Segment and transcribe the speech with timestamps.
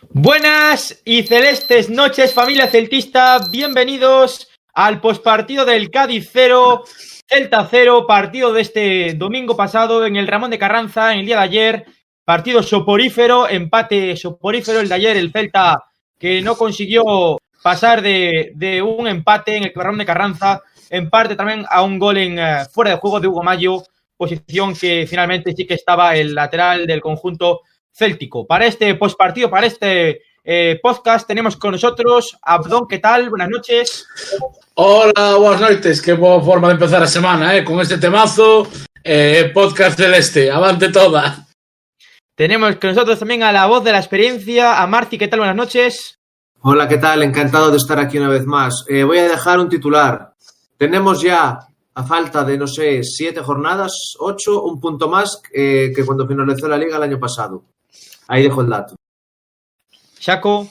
[0.00, 3.40] Buenas y celestes noches, familia celtista.
[3.50, 6.84] Bienvenidos al pospartido del Cádiz 0,
[7.28, 11.38] Celta 0, partido de este domingo pasado en el Ramón de Carranza, en el día
[11.38, 11.86] de ayer.
[12.24, 15.82] Partido soporífero, empate soporífero el de ayer, el Celta
[16.16, 21.34] que no consiguió pasar de, de un empate en el Ramón de Carranza, en parte
[21.34, 23.82] también a un gol en eh, fuera de juego de Hugo Mayo,
[24.16, 27.62] posición que finalmente sí que estaba el lateral del conjunto
[27.98, 28.46] céltico.
[28.46, 32.86] Para este postpartido, para este eh, podcast, tenemos con nosotros a Abdón.
[32.88, 33.28] ¿Qué tal?
[33.28, 34.06] Buenas noches.
[34.74, 36.00] Hola, buenas noches.
[36.00, 37.64] Qué buena forma de empezar la semana, ¿eh?
[37.64, 38.68] Con este temazo,
[39.02, 40.50] eh, podcast celeste.
[40.50, 41.44] Avante toda.
[42.36, 45.18] Tenemos con nosotros también a la voz de la experiencia, a Marci.
[45.18, 45.40] ¿Qué tal?
[45.40, 46.18] Buenas noches.
[46.60, 47.22] Hola, ¿qué tal?
[47.24, 48.84] Encantado de estar aquí una vez más.
[48.88, 50.34] Eh, voy a dejar un titular.
[50.76, 51.58] Tenemos ya,
[51.94, 56.68] a falta de, no sé, siete jornadas, ocho, un punto más eh, que cuando finalizó
[56.68, 57.64] la liga el año pasado.
[58.28, 58.94] Ahí dejo el dato.
[60.18, 60.70] Chaco,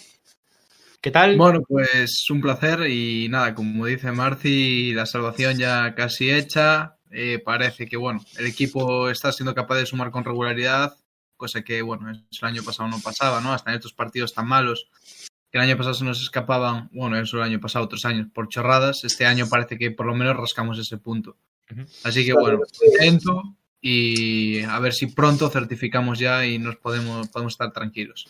[1.02, 1.36] ¿qué tal?
[1.38, 6.98] Bueno, pues un placer y nada, como dice Marci, la salvación ya casi hecha.
[7.10, 10.98] Eh, parece que bueno, el equipo está siendo capaz de sumar con regularidad,
[11.36, 13.54] cosa que bueno, el año pasado no pasaba, ¿no?
[13.54, 14.88] Hasta en estos partidos tan malos
[15.50, 18.50] que el año pasado se nos escapaban, bueno, eso el año pasado, otros años, por
[18.50, 19.04] chorradas.
[19.04, 21.38] Este año parece que por lo menos rascamos ese punto.
[22.04, 27.54] Así que bueno, contento y a ver si pronto certificamos ya y nos podemos, podemos
[27.54, 28.28] estar tranquilos.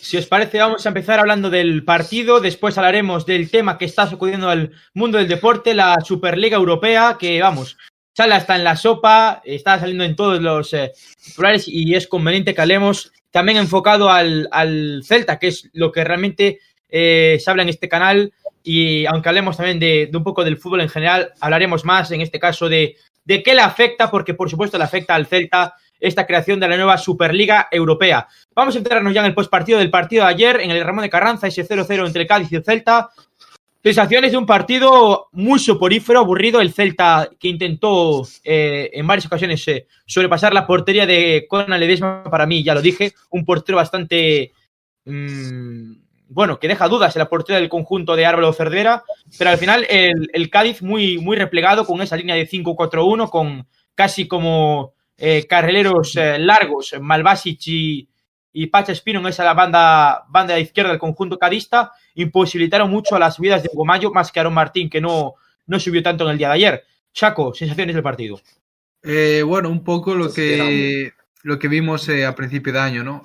[0.00, 4.08] Si os parece, vamos a empezar hablando del partido, después hablaremos del tema que está
[4.08, 7.76] sacudiendo al mundo del deporte, la Superliga Europea, que vamos,
[8.14, 12.54] sale hasta en la sopa, está saliendo en todos los eh, titulares y es conveniente
[12.54, 17.62] que hablemos también enfocado al, al Celta, que es lo que realmente eh, se habla
[17.62, 18.32] en este canal.
[18.62, 22.40] Y aunque hablemos también de, un poco del fútbol en general, hablaremos más en este
[22.40, 26.60] caso de, de qué le afecta, porque por supuesto le afecta al Celta esta creación
[26.60, 28.26] de la nueva Superliga Europea.
[28.54, 31.10] Vamos a entrarnos ya en el postpartido del partido de ayer, en el Ramón de
[31.10, 33.10] Carranza, ese 0-0 entre Cádiz y el Celta.
[33.82, 36.60] Sensaciones de un partido muy soporífero, aburrido.
[36.60, 42.24] El Celta que intentó eh, en varias ocasiones eh, sobrepasar la portería de Conan Ledesma,
[42.24, 44.52] para mí, ya lo dije, un portero bastante.
[45.04, 49.04] Mmm, bueno, que deja dudas en la portería del conjunto de Álvaro Cervera,
[49.38, 53.66] pero al final el, el, Cádiz muy, muy replegado con esa línea de 5-4-1, con
[53.94, 58.08] casi como eh, carrileros eh, largos, Malvasic y,
[58.52, 63.16] y Pacha Espino en esa la banda, banda de izquierda del conjunto cadista, imposibilitaron mucho
[63.16, 65.34] a las subidas de Gomayo, más que Aaron Martín, que no,
[65.66, 66.84] no subió tanto en el día de ayer.
[67.12, 68.40] Chaco, sensaciones del partido.
[69.02, 71.12] Eh, bueno, un poco lo que,
[71.42, 73.22] lo que vimos a principio de año, ¿no?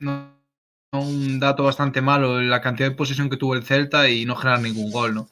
[0.00, 0.39] no
[0.92, 4.60] un dato bastante malo la cantidad de posesión que tuvo el Celta y no generar
[4.60, 5.28] ningún gol, ¿no?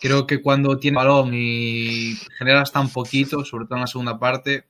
[0.00, 4.66] Creo que cuando tiene balón y generas tan poquito, sobre todo en la segunda parte,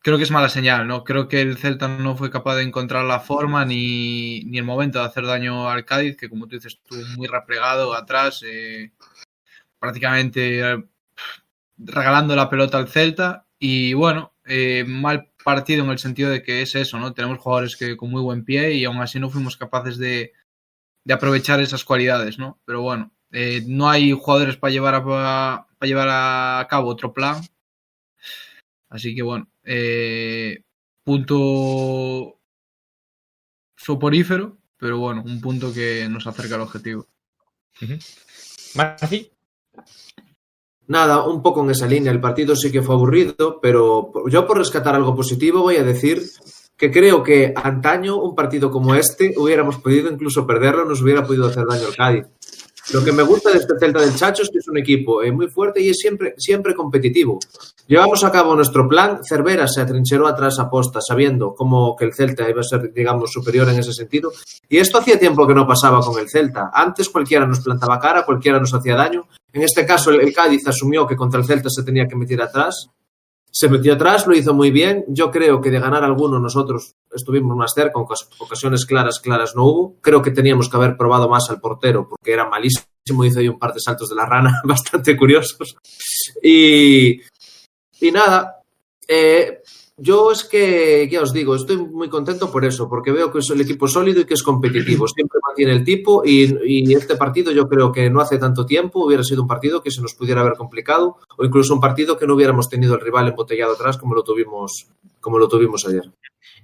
[0.00, 1.04] creo que es mala señal, ¿no?
[1.04, 4.98] Creo que el Celta no fue capaz de encontrar la forma ni, ni el momento
[4.98, 8.92] de hacer daño al Cádiz, que como tú dices, estuvo muy replegado atrás, eh,
[9.78, 10.84] prácticamente eh,
[11.78, 16.62] regalando la pelota al Celta y bueno, eh, mal partido en el sentido de que
[16.62, 17.12] es eso, ¿no?
[17.12, 20.32] Tenemos jugadores que con muy buen pie y aún así no fuimos capaces de,
[21.04, 22.60] de aprovechar esas cualidades, ¿no?
[22.64, 27.42] Pero bueno, eh, no hay jugadores para llevar a, para llevar a cabo otro plan.
[28.88, 30.62] Así que bueno, eh,
[31.02, 32.38] punto
[33.76, 37.06] soporífero, pero bueno, un punto que nos acerca al objetivo.
[37.80, 37.98] -huh.
[38.74, 39.30] Marci.
[40.88, 42.12] Nada, un poco en esa línea.
[42.12, 46.22] El partido sí que fue aburrido, pero yo por rescatar algo positivo voy a decir
[46.76, 51.46] que creo que antaño un partido como este hubiéramos podido incluso perderlo, nos hubiera podido
[51.46, 52.26] hacer daño al Cádiz.
[52.90, 55.30] Lo que me gusta de este Celta del Chacho es que es un equipo eh,
[55.30, 57.38] muy fuerte y es siempre, siempre competitivo.
[57.86, 62.14] Llevamos a cabo nuestro plan, Cervera se atrincheró atrás a posta sabiendo como que el
[62.14, 64.32] Celta iba a ser, digamos, superior en ese sentido.
[64.68, 66.70] Y esto hacía tiempo que no pasaba con el Celta.
[66.72, 69.26] Antes cualquiera nos plantaba cara, cualquiera nos hacía daño.
[69.52, 72.90] En este caso el Cádiz asumió que contra el Celta se tenía que meter atrás
[73.54, 75.04] se metió atrás, lo hizo muy bien.
[75.08, 79.96] Yo creo que de ganar alguno nosotros estuvimos más cerca, ocasiones claras, claras no hubo.
[80.00, 83.58] Creo que teníamos que haber probado más al portero porque era malísimo, hizo ahí un
[83.58, 85.76] par de saltos de la rana bastante curiosos.
[86.42, 87.20] Y,
[88.00, 88.62] y nada,
[89.06, 89.60] eh,
[90.02, 93.48] yo es que, ya os digo, estoy muy contento por eso, porque veo que es
[93.50, 95.06] el equipo sólido y que es competitivo.
[95.06, 99.22] Siempre mantiene el tipo y, este partido yo creo que no hace tanto tiempo hubiera
[99.22, 102.34] sido un partido que se nos pudiera haber complicado o incluso un partido que no
[102.34, 104.88] hubiéramos tenido el rival embotellado atrás como lo tuvimos,
[105.20, 106.10] como lo tuvimos ayer.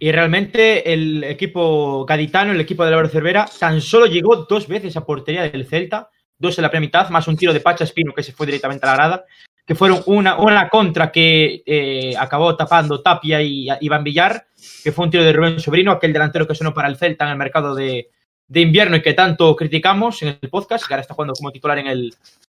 [0.00, 4.96] Y realmente el equipo gaditano, el equipo de Álvaro Cervera, tan solo llegó dos veces
[4.96, 8.12] a portería del Celta, dos en la primera mitad, más un tiro de Pacha Espino
[8.12, 9.24] que se fue directamente a la grada.
[9.68, 14.46] Que fueron una, una contra que eh, acabó tapando Tapia y Iván Villar,
[14.82, 17.32] que fue un tiro de Rubén Sobrino, aquel delantero que sonó para el Celta en
[17.32, 18.08] el mercado de,
[18.46, 21.78] de invierno y que tanto criticamos en el podcast, que ahora está jugando como titular
[21.80, 22.14] en el,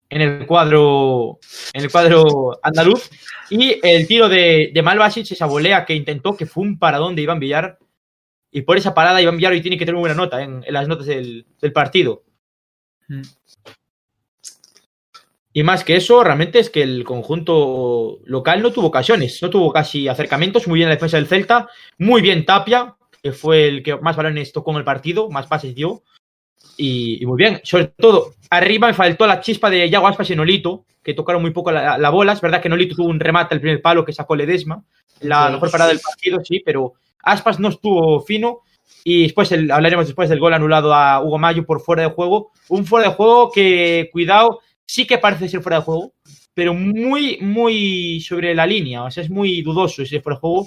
[0.09, 1.41] en el cuadro
[1.73, 3.11] en el cuadro andaluz.
[3.51, 7.23] Y el tiro de, de Malvasic, esa volea que intentó que fue un paradón de
[7.23, 7.81] Iván Villar.
[8.53, 10.73] Y por esa parada Iván Villar hoy tiene que tener una buena nota en, en
[10.73, 12.23] las notas del, del partido.
[13.09, 13.23] Mm.
[15.53, 19.73] Y más que eso realmente es que el conjunto local no tuvo ocasiones no tuvo
[19.73, 21.69] casi acercamientos muy bien la defensa del Celta
[21.99, 25.75] muy bien Tapia que fue el que más balones tocó en el partido más pases
[25.75, 26.03] dio
[26.77, 27.61] y, y, muy bien.
[27.63, 31.51] Sobre todo, arriba me faltó la chispa de Yago Aspas y Nolito, que tocaron muy
[31.51, 32.33] poco la, la, bola.
[32.33, 34.83] Es verdad que Nolito tuvo un remate al primer palo que sacó Ledesma,
[35.21, 38.61] la sí, mejor parada del partido, sí, pero Aspas no estuvo fino.
[39.05, 42.51] Y después el, hablaremos después del gol anulado a Hugo Mayo por fuera de juego.
[42.69, 44.61] Un fuera de juego que, cuidado,
[44.91, 46.15] sí que parece ser fuera de juego,
[46.53, 49.05] pero muy, muy sobre la línea.
[49.05, 50.67] O sea, es muy dudoso ese fuera de juego,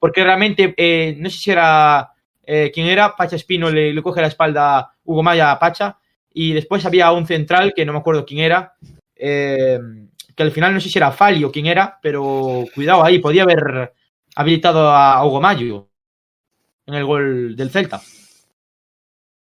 [0.00, 2.10] porque realmente, eh, no sé si era
[2.42, 5.98] eh, quién era, Pacha Espino le, le, coge la espalda Hugo Maya a Pacha
[6.34, 8.74] y después había un central que no me acuerdo quién era,
[9.14, 9.78] eh,
[10.34, 13.44] que al final no sé si era Fali o quién era, pero cuidado ahí, podía
[13.44, 13.92] haber
[14.34, 15.88] habilitado a Hugo Mayo
[16.86, 18.00] en el gol del Celta.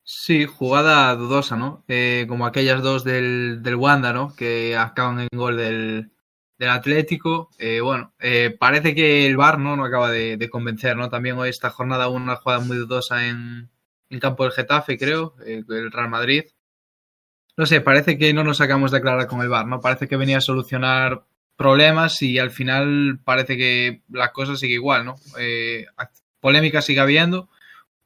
[0.10, 1.84] Sí, jugada dudosa, ¿no?
[1.90, 4.34] Eh, como aquellas dos del, del Wanda, ¿no?
[4.36, 6.12] Que acaban en gol del,
[6.58, 7.50] del Atlético.
[7.58, 9.76] Eh, bueno, eh, parece que el VAR ¿no?
[9.76, 11.10] no acaba de, convencer, ¿no?
[11.10, 13.70] También hoy esta jornada una jugada muy dudosa en,
[14.10, 16.46] en campo del Getafe, creo, eh, el Real Madrid.
[17.58, 19.82] No sé, parece que no nos sacamos de aclarar con el VAR, ¿no?
[19.82, 21.26] Parece que venía a solucionar
[21.58, 25.16] problemas y al final parece que la cosa sigue igual, ¿no?
[25.40, 25.86] Eh,
[26.40, 27.50] polémica sigue habiendo.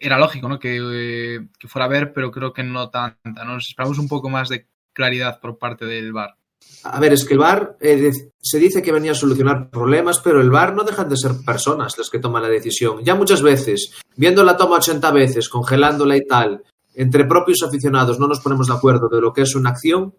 [0.03, 0.57] Era lógico, ¿no?
[0.57, 3.53] Que, eh, que fuera a ver, pero creo que no tanta, ¿no?
[3.53, 6.35] Nos esperamos un poco más de claridad por parte del VAR.
[6.83, 8.11] A ver, es que el VAR eh,
[8.41, 11.95] se dice que venía a solucionar problemas, pero el VAR no dejan de ser personas
[11.97, 13.03] las que toman la decisión.
[13.03, 16.63] Ya muchas veces, viendo la toma 80 veces, congelándola y tal,
[16.95, 20.15] entre propios aficionados no nos ponemos de acuerdo de lo que es una acción,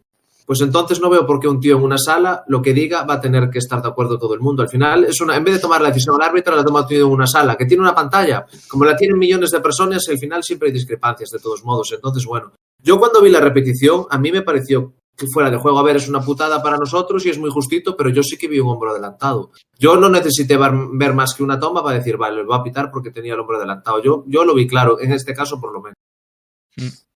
[0.46, 3.14] pues entonces no veo por qué un tío en una sala lo que diga va
[3.14, 4.62] a tener que estar de acuerdo todo el mundo.
[4.62, 7.04] Al final, es una, en vez de tomar la decisión al árbitro, la toma en
[7.04, 8.46] una sala que tiene una pantalla.
[8.68, 11.92] Como la tienen millones de personas, al final siempre hay discrepancias de todos modos.
[11.92, 12.52] Entonces, bueno,
[12.82, 15.78] yo cuando vi la repetición, a mí me pareció que fuera de juego.
[15.78, 18.48] A ver, es una putada para nosotros y es muy justito, pero yo sí que
[18.48, 19.50] vi un hombro adelantado.
[19.78, 22.90] Yo no necesité ver más que una toma para decir, vale, lo voy a pitar
[22.90, 24.02] porque tenía el hombro adelantado.
[24.02, 27.06] Yo, yo lo vi claro, en este caso por lo menos.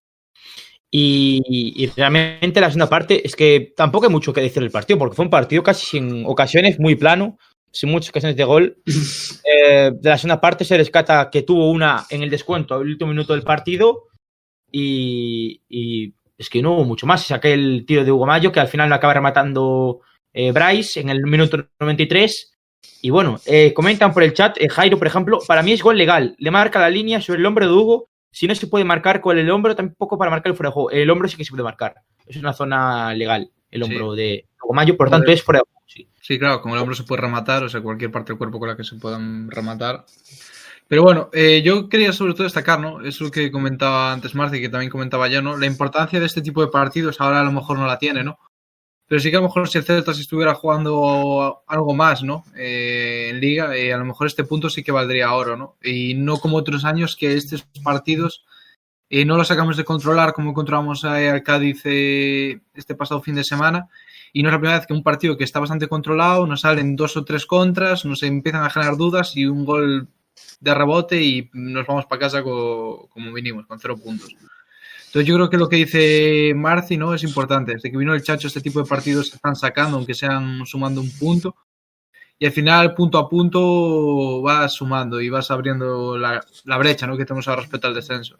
[0.89, 1.41] Y,
[1.75, 5.15] y, realmente la segunda parte es que tampoco hay mucho que decir del partido, porque
[5.15, 7.37] fue un partido casi sin ocasiones, muy plano,
[7.71, 8.77] sin muchas ocasiones de gol.
[9.49, 13.11] Eh, de la segunda parte se rescata que tuvo una en el descuento, el último
[13.11, 14.07] minuto del partido,
[14.69, 17.25] y, y es que no hubo mucho más.
[17.25, 20.01] Saqué el tiro de Hugo Mayo, que al final lo acaba rematando
[20.33, 22.53] eh, Bryce en el minuto 93.
[23.01, 26.35] Y bueno, eh, comentan por el chat, Jairo, por ejemplo, para mí es gol legal.
[26.37, 28.09] Le marca la línea sobre el hombro de Hugo.
[28.37, 30.91] Si no se puede marcar con el hombro, tampoco para marcar el fuera de juego.
[30.91, 31.95] El hombro sí que se puede marcar.
[32.27, 34.21] Es una zona legal, el hombro sí.
[34.21, 35.81] de Mayo, por tanto es fuera de juego.
[35.87, 36.07] Sí.
[36.21, 38.69] sí, claro, con el hombro se puede rematar, o sea, cualquier parte del cuerpo con
[38.69, 40.05] la que se puedan rematar.
[40.87, 43.01] Pero bueno, eh, yo quería sobre todo destacar, ¿no?
[43.01, 45.57] Eso que comentaba antes Marci, que también comentaba yo, ¿no?
[45.57, 48.37] La importancia de este tipo de partidos ahora a lo mejor no la tiene, ¿no?
[49.07, 52.43] Pero sí que a lo mejor si el Celta estuviera jugando algo más, ¿no?
[52.57, 55.77] Eh, en liga, eh, a lo mejor este punto sí que valdría oro, ¿no?
[55.81, 58.45] Y no como otros años que estos partidos
[59.09, 63.87] eh, no los sacamos de controlar como encontramos al Cádiz este pasado fin de semana.
[64.33, 66.97] Y no es la primera vez que un partido que está bastante controlado nos salen
[66.97, 70.09] dos o tres contras, nos empiezan a generar dudas y un gol
[70.59, 74.35] de rebote y nos vamos para casa co como vinimos, con cero puntos.
[75.07, 77.13] Entonces yo creo que lo que dice Marci ¿no?
[77.13, 77.73] es importante.
[77.73, 81.01] Desde que vino el Chacho, este tipo de partidos se están sacando, aunque sean sumando
[81.01, 81.55] un punto.
[82.39, 87.17] Y al final, punto a punto, vas sumando y vas abriendo la, la brecha ¿no?
[87.17, 88.37] que tenemos ahora respecto al descenso.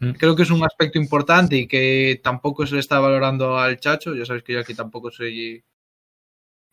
[0.00, 0.10] Mm.
[0.12, 4.14] Creo que es un aspecto importante y que tampoco se le está valorando al Chacho.
[4.14, 5.64] Ya sabes que yo aquí tampoco soy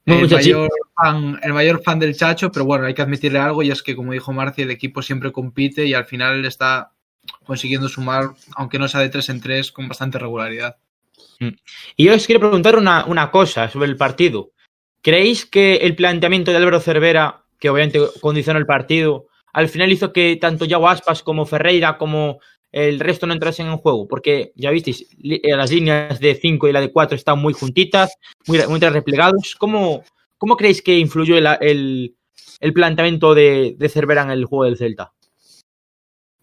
[0.06, 3.72] el mayor, fan, el mayor, fan, del Chacho, pero bueno, hay que admitirle algo y
[3.72, 6.94] es que, como dijo Marci, el equipo siempre compite y al final está
[7.46, 10.77] consiguiendo sumar, aunque no sea de tres en tres, con bastante regularidad.
[11.39, 11.50] Mm.
[11.96, 14.51] Y yo os quiero preguntar una, una cosa sobre el partido.
[15.01, 20.13] ¿Creéis que el planteamiento de Álvaro Cervera, que obviamente condicionó el partido, al final hizo
[20.13, 22.39] que tanto Yago Aspas como Ferreira como
[22.72, 26.81] el resto no entrasen en juego, porque ya visteis, las líneas de 5 y la
[26.81, 28.13] de 4 están muy juntitas,
[28.46, 29.55] muy, muy replegados.
[29.57, 30.03] ¿Cómo,
[30.38, 32.15] ¿Cómo creéis que influyó el, el,
[32.60, 35.13] el planteamiento de, de, Cervera en el juego del Celta?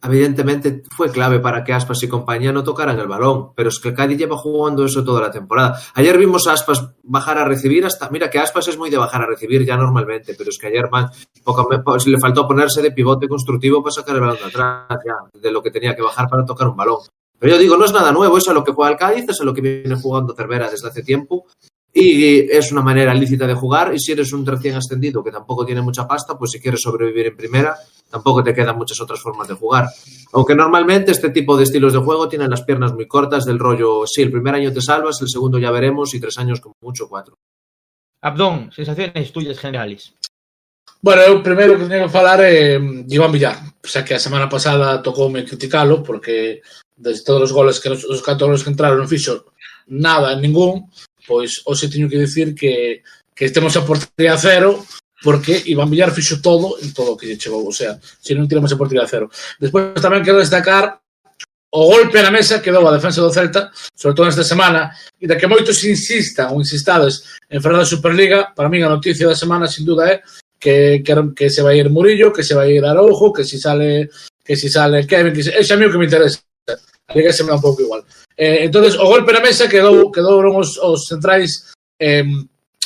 [0.05, 3.89] Evidentemente fue clave para que Aspas y compañía no tocaran el balón, pero es que
[3.89, 5.81] el Cádiz lleva jugando eso toda la temporada.
[5.95, 9.23] Ayer vimos a Aspas bajar a recibir hasta, mira que Aspas es muy de bajar
[9.23, 11.09] a recibir ya normalmente, pero es que ayer man,
[11.43, 11.69] poco,
[12.07, 15.71] le faltó ponerse de pivote constructivo para sacar el balón atrás, ya, de lo que
[15.71, 16.99] tenía que bajar para tocar un balón.
[17.39, 19.43] Pero yo digo, no es nada nuevo, eso es lo que juega el Cádiz, eso
[19.43, 21.47] es lo que viene jugando Cervera desde hace tiempo
[21.97, 25.65] y es una manera lícita de jugar y si eres un recién ascendido que tampoco
[25.65, 27.77] tiene mucha pasta, pues si quieres sobrevivir en primera,
[28.11, 29.87] tampoco te quedan muchas otras formas de jugar.
[30.33, 34.03] Aunque normalmente este tipo de estilos de juego tienen las piernas muy cortas del rollo,
[34.07, 37.09] sí, el primer año te salvas, el segundo ya veremos y tres años como mucho
[37.09, 37.39] cuatro.
[38.23, 40.15] Abdón, sensaciones tuyas generales.
[41.01, 42.81] Bueno, eu primeiro que teño que falar é
[43.13, 46.65] Iván Villar, o sea que a semana pasada tocoume criticalo porque
[46.97, 49.53] desde todos os goles que os, os 14 que entraron non fixo
[49.85, 50.89] nada, ningún,
[51.27, 53.03] pois hoxe teño que dicir que,
[53.35, 54.85] que estemos a portería cero
[55.25, 58.45] porque Iván Villar fixo todo en todo o que lle chegou, o sea, se non
[58.45, 59.33] tiramos a portería cero.
[59.57, 61.01] Despois tamén quero destacar
[61.75, 65.27] o golpe na mesa que deu a defensa do Celta, sobre todo nesta semana, e
[65.27, 69.35] da que moitos insistan ou insistades en fora da Superliga, para mí a noticia da
[69.35, 70.23] semana, sin duda, é
[70.61, 74.09] que, que, que se vai ir Murillo, que se vai ir Araujo, que si sale
[74.45, 76.39] que si sale Kevin, que é ese amigo que me interesa.
[77.09, 78.05] A Liga se me dá un pouco igual.
[78.37, 82.27] Eh, entonces o golpe na mesa quedou quedaron os, os centrais eh,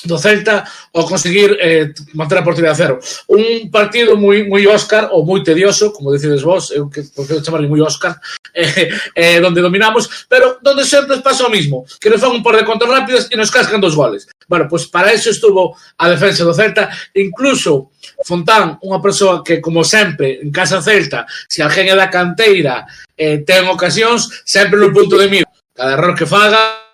[0.04, 0.64] do Celta
[0.94, 3.00] ao conseguir eh, manter a portería a cero.
[3.26, 7.66] Un partido moi moi Óscar ou moi tedioso, como decides vos, eu que prefiro chamarle
[7.66, 8.14] moi Óscar,
[8.54, 12.54] eh, eh, donde dominamos, pero donde sempre pasa o mismo, que nos fan un par
[12.54, 14.30] de contos rápidos e nos cascan dos goles.
[14.46, 17.90] Bueno, pois pues para eso estuvo a defensa do Celta, incluso
[18.22, 22.86] Fontán, unha persoa que, como sempre, en casa Celta, se alguén é da canteira,
[23.18, 25.48] eh, ten ocasións, sempre no punto de mira.
[25.74, 26.88] Cada error que faga,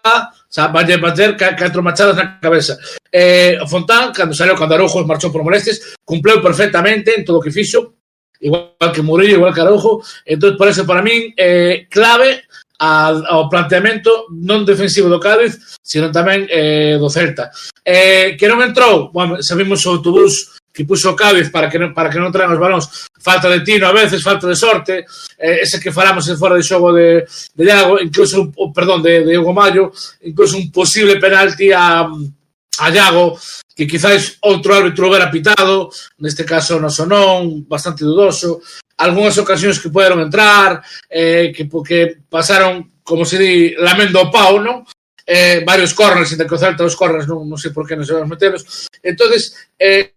[0.55, 2.79] Xa, vai bater ca, catro machadas na cabeza.
[3.11, 7.51] Eh, Fontán, cando saiu, cando Araujo marchou por molestias, cumpleu perfectamente en todo o que
[7.51, 7.99] fixo,
[8.39, 10.03] igual que Murillo, igual que Araujo.
[10.25, 12.45] Entón, por eso, para min, eh, clave
[12.79, 17.51] ao planteamento non defensivo do Cádiz, sino tamén eh, do Celta.
[17.83, 22.11] Eh, que non entrou, bueno, sabemos o autobús que puso Cádiz para que non, para
[22.11, 25.07] que non traen os balóns, falta de tino a veces, falta de sorte,
[25.39, 27.23] eh, ese que falamos en fora de xogo de,
[27.55, 29.95] de Iago, incluso, oh, perdón, de, de Hugo Mayo,
[30.27, 33.39] incluso un posible penalti a, a Iago,
[33.71, 38.59] que quizáis outro árbitro hubiera pitado, neste caso no sonón, bastante dudoso,
[38.99, 44.59] algunhas ocasións que puderon entrar, eh, que, que pasaron, como se di, lamendo o pau,
[44.59, 44.83] non?
[45.23, 48.03] Eh, varios corners, entre que o Celta os corners non, non sei por que non
[48.03, 48.91] se van meteros.
[49.01, 50.15] entonces eh,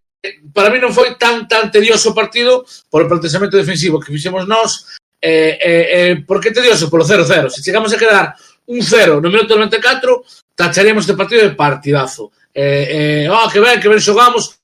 [0.54, 4.48] para mí non foi tan tan tedioso o partido por o planteamento defensivo que fixemos
[4.48, 4.98] nós.
[5.18, 6.90] Eh, eh, eh, por que tedioso?
[6.90, 8.38] Polo 0-0 se chegamos a quedar
[8.70, 10.24] un 0 no minuto 94
[10.58, 12.32] tacharíamos este partido de partidazo.
[12.54, 14.58] Eh, eh, oh, que ben, que ben xogamos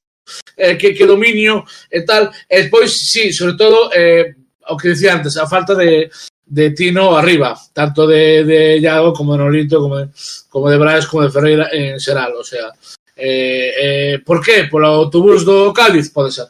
[0.58, 2.34] eh, que, que dominio e tal.
[2.50, 4.34] E despois, sí, sobre todo eh,
[4.68, 6.10] o que dicía antes, a falta de,
[6.46, 10.10] de Tino arriba, tanto de, de Iago como de Nolito, como de,
[10.50, 12.72] como de Brais, como de Ferreira en Xeral, o sea,
[13.16, 14.66] Eh, eh, por qué?
[14.66, 16.50] Polo autobús do Cádiz, pode ser.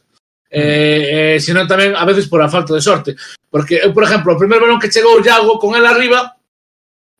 [0.53, 3.17] Eh, eh, senón tamén a veces por a falta de sorte.
[3.49, 6.37] Porque eu, por exemplo, o primer balón que chegou Iago con el arriba,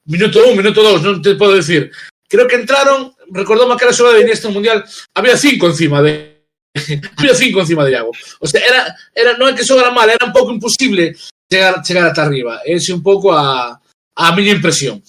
[0.06, 1.90] minuto 1, minuto 2, non te podo decir.
[2.30, 4.86] Creo que entraron, recordou que era xoga de Iniesta no Mundial,
[5.18, 6.46] había cinco encima de
[7.18, 8.12] había cinco encima de Iago.
[8.40, 11.18] O sea, era, era, non é que xogara mal, era un pouco imposible
[11.50, 12.62] chegar, chegar ata arriba.
[12.66, 13.82] Ese un pouco a,
[14.14, 15.02] a miña impresión.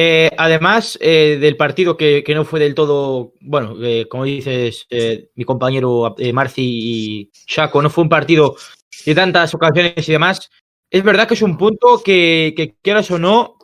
[0.00, 4.86] Eh, además eh, del partido que, no fue del todo, bueno, eh, como dices
[5.34, 8.54] mi compañero Marci y Chaco, no fue un partido
[9.04, 10.52] de tantas ocasiones y demás.
[10.88, 13.58] Es verdad que es un punto que, que quieras o no,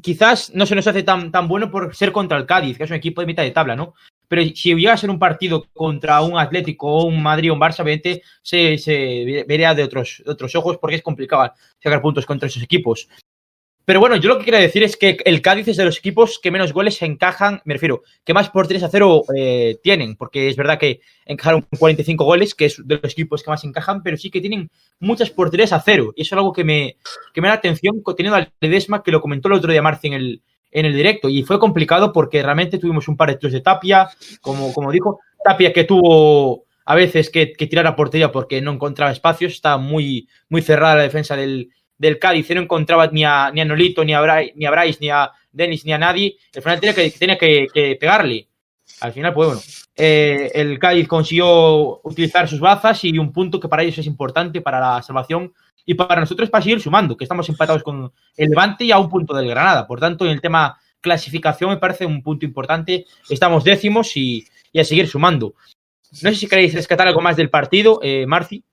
[0.00, 2.90] quizás no se nos hace tan, tan bueno por ser contra el Cádiz, que es
[2.90, 3.92] un equipo de mitad de tabla, ¿no?
[4.28, 7.60] Pero si llega a ser un partido contra un Atlético o un Madrid o un
[7.60, 11.52] Barça, obviamente se, se vería de otros, de otros ojos porque es complicado
[11.82, 13.10] sacar puntos contra esos equipos.
[13.86, 16.40] Pero bueno, yo lo que quiero decir es que el Cádiz es de los equipos
[16.42, 20.16] que menos goles se encajan, me refiero, que más por 3 a 0 eh, tienen,
[20.16, 24.02] porque es verdad que encajaron 45 goles, que es de los equipos que más encajan,
[24.02, 26.14] pero sí que tienen muchas por 3 a 0.
[26.16, 26.96] Y eso es algo que me,
[27.32, 30.14] que me da atención, teniendo al Ledesma, que lo comentó el otro día Marci en
[30.14, 31.28] el, en el directo.
[31.28, 34.08] Y fue complicado porque realmente tuvimos un par de tiros de Tapia,
[34.40, 39.12] como, como dijo, Tapia que tuvo a veces que, tirar a portería porque no encontraba
[39.12, 43.60] espacios, está muy, muy cerrada la defensa del del Cádiz no encontraba ni a, ni
[43.60, 46.80] a Nolito, ni a, Bryce, ni a ni a Denis, ni a nadie, al final
[46.80, 48.48] tenía que, tenía que, que pegarle.
[49.00, 49.62] Al final, pues bueno,
[49.96, 54.60] eh, el Cádiz consiguió utilizar sus bazas y un punto que para ellos es importante
[54.60, 55.52] para la salvación
[55.84, 59.08] y para nosotros para seguir sumando, que estamos empatados con el Levante y a un
[59.08, 59.86] punto del Granada.
[59.86, 63.06] Por tanto, en el tema clasificación me parece un punto importante.
[63.30, 65.54] Estamos décimos y, y a seguir sumando.
[66.22, 68.64] No sé si queréis rescatar algo más del partido, eh, Marci.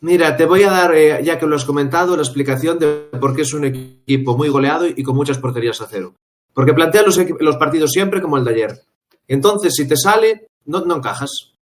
[0.00, 3.34] Mira, te voy a dar, eh, ya que lo has comentado, la explicación de por
[3.34, 6.14] qué es un equipo muy goleado y con muchas porterías a cero.
[6.54, 8.82] Porque plantea los, partidos siempre como el de ayer.
[9.26, 11.52] Entonces, si te sale, no, encajas.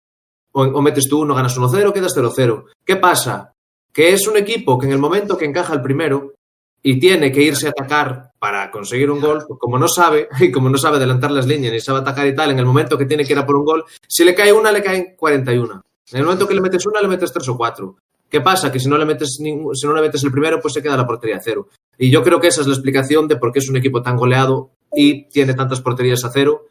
[0.52, 2.64] O, o, metes tú uno, ganas 1-0, quedas 0-0.
[2.85, 3.52] ¿Qué pasa?
[3.93, 6.35] Que es un equipo que en el momento que encaja el primero
[6.83, 10.52] y tiene que irse a atacar para conseguir un gol, pues como no sabe, y
[10.52, 13.07] como no sabe adelantar las líneas ni sabe atacar y tal, en el momento que
[13.07, 15.83] tiene que ir a por un gol, si le cae una, le caen 41.
[16.12, 17.97] En el momento que le metes una, le metes tres o cuatro.
[18.28, 18.73] ¿Qué pasa?
[18.73, 19.52] Que si no le metes si
[19.87, 21.68] no le metes el primero, pues se queda la portería a cero.
[21.99, 24.16] Y yo creo que esa es la explicación de por qué es un equipo tan
[24.16, 26.66] goleado y tiene tantas porterías a cero.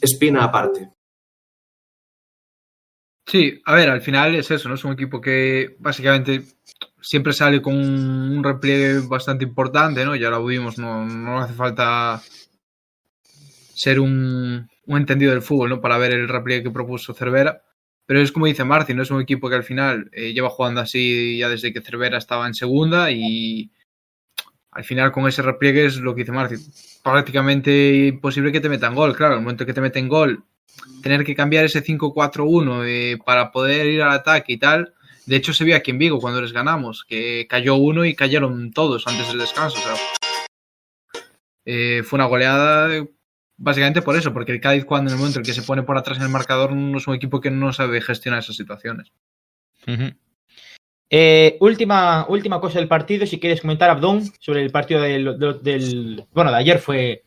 [0.00, 0.90] Espina aparte.
[3.26, 4.76] Sí, a ver, al final es eso, ¿no?
[4.76, 6.42] Es un equipo que básicamente
[7.00, 10.14] siempre sale con un repliegue bastante importante, ¿no?
[10.14, 12.22] Ya lo vimos, no, no hace falta
[13.74, 15.80] ser un, un, entendido del fútbol, ¿no?
[15.80, 17.62] Para ver el repliegue que propuso Cervera.
[18.06, 20.80] Pero es como dice Marci, no es un equipo que al final eh, lleva jugando
[20.80, 23.70] así ya desde que Cervera estaba en segunda y
[24.70, 26.56] al final con ese repliegue es lo que dice Marci,
[27.02, 29.16] prácticamente imposible que te metan gol.
[29.16, 30.44] Claro, el momento que te meten gol,
[31.02, 34.94] tener que cambiar ese 5-4-1 eh, para poder ir al ataque y tal.
[35.24, 38.70] De hecho, se vio aquí en Vigo cuando les ganamos, que cayó uno y cayeron
[38.72, 39.78] todos antes del descanso.
[39.78, 39.94] O sea,
[41.64, 43.04] eh, fue una goleada
[43.56, 45.96] básicamente por eso, porque el Cádiz cuando en el momento en que se pone por
[45.96, 49.12] atrás en el marcador no es un equipo que no sabe gestionar esas situaciones.
[51.08, 56.50] Eh, última, última cosa del partido, si quieres comentar, Abdón, sobre el partido del bueno,
[56.50, 57.22] de ayer fue,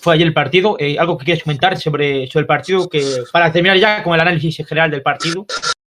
[0.00, 3.52] fue ayer el partido, eh, algo que quieres comentar sobre, sobre el partido, que para
[3.52, 5.46] terminar ya con el análisis general del partido.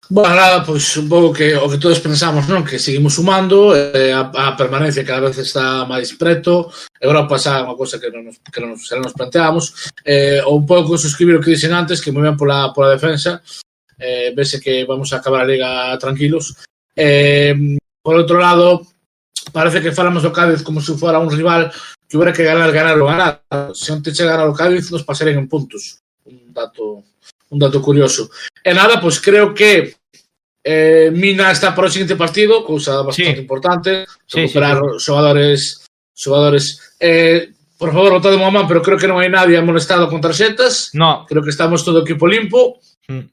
[0.09, 2.63] Bueno, nada, pois pues, un pouco que o que todos pensamos, non?
[2.63, 6.71] Que seguimos sumando, eh, a, a permanencia cada vez está máis preto,
[7.03, 10.63] Europa xa é unha cosa que non nos, que non nos, nos planteamos, eh, un
[10.63, 13.43] pouco suscribir o que dixen antes, que moi ben pola, pola defensa,
[13.99, 16.55] eh, vese que vamos a acabar a Liga tranquilos.
[16.95, 18.87] Eh, por outro lado,
[19.51, 21.75] parece que falamos do Cádiz como se fora un rival
[22.07, 23.43] que hubiera que ganar, ganar ou ganar.
[23.75, 25.99] Se onte chegar ao Cádiz, nos pasarían en puntos.
[26.23, 27.03] Un dato
[27.51, 28.31] un dato curioso.
[28.67, 29.95] E nada, pois creo que
[30.67, 33.45] eh, Mina está para o seguinte partido, cousa bastante sí.
[33.47, 33.91] importante,
[34.27, 35.05] recuperar sí, sí, sí.
[35.07, 35.61] xogadores
[36.11, 36.65] xogadores
[36.99, 40.97] eh, por favor, votade mamá, pero creo que non hai nadie amonestado con tarxetas.
[40.97, 41.29] No.
[41.29, 42.81] Creo que estamos todo equipo limpo.
[43.05, 43.29] Mm.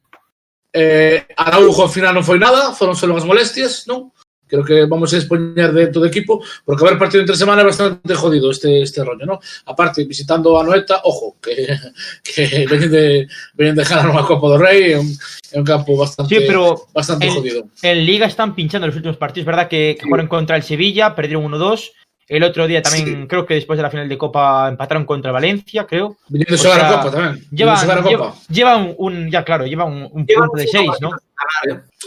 [0.74, 4.12] Eh, Araujo ao final non foi nada, foron solo as molestias, non?
[4.54, 8.13] Creo que vamos a expoñer de todo equipo, porque haber partido entre semana é bastante
[8.13, 9.39] jodido este, este rollo, ¿no?
[9.66, 11.68] Aparte, visitando a Noeta, ojo, que,
[12.24, 16.46] que veñen de, veñen de ganar unha Copa do Rei, é un, campo bastante, sí,
[16.46, 17.60] pero bastante en, jodido.
[17.82, 19.68] En Liga están pinchando los últimos partidos, ¿verdad?
[19.68, 20.10] Que, que sí.
[20.10, 21.94] jugaron contra el Sevilla, perdieron 1-2,
[22.28, 23.28] El otro día también, sí.
[23.28, 26.18] creo que después de la final de Copa empataron contra Valencia, creo.
[26.30, 27.46] Viniendo a jugar a Copa también.
[27.52, 31.12] Llevan, lleva, llevan un, ya claro, llevan un, un punto de seis, ¿no?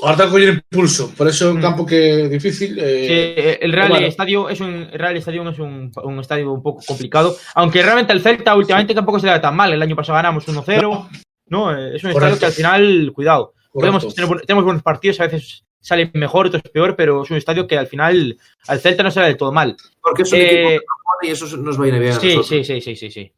[0.03, 2.79] Ahora está con impulso, por eso es un campo que es difícil.
[2.79, 4.07] Eh, el Real bueno.
[4.07, 8.13] Estadio es un el Real Estadio es un, un, estadio un poco complicado, aunque realmente
[8.13, 9.73] el Celta últimamente tampoco se le da tan mal.
[9.73, 11.09] El año pasado ganamos 1-0, no.
[11.49, 11.71] ¿no?
[11.77, 12.35] Es un Correcto.
[12.35, 16.63] estadio que al final, cuidado, podemos tener, tenemos buenos partidos, a veces sale mejor, otros
[16.63, 19.77] peor, pero es un estadio que al final al Celta no sale del todo mal.
[20.03, 20.85] Porque es un eh, equipo
[21.23, 22.13] y eso nos va a ir bien.
[22.13, 23.33] Sí, sí, sí, sí, sí, sí.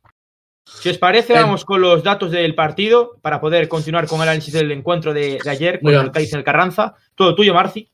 [0.80, 4.54] Si os parece, vamos con los datos del partido para poder continuar con el análisis
[4.54, 6.94] del encuentro de, de ayer con el Cádiz en el Carranza.
[7.14, 7.90] Todo tuyo, Marci.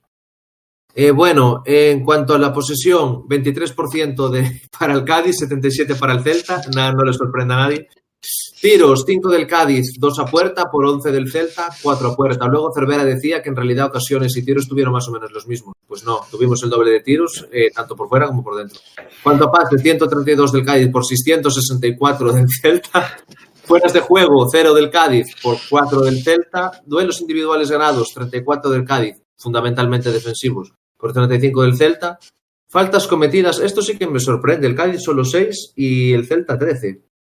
[0.97, 6.23] Eh, bueno, en cuanto a la posesión, 23% de, para el Cádiz, 77% para el
[6.23, 7.89] Celta, nada, no le sorprende a nadie.
[8.61, 12.47] Tiros, 5 del Cádiz, 2 a puerta, por 11 del Celta, 4 a puerta.
[12.47, 15.75] Luego Cervera decía que en realidad ocasiones y tiros tuvieron más o menos los mismos.
[15.87, 18.81] Pues no, tuvimos el doble de tiros, eh, tanto por fuera como por dentro.
[19.23, 23.17] Cuanto a pase, 132 del Cádiz por 664 del Celta.
[23.65, 26.83] Fueras de juego, 0 del Cádiz por 4 del Celta.
[26.85, 32.19] Duelos individuales ganados, 34 del Cádiz, fundamentalmente defensivos, por 35 del Celta.
[32.69, 34.67] Faltas cometidas, esto sí que me sorprende.
[34.67, 37.14] El Cádiz solo 6 y el Celta 13.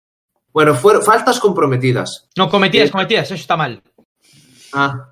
[0.53, 2.27] Bueno, fueron faltas comprometidas.
[2.37, 3.81] No, cometidas, eh, cometidas, eso está mal.
[4.71, 5.09] Ah,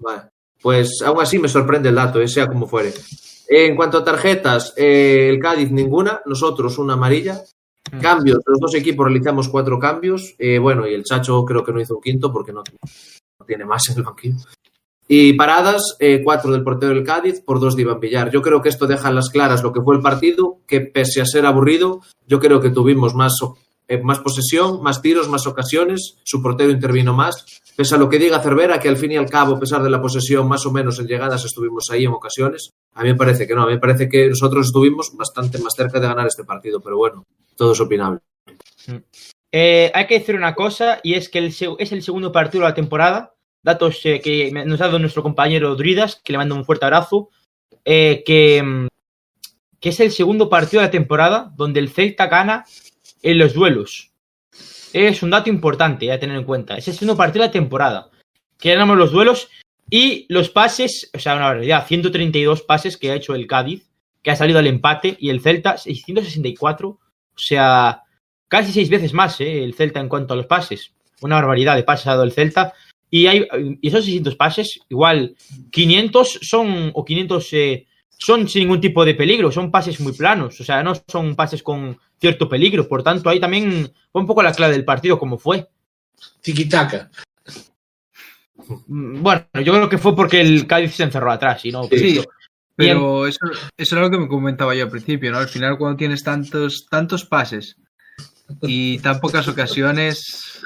[0.00, 0.22] vale.
[0.60, 2.90] Pues aún así me sorprende el dato, eh, sea como fuere.
[3.48, 7.42] Eh, en cuanto a tarjetas, eh, el Cádiz ninguna, nosotros una amarilla.
[7.90, 8.00] Mm.
[8.00, 10.36] Cambios, los dos equipos realizamos cuatro cambios.
[10.60, 13.88] Bueno, y el Chacho creo que no hizo un quinto porque no, no tiene más
[13.90, 14.36] en el banquillo.
[15.08, 18.30] Y paradas, eh, cuatro del portero del Cádiz por dos de Iván Villar.
[18.30, 21.20] Yo creo que esto deja en las claras lo que fue el partido, que pese
[21.20, 23.34] a ser aburrido, yo creo que tuvimos más
[24.02, 27.44] más posesión, más tiros, más ocasiones, su portero intervino más.
[27.76, 29.90] Pese a lo que diga Cervera, que al fin y al cabo, a pesar de
[29.90, 33.46] la posesión, más o menos en llegadas estuvimos ahí en ocasiones, a mí me parece
[33.46, 36.44] que no, a mí me parece que nosotros estuvimos bastante más cerca de ganar este
[36.44, 37.24] partido, pero bueno,
[37.56, 38.20] todo es opinable.
[39.50, 42.70] Eh, hay que decir una cosa, y es que el, es el segundo partido de
[42.70, 46.64] la temporada, datos eh, que nos ha dado nuestro compañero Druidas, que le mando un
[46.64, 47.30] fuerte abrazo,
[47.84, 48.88] eh, que, mm,
[49.80, 52.64] que es el segundo partido de la temporada donde el Celta gana
[53.22, 54.10] en los duelos.
[54.92, 56.76] Es un dato importante a tener en cuenta.
[56.76, 58.10] Es el segundo partido de la temporada.
[58.58, 59.48] Que ganamos los duelos
[59.88, 63.88] y los pases, o sea, una barbaridad, 132 pases que ha hecho el Cádiz,
[64.22, 66.98] que ha salido al empate, y el Celta 664, o
[67.36, 68.02] sea,
[68.48, 69.64] casi seis veces más ¿eh?
[69.64, 70.92] el Celta en cuanto a los pases.
[71.20, 72.74] Una barbaridad de pases ha dado el Celta.
[73.10, 73.46] Y, hay,
[73.82, 75.36] esos 600 pases, igual
[75.70, 77.86] 500 son, o 500 eh,
[78.18, 81.62] son sin ningún tipo de peligro, son pases muy planos, o sea, no son pases
[81.62, 82.88] con cierto peligro.
[82.88, 85.68] Por tanto, ahí también fue un poco la clave del partido, como fue.
[86.42, 87.10] Tiki-taka.
[88.86, 91.84] Mm, Bueno, yo creo que fue porque el Cádiz se encerró atrás y no.
[91.84, 92.20] Sí,
[92.74, 93.40] pero eso,
[93.76, 95.38] eso era lo que me comentaba yo al principio, ¿no?
[95.38, 97.76] Al final, cuando tienes tantos, tantos pases
[98.62, 100.60] y tan pocas ocasiones,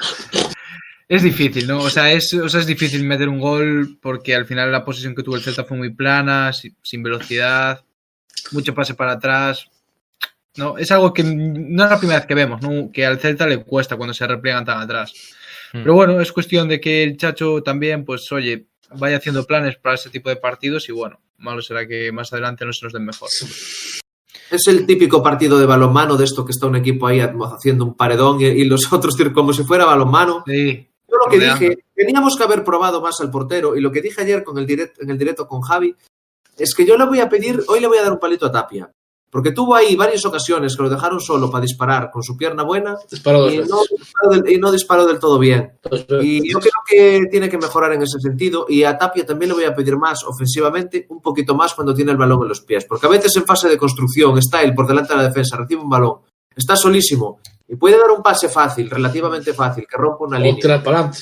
[1.09, 1.79] es difícil, ¿no?
[1.79, 5.15] O sea, es, o sea, es difícil meter un gol porque al final la posición
[5.15, 7.83] que tuvo el Celta fue muy plana, sin, sin velocidad,
[8.51, 9.69] mucho pase para atrás.
[10.57, 12.91] No, es algo que no es la primera vez que vemos, ¿no?
[12.91, 15.13] Que al Celta le cuesta cuando se repliegan tan atrás.
[15.71, 15.83] Mm.
[15.83, 18.67] Pero bueno, es cuestión de que el Chacho también, pues oye,
[18.97, 22.65] vaya haciendo planes para ese tipo de partidos y bueno, malo será que más adelante
[22.65, 23.29] no se nos den mejor.
[24.49, 27.95] Es el típico partido de balonmano de esto que está un equipo ahí haciendo un
[27.95, 30.43] paredón y, y los otros como si fuera balonmano.
[30.45, 34.01] Sí, Yo lo que dije, teníamos que haber probado más al portero y lo que
[34.01, 35.95] dije ayer con el direct, en el directo con Javi
[36.57, 38.51] es que yo le voy a pedir, hoy le voy a dar un palito a
[38.51, 38.91] Tapia,
[39.29, 42.97] porque tuvo ahí varias ocasiones que lo dejaron solo para disparar con su pierna buena
[43.09, 45.77] Disparó y no, disparó del, y no disparó del todo bien.
[46.21, 48.65] Y yo creo que tiene que mejorar en ese sentido.
[48.69, 52.11] Y a Tapia también le voy a pedir más ofensivamente, un poquito más cuando tiene
[52.11, 52.85] el balón en los pies.
[52.85, 55.81] Porque a veces en fase de construcción está él por delante de la defensa, recibe
[55.81, 56.19] un balón,
[56.57, 60.83] está solísimo y puede dar un pase fácil, relativamente fácil, que rompa una línea tirar
[60.83, 61.19] para adelante.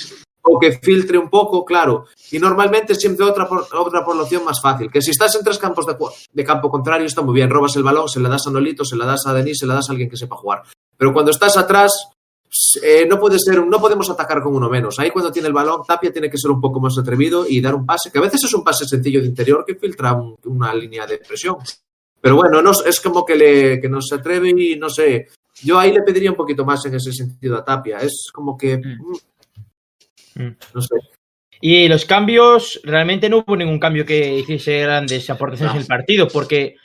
[0.47, 2.05] o que filtre un poco, claro.
[2.31, 4.91] Y normalmente siempre otra por, otra por la opción más fácil.
[4.91, 5.85] Que si estás en tres campos
[6.31, 7.49] de, campo contrario está muy bien.
[7.49, 9.73] Robas el balón, se le das a Nolito, se le das a Denis, se le
[9.73, 10.61] das a alguien que sepa jugar.
[10.95, 11.91] Pero cuando estás atrás,
[12.83, 14.99] eh, no puede ser, no podemos atacar con uno menos.
[14.99, 17.73] Ahí cuando tiene el balón, Tapia tiene que ser un poco más atrevido y dar
[17.73, 20.73] un pase, que a veces es un pase sencillo de interior que filtra un- una
[20.75, 21.55] línea de presión.
[22.25, 25.27] Pero bueno, no, es como que, le, que no se atreve y no sé.
[25.61, 27.99] Yo ahí le pediría un poquito más en ese sentido a Tapia.
[27.99, 28.77] Es como que.
[28.79, 29.15] mm,
[30.37, 30.57] Mm.
[30.73, 30.95] No sé.
[31.61, 35.77] Y los cambios, realmente no hubo ningún cambio que hiciese grandes aportaciones No.
[35.77, 36.75] en el partido, porque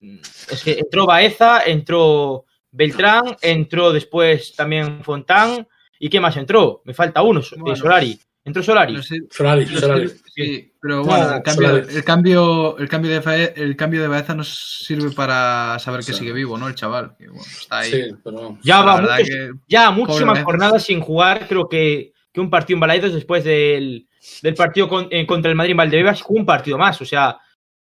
[0.00, 0.18] mm,
[0.52, 5.66] es que entró Baeza, entró Beltrán, entró después también Fontán,
[5.98, 6.82] ¿y qué más entró?
[6.84, 7.74] Me falta uno, eh, Bueno.
[7.74, 8.20] Solari.
[8.48, 8.92] Entró Solari.
[8.94, 10.08] no sé, Solari, no sé, Solari.
[10.34, 14.08] sí, pero No, bueno, el cambio, el cambio, el cambio de Fae- el cambio de
[14.08, 16.18] Baeza nos sirve para saber que Sí.
[16.18, 16.66] sigue vivo, ¿no?
[16.68, 17.90] El chaval, que bueno, está ahí.
[17.90, 22.40] Sí, pero Ya va verdad muchos- que- ya muchísimas jornadas sin jugar, creo que, que
[22.40, 24.06] un partido en Balaidos después del,
[24.42, 27.38] del partido con- eh, contra el Madrid en Valdebebas, jugó un partido más, o sea,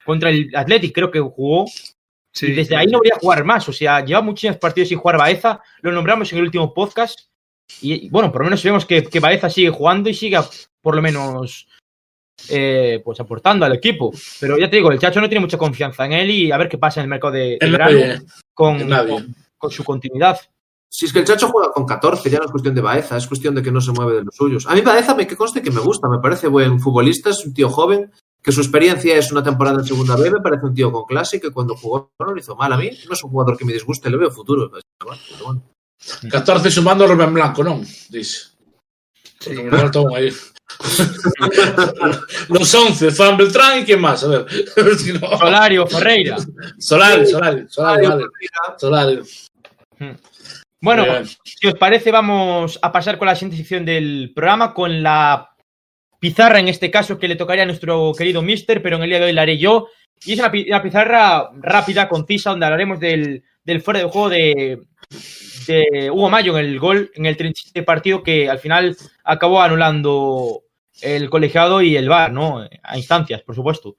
[0.04, 1.64] contra el Athletic creo que jugó,
[2.30, 4.98] sí, y desde ahí no voy a jugar más, o sea, lleva muchísimos partidos sin
[4.98, 7.20] jugar Baeza, lo nombramos en el último podcast,
[7.80, 10.38] y bueno, por lo menos vemos que, que Baeza sigue jugando y sigue
[10.80, 11.66] por lo menos
[12.48, 16.04] eh, pues aportando al equipo, pero ya te digo, el Chacho no tiene mucha confianza
[16.04, 17.90] en él y a ver qué pasa en el mercado de, verano
[18.52, 20.38] con, con- con su continuidad.
[20.90, 23.26] Si es que el Chacho juega con 14, ya no es cuestión de Baeza, es
[23.26, 24.66] cuestión de que no se mueve de los suyos.
[24.66, 27.54] A mí Baeza me que conste que me gusta, me parece buen futbolista, es un
[27.54, 30.92] tío joven, que su experiencia es una temporada en segunda B, me parece un tío
[30.92, 32.72] con clase y que cuando jugó no lo hizo mal.
[32.72, 34.70] A mí no es un jugador que me disguste, le veo futuro.
[34.70, 35.62] Pero bueno.
[36.30, 37.84] 14 sumando Rubén Blanco, non?
[38.08, 38.52] Dice.
[39.40, 40.30] Sí, Me falta un aí.
[42.48, 44.46] Los 11, Fan Beltrán y quién más, a ver.
[44.98, 46.36] Si no- Solario, Ferreira.
[46.78, 48.24] Solari, Solari, Solari, vale.
[48.78, 49.20] Solari.
[50.80, 51.26] Bueno, Bien.
[51.44, 55.50] si os parece, vamos a pasar con la siguiente sección del programa, con la
[56.18, 59.18] pizarra, en este caso, que le tocaría a nuestro querido Mister, pero en el día
[59.18, 59.88] de hoy la haré yo.
[60.24, 64.80] Y es una pizarra rápida, concisa, donde hablaremos del, del fuera de juego de,
[66.10, 70.62] Hugo Mayo en el gol, en el 37 partido, que al final acabó anulando
[71.00, 72.66] el colegiado y el VAR, ¿no?
[72.82, 73.96] A instancias, por supuesto.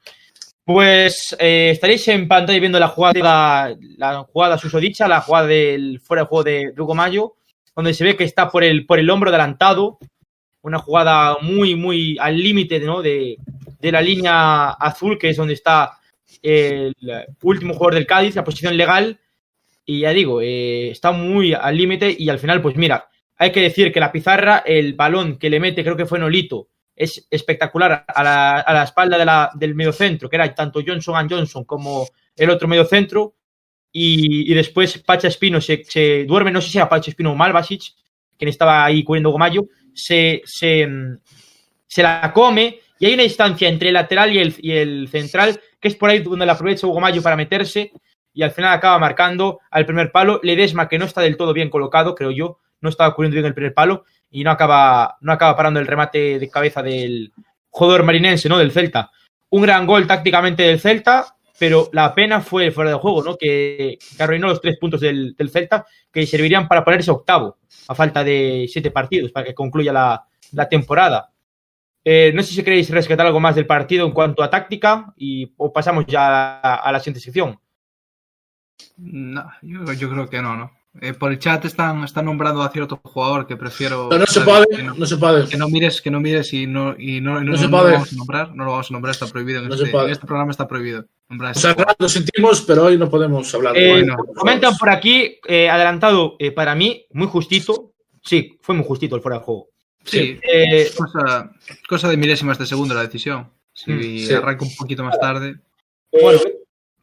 [0.64, 6.24] Pues eh, estaréis en pantalla viendo la jugada, la jugada susodicha, la jugada del fuera
[6.24, 7.36] de juego de Hugo Mayo,
[7.76, 10.00] donde se ve que está por el, por el hombro adelantado.
[10.62, 13.04] Una jugada muy, muy al límite ¿no?
[13.04, 13.38] de,
[13.80, 16.00] de la línea azul, que es donde está
[16.42, 16.96] el
[17.44, 19.20] último jugador del Cádiz, la posición legal.
[19.86, 23.62] Y ya digo, eh, está muy al límite y al final, pues mira, hay que
[23.62, 28.06] decir que la pizarra, el balón que le mete, creo que fue Nolito, es espectacular
[28.08, 32.50] a la, a la espalda de del mediocentro, que era tanto Johnson Johnson como el
[32.50, 33.36] otro mediocentro.
[33.92, 37.36] Y, y después Pacha Espino se, se duerme, no sé si era Pacha Espino o
[37.36, 37.82] Malvasic,
[38.38, 40.88] quien estaba ahí cubriendo Gomayo, se, se,
[41.88, 45.60] se la come Y hay una distancia entre el lateral y el, y el central,
[45.80, 47.92] que es por ahí donde la aprovecha Hugo Mayo para meterse,
[48.36, 50.40] y al final acaba marcando al primer palo.
[50.44, 53.54] Ledesma, que no está del todo bien colocado, creo yo, no estaba cubriendo bien el
[53.56, 57.32] primer palo, y no acaba, no acaba parando el remate de cabeza del
[57.70, 58.58] jugador marinense, ¿no?
[58.58, 59.10] Del Celta.
[59.50, 63.38] Un gran gol tácticamente del Celta, pero la pena fue fuera de juego, ¿no?
[63.38, 68.68] Que, arruinó los tres puntos del, Celta, que servirían para ponerse octavo, a falta de
[68.70, 71.32] siete partidos, para que concluya la, temporada.
[72.04, 75.54] Eh, no sé si queréis rescatar algo más del partido en cuanto a táctica y
[75.58, 77.58] o pasamos ya a la siguiente sección.
[78.98, 80.72] No, yo, yo, creo que no, ¿no?
[81.02, 84.08] Eh, por el chat están, están nombrando a cierto jugador que prefiero.
[84.10, 85.46] No, no se puede, que no, no, se puede.
[85.48, 87.84] Que no mires, que no mires y no, y no, no, se no puede.
[87.90, 88.56] lo vamos a nombrar.
[88.56, 89.62] No lo vamos a nombrar, está prohibido.
[89.62, 90.06] En, No este, se puede.
[90.06, 91.06] en este programa está prohibido.
[91.28, 93.76] Nombrar O sea, lo sentimos, pero hoy no podemos hablar.
[93.76, 97.92] Eh, Bueno, comentan por aquí, eh, adelantado eh, para mí, muy justito.
[98.24, 99.68] Sí, fue muy justito el fuera de juego.
[100.06, 101.52] Sí, Eh, cosa,
[101.90, 103.52] cosa de milésimas de segundo la decisión.
[103.74, 104.34] Si Mm, sí.
[104.34, 105.58] arranca un poquito más tarde.
[106.22, 106.40] bueno,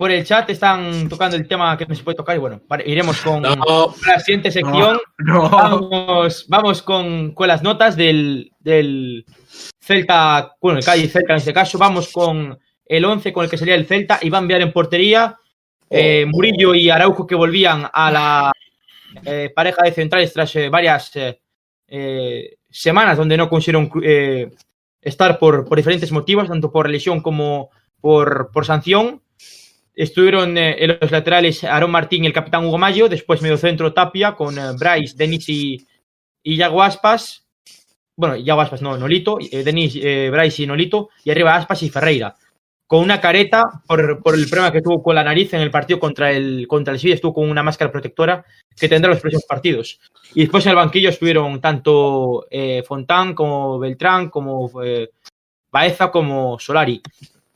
[0.03, 3.21] por el chat están tocando el tema que no se puede tocar y bueno, iremos
[3.21, 4.99] con No, la siguiente sección.
[5.19, 9.25] No, Vamos, vamos con, con las notas del, del
[9.81, 11.79] Celta, bueno, el Cádiz Celta en este caso.
[11.79, 14.19] Vamos con el 11 con el que sería el Celta.
[14.23, 15.37] Iván Vial en portería.
[15.89, 18.53] eh, Murillo y Araujo que volvían a la
[19.25, 21.39] eh, pareja de centrales tras eh, varias eh,
[21.87, 24.51] eh, semanas donde no consiguieron eh,
[25.01, 29.23] estar por, por diferentes motivos, tanto por lesión como por, por sanción.
[29.95, 33.93] Estuvieron eh, en los laterales Aaron Martín y el capitán Hugo Mayo, después medio centro
[33.93, 35.87] Tapia con eh, Bryce, Denis y,
[36.43, 37.47] y Yago Aspas.
[38.17, 42.35] Bueno, Yago Aspas no, Nolito, eh, Denis, Bryce y Nolito, y arriba Aspas y Ferreira.
[42.87, 45.99] Con una careta por, por el problema que tuvo con la nariz en el partido
[45.99, 48.45] contra el, contra el Sevilla, estuvo con una máscara protectora
[48.79, 49.99] que tendrá los próximos partidos.
[50.35, 52.47] Y después en el banquillo estuvieron tanto
[52.87, 54.71] Fontán como Beltrán, como
[55.71, 57.01] Baeza, como Solari.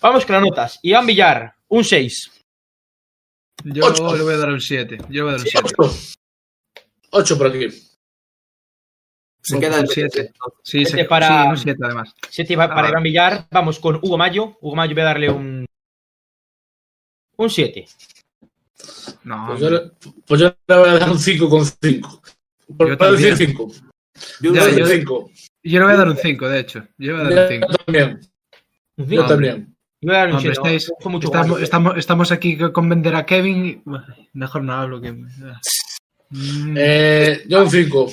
[0.01, 0.79] Vamos con las notas.
[0.83, 2.31] Iván Villar, un 6.
[3.64, 4.16] yo Ocho.
[4.16, 4.98] le voy a dar un 7.
[4.98, 5.74] Yo le voy a dar un 7.
[5.79, 5.94] ocho.
[7.11, 7.68] Ocho por aquí.
[9.42, 10.33] Se queda el siete.
[10.33, 10.33] 7.
[10.64, 12.12] Sí, Este se, para- sí, un 7 además.
[12.31, 12.90] 7 para Ah.
[12.90, 13.46] Iván Villar.
[13.50, 14.59] Vamos con Hugo Mayo.
[14.61, 15.66] Hugo Mayo voy a darle un.
[17.38, 17.87] Un 7.
[19.24, 19.81] No, Pues yo, le,
[20.26, 22.22] pues yo le voy a dar un 5 con 5.
[22.68, 23.48] Yo Por para decir también.
[23.57, 23.72] 5.
[24.40, 25.31] Yo Ya, no sé, Decir yo- 5.
[25.62, 26.79] yo le voy a dar un 5, de hecho.
[26.98, 27.66] Yo le voy a dar un 5.
[27.70, 28.20] Yo también.
[28.96, 29.26] Yo cinco.
[29.26, 29.75] también.
[30.00, 30.76] Yo voy a dar un Hombre, 7.
[30.76, 33.82] estáis- Fue mucho Estamos, estamos, estamos aquí con vender a Kevin.
[34.35, 35.12] Mejor no hablo que.
[35.12, 38.12] Mm, Eh, yo un 5.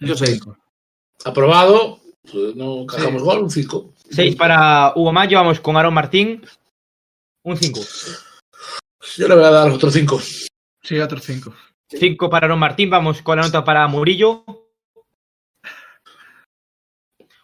[0.00, 0.38] yo sé.
[1.24, 2.00] Aprobado.
[2.30, 3.26] Pues no cajamos Sí.
[3.26, 3.94] gol, un 5.
[4.10, 5.38] 6 para Hugo Mayo.
[5.38, 6.44] Vamos con Aaron Martín.
[7.44, 7.80] Un 5.
[9.16, 10.20] Yo le voy a dar otro 5.
[10.82, 11.54] Sí, otro 5.
[11.88, 12.90] 5 para Aaron Martín.
[12.90, 14.44] Vamos con la nota para Murillo.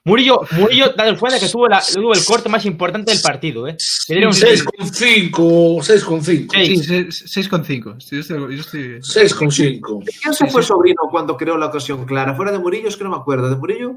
[0.07, 3.77] Murillo, Murillo, dados cuenta que tuvo, la, tuvo el corte más importante del partido, ¿eh?
[4.09, 4.65] Le dieron un 6 seis.
[4.65, 5.79] con 5.
[5.83, 6.55] 6 con 5.
[6.55, 6.87] Seis.
[6.87, 8.01] Sí, 6,5.
[8.01, 10.03] Sí, yo estoy, yo estoy- 6 con 5.
[10.23, 12.35] ¿Quién se fue sobrino cuando creó la ocasión clara?
[12.35, 13.51] Fuera de Murillo, es que no me acuerdo.
[13.51, 13.97] ¿De Murillo?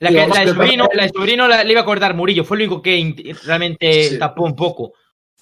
[0.00, 2.44] La, que, Digamos la de Sobrino, la de Sobrino la- le iba a acordar Murillo,
[2.44, 4.18] fue el único que realmente Sí.
[4.18, 4.92] tapó un poco.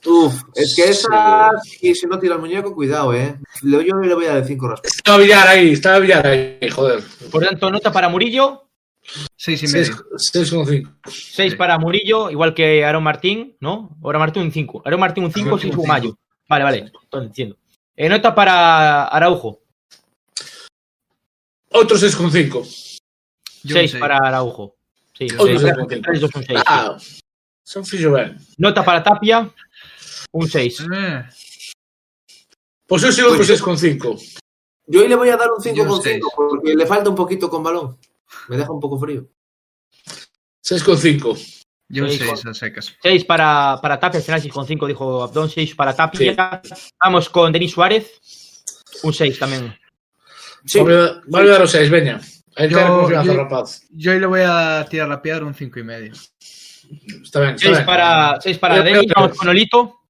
[0.06, 1.50] Uf, es que esa,
[1.82, 3.36] y si no tira el muñeco, cuidado, ¿eh?
[3.62, 4.94] Yo le voy a dar 5 respeto.
[4.96, 7.00] Estaba Villar ahí, estaba Villar ahí, joder.
[7.30, 8.65] Por tanto, nota para Murillo,
[9.36, 9.94] Seis y medio.
[10.16, 10.90] 6 con 5.
[11.06, 13.96] 6 para Murillo, igual que Aaron Martín, ¿no?
[14.04, 14.82] Aaron Martín un 5.
[14.84, 16.18] Aaron Martín un 5, Aaron 6 Martín un Hugo Mayo.
[16.48, 17.56] Vale, vale, entonces entiendo.
[17.96, 19.60] Eh, nota para Araujo,
[21.70, 22.62] Otro 6 con 5.
[23.64, 24.74] Yo 6 un para Araujo.
[25.18, 25.48] Sí, seis, un
[25.88, 26.20] seis.
[26.20, 26.60] dos, un 6.
[26.66, 26.96] Ah,
[27.64, 28.36] son fillo ben.
[28.58, 29.50] Nota para Tapia,
[30.32, 30.80] un 6.
[30.92, 31.24] Eh,
[32.86, 34.16] Pues yo sigo con Pues- 6 con 5.
[34.88, 36.16] Yo hoy le voy a dar un 5 Yo con seis.
[36.16, 37.98] 5 porque le falta un poquito con balón.
[38.48, 39.28] Me deja un poco frío.
[40.62, 41.36] 6 con 5.
[41.88, 42.96] yo un Seis, 6 a secas.
[43.02, 46.60] 6 para, para Tapia, al final 6 con 5 dijo Abdón, 6 para Tapia.
[47.02, 48.10] Vamos con Denis Suárez,
[49.02, 49.76] un 6 también.
[50.64, 52.20] Sí, Voy a dar los 6, veña.
[52.56, 53.82] Hay que Yo- dar confianza, yo- rapaz.
[53.90, 56.12] Yo hoy le voy a tirar la piedra un 5 y medio.
[56.12, 57.86] Está bien, está 6 bien.
[57.86, 60.00] para, seis para Yo Denis, vamos con Olito.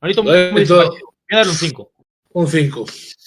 [0.00, 0.64] Olito muy, muy.
[0.64, 0.86] Voy
[1.30, 1.92] a darle un 5.
[2.30, 2.86] Un 5.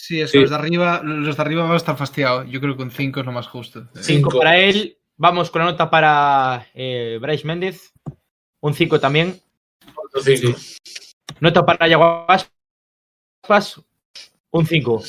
[0.10, 0.39] Sí, eso, Sí.
[0.39, 2.48] Los, de arriba, los de arriba van a estar fastidiados.
[2.50, 3.82] Yo creo que un 5 es lo más justo.
[3.93, 4.39] 5 Cinco.
[4.39, 4.98] para él.
[5.17, 7.93] Vamos con la nota para eh, Bryce Méndez.
[8.60, 9.39] Un 5 también.
[9.95, 10.58] Otro 5.
[11.41, 13.80] Nota para Yago Aspas.
[14.50, 15.04] Un 5.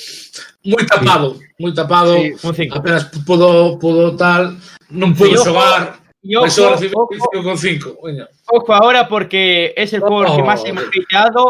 [0.65, 2.17] Muy tapado, muy tapado.
[2.19, 2.33] Sí.
[2.43, 2.79] Un 5.
[2.79, 4.59] Apenas pudo, pudo tal.
[4.91, 5.99] Non Y pudo ojo, xogar.
[6.21, 7.99] Y Por eso ojo, ojo, 5 con 5.
[8.05, 8.29] Veña.
[8.53, 10.45] ojo ahora porque es el jugador que Oh.
[10.45, 11.49] más hemos hateado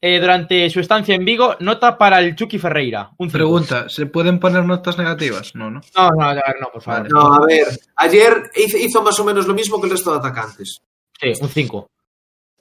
[0.00, 3.10] eh, durante su estancia en Vigo, nota para el Chucky Ferreira.
[3.18, 3.30] Un.
[3.30, 5.54] Pregunta, ¿se pueden poner notas negativas?
[5.54, 5.80] No, no.
[5.96, 7.10] No, no, a ver, no, por favor.
[7.10, 10.80] No, a ver, ayer hizo, más o menos lo mismo que el resto de atacantes.
[11.18, 11.90] Sí, un 5.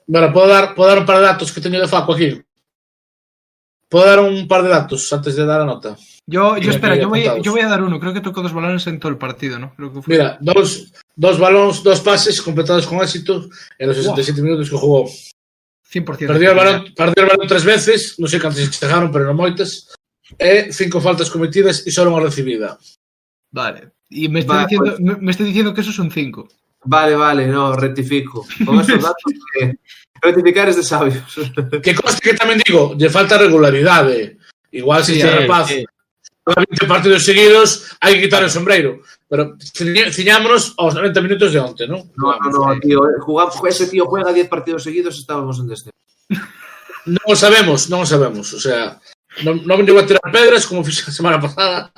[0.08, 2.42] Bueno, puedo dar, puedo dar un par de datos que tengo de Faco aquí.
[3.90, 5.96] Puedo dar un par de datos antes de dar la nota.
[6.28, 8.00] Yo, yo espera, yo voy, yo voy a dar uno.
[8.00, 9.76] Creo que tocó dos balones en todo el partido, ¿no?
[9.76, 10.16] Creo que fue.
[10.16, 15.06] Mira, dos, dos balones, dos pases completados con éxito en los 67 minutos que jugó.
[15.92, 16.28] 100%.
[16.28, 19.94] Perdió el balón, perdió el balón tres veces, non sei cantas chegaron, pero non moitas.
[20.36, 22.76] E cinco faltas cometidas e só unha recibida.
[23.54, 23.96] Vale.
[24.10, 25.00] E me está, vale, diciendo, pues...
[25.00, 26.50] me, me está diciendo que eso son cinco.
[26.86, 28.46] Vale, vale, no, rectifico.
[28.66, 29.76] Con esos datos que eh,
[30.22, 31.24] rectificar es de sabios.
[31.82, 34.38] que conste que tamén digo, lle falta regularidade.
[34.76, 35.86] Igual se sí, este rapaz sí.
[36.46, 39.02] Juega 20 partidos seguidos, hai que quitar o sombreiro.
[39.26, 39.58] Pero
[40.14, 42.06] ciñámonos aos 90 minutos de onte, non?
[42.14, 43.02] No, no, no, tío.
[43.10, 45.98] eh, Jugaba, ese tío juega 10 partidos seguidos, estábamos en descenso.
[47.10, 48.54] Non o sabemos, non o sabemos.
[48.54, 49.02] O sea,
[49.42, 51.90] non, non me a tirar pedras como fixe a semana pasada,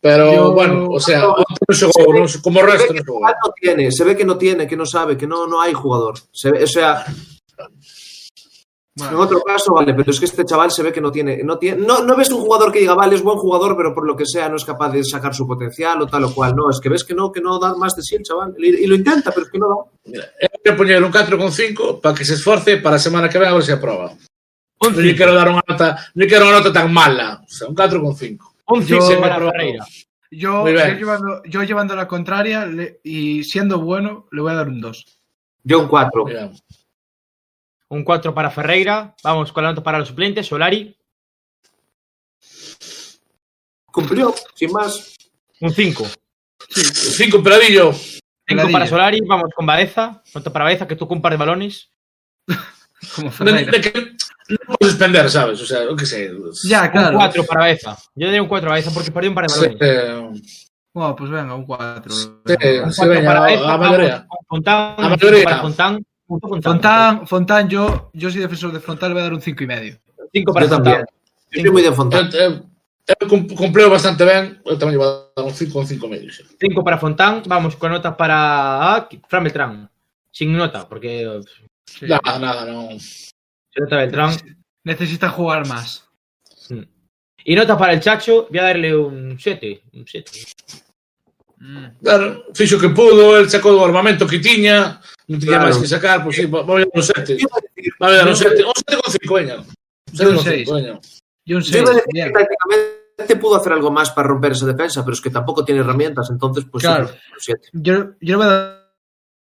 [0.00, 3.88] pero Yo- bueno, o sea, non xogou, non, como o resto se igual no tiene,
[3.92, 6.20] se ve que no tiene, que no sabe, que no, no hay jugador.
[6.32, 7.04] Se ve- o sea,
[8.96, 11.58] en otro caso, vale, pero es que este chaval se ve que no tiene, no
[11.58, 14.14] tiene, no, no ves un jugador que diga, vale, es buen jugador, pero por lo
[14.16, 16.54] que sea no es capaz de sacar su potencial o tal o cual.
[16.54, 18.54] No, es que ves que no, que no da más de sí el chaval.
[18.56, 19.74] Y, y lo intenta, pero es que no da.
[20.06, 23.48] Mira, eu quero poñer un 4,5 para que se esforce para a semana que ven
[23.48, 23.64] a ver
[24.84, 25.18] Non lle 5.
[25.18, 28.68] quero dar unha nota, non lle quero unha nota tan mala, o sea, un 4,5.
[28.68, 29.82] Un Yo- 5 para Ferreira.
[30.30, 34.80] Yo, llevando, yo llevando la contraria le- y siendo bueno, le voy a dar un
[34.80, 35.18] 2.
[35.64, 36.26] Yo un 4.
[36.26, 36.50] Mira,
[37.94, 39.14] Un 4 para Ferreira.
[39.22, 40.46] Vamos con la nota para los suplentes.
[40.48, 40.96] Solari.
[43.86, 45.14] Cumplió, sin más.
[45.60, 46.04] Un 5.
[46.68, 47.92] 5 peladillo.
[47.92, 48.72] 5 Peladilla.
[48.72, 49.20] para Solari.
[49.26, 50.22] Vamos con Baeza.
[50.34, 51.90] Nota para Baeza, que tocó un par de balones.
[53.14, 53.70] Como Ferreira.
[53.70, 53.92] de que
[54.44, 55.60] non podes suspender, sabes?
[55.62, 56.28] O sea, o que sei.
[56.66, 57.14] Ya, claro.
[57.14, 57.94] Un 4 para Baeza.
[58.18, 59.78] Yo daría un 4 a Baeza porque perdió un par de Sí, balones.
[59.80, 60.42] eh,
[60.92, 62.10] Bueno, pues venga, un 4.
[62.12, 62.26] sí,
[62.82, 63.62] Un sí, 4 veña, para a, Baeza.
[63.62, 63.78] a
[64.48, 64.62] con.
[64.66, 65.44] A Un 5 maioría.
[65.44, 66.02] para Fontán.
[66.26, 66.62] Fontán.
[66.62, 69.66] Fontán, Fontán, yo, yo soy defensor de frontal, le voy a dar un 5 y
[69.66, 69.98] medio.
[70.32, 70.96] 5 para Yo también.
[70.96, 71.14] Fontán.
[71.52, 72.30] Yo soy muy de Fontán.
[72.32, 72.50] eu,
[73.20, 76.40] eu cum- cumpleo bastante ben, eu tamén llevo a dar un 5 con 5 medios.
[76.58, 77.42] 5 para Fontán.
[77.46, 79.90] Vamos con nota para ah, Fran Beltrán.
[80.32, 81.40] Sin nota, porque
[81.84, 82.06] Sí.
[82.08, 82.64] Nada, nada,
[82.98, 84.32] se nota Beltrán.
[84.82, 86.08] Necesita jugar más.
[87.44, 88.48] Y nota para el Chacho.
[88.48, 89.82] Voy a darle un 7.
[89.92, 90.32] Un 7.
[91.60, 91.86] Mm.
[92.02, 95.64] Claro, fixo que pudo, el sacou do armamento que tiña, non tiña Claro.
[95.72, 97.36] máis que sacar, pois sí, vou dar un 7.
[97.40, 98.60] Yo iba a Yo- 7.
[98.64, 99.56] Un 7 con 5, veña.
[99.60, 99.64] Un
[100.12, 100.64] 7 un con seis.
[100.68, 100.94] 5, veña.
[101.44, 101.82] Y un yo 6.
[101.82, 102.28] iba a decir Bien.
[102.28, 105.80] que tácticamente pudo hacer algo más para romper esa defensa, pero es que tampoco tiene
[105.80, 107.08] herramientas, entonces pues Claro.
[107.08, 107.68] sí, un siete.
[107.72, 108.84] Yo, yo le voy a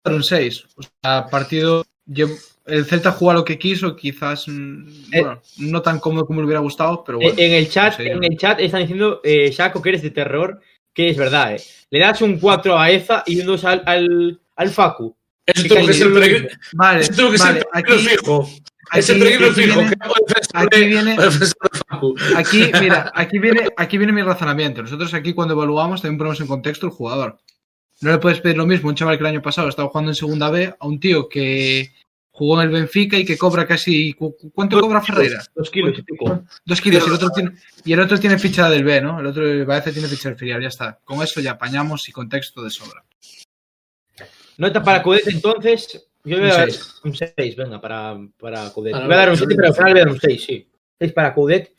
[0.04, 0.64] dar un 6.
[0.78, 1.84] O sea, partido.
[2.08, 5.22] llevo- el Celta juega lo que quiso, quizás mm, Eh.
[5.22, 7.34] bueno, no tan cómodo como le hubiera gustado, pero bueno.
[7.38, 8.04] en el chat, sí.
[8.08, 10.60] en el chat están diciendo, eh, Shaco, que eres de terror,
[10.94, 11.62] que es verdad, eh.
[11.90, 15.16] Le das un 4 a Eza y un 2 al, al, al Facu.
[15.46, 18.50] Eso tuvo que ser peregrino, Vale, eso tuvo que vale, ser peregrino fijo.
[18.94, 19.98] Ese peregrino fijo, viene-
[20.54, 21.16] aquí viene-.
[22.36, 24.82] Aquí, mira, aquí viene, aquí viene mi razonamiento.
[24.82, 27.38] Nosotros aquí cuando evaluamos también ponemos en contexto el jugador.
[28.02, 30.12] No le puedes pedir lo mismo a un chaval que el año pasado estaba jugando
[30.12, 31.92] en segunda B a un tío que
[32.32, 34.12] jugó en el Benfica y que cobra casi...
[34.14, 35.42] ¿cu- cu- ¿Cuánto cobra Ferreira?
[35.56, 35.94] Dos kilos.
[36.66, 37.52] Dos kilos y el otro tiene,
[37.86, 39.22] y el otro tiene ficha del B, ¿no?
[39.22, 41.00] El otro Baeza tiene ficha del filial, ya está.
[41.06, 43.06] Con eso ya apañamos y contexto de sobra.
[44.58, 46.08] Nota para Coudet, entonces.
[46.24, 46.96] Yo voy a Un dar seis.
[47.04, 48.94] un 6, venga, para, para Coudet.
[48.96, 50.44] Ah, voy a dar un no, 7, pero al final voy a dar un 6,
[50.44, 50.68] sí.
[51.00, 51.74] 6 para Coudet.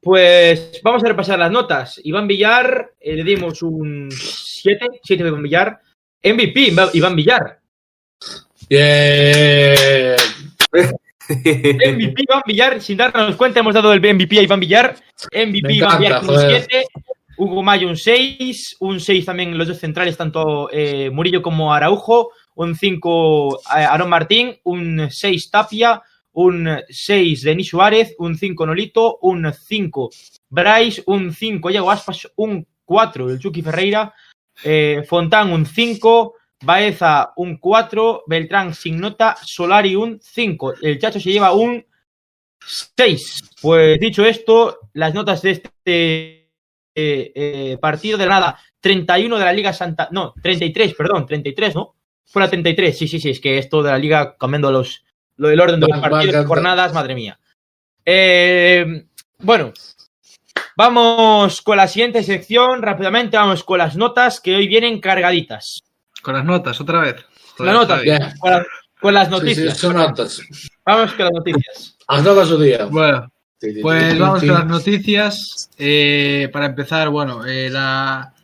[0.00, 2.00] Pues vamos a repasar las notas.
[2.04, 5.80] Iván Villar, eh, le dimos un 7, 7 de Iván Villar.
[6.22, 7.60] MVP, Iván- Villar.
[8.68, 10.16] Bien.
[10.78, 14.96] MVP Iván Villar, sin darnos cuenta, hemos dado el MVP a Iván Villar.
[15.32, 16.66] MVP Me Iván Villar encanta, con un joder.
[16.70, 16.86] 7.
[17.36, 18.76] Hugo Mayo un 6.
[18.80, 22.30] Un 6 también los dos centrales, tanto eh, Murillo como Araujo.
[22.54, 24.56] Un 5 Aaron Martín.
[24.64, 26.02] Un 6 Tapia.
[26.32, 28.14] Un 6 Denis Suárez.
[28.18, 29.18] Un 5 Nolito.
[29.22, 30.10] Un 5
[30.48, 31.02] Bryce.
[31.06, 32.28] Un 5 Diego Aspas.
[32.36, 34.14] Un 4 el Chucky Ferreira.
[34.64, 36.34] eh, Fontán un 5.
[36.62, 40.74] Baeza un 4, Beltrán sin nota, Solari un 5.
[40.80, 41.84] El Chacho se lleva un
[42.96, 43.50] 6.
[43.60, 46.45] Pues dicho esto, las notas de este
[46.96, 51.74] eh, eh, partido de la nada, 31 de la Liga Santa, no, 33, perdón, 33,
[51.74, 51.94] ¿no?
[52.24, 55.04] Fue la 33, sí, sí, sí, es que esto de la Liga cambiando los,
[55.36, 57.38] lo del orden de los partidos y jornadas, madre mía.
[58.04, 59.04] Eh,
[59.38, 59.72] bueno,
[60.76, 65.82] vamos con la siguiente sección, rápidamente vamos con las notas que hoy vienen cargaditas.
[66.22, 67.16] Con las notas, otra vez.
[67.56, 68.00] Joder, La nota,
[68.38, 68.66] con, la-
[69.00, 69.74] con las noticias.
[69.74, 70.40] sí, son notas.
[70.84, 71.96] Vamos con las noticias.
[72.08, 72.84] Hasta otro día.
[72.86, 73.30] Bueno,
[73.60, 75.70] pues vamos con las noticias.
[75.78, 78.34] Eh, para empezar, bueno, eh, la,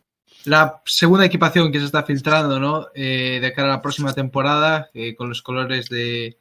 [0.45, 2.87] la, segunda equipación que se está filtrando, ¿no?
[2.95, 6.37] Eh, de cara a la próxima temporada, eh, con los colores de,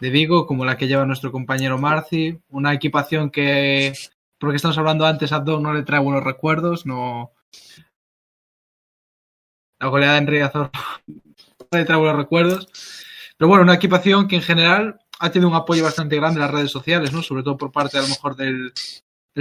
[0.00, 2.38] de, Vigo, como la que lleva nuestro compañero Marci.
[2.50, 3.92] Una equipación que,
[4.38, 7.32] porque estamos hablando antes, a no le trae buenos recuerdos, no.
[9.80, 10.70] La goleada en Riazor
[11.08, 12.68] no le trae buenos recuerdos.
[13.36, 16.50] Pero bueno, una equipación que en general ha tenido un apoyo bastante grande en las
[16.50, 17.22] redes sociales, ¿no?
[17.22, 18.72] Sobre todo por parte a lo mejor del,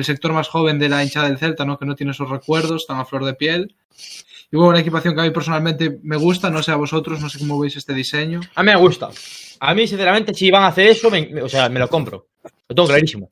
[0.04, 1.80] sector más joven de la hinchada del Celta, ¿no?
[1.80, 3.76] Que no tiene esos recuerdos tan a flor de piel.
[4.52, 7.30] Y bueno, una equipación que a mí personalmente me gusta, no sé a vosotros, no
[7.30, 8.42] sé cómo veis este diseño.
[8.54, 9.10] A mí me gusta.
[9.60, 12.28] A mí, sinceramente, si van a hacer eso, me, o sea, me lo compro.
[12.70, 13.32] Lo tengo clarísimo.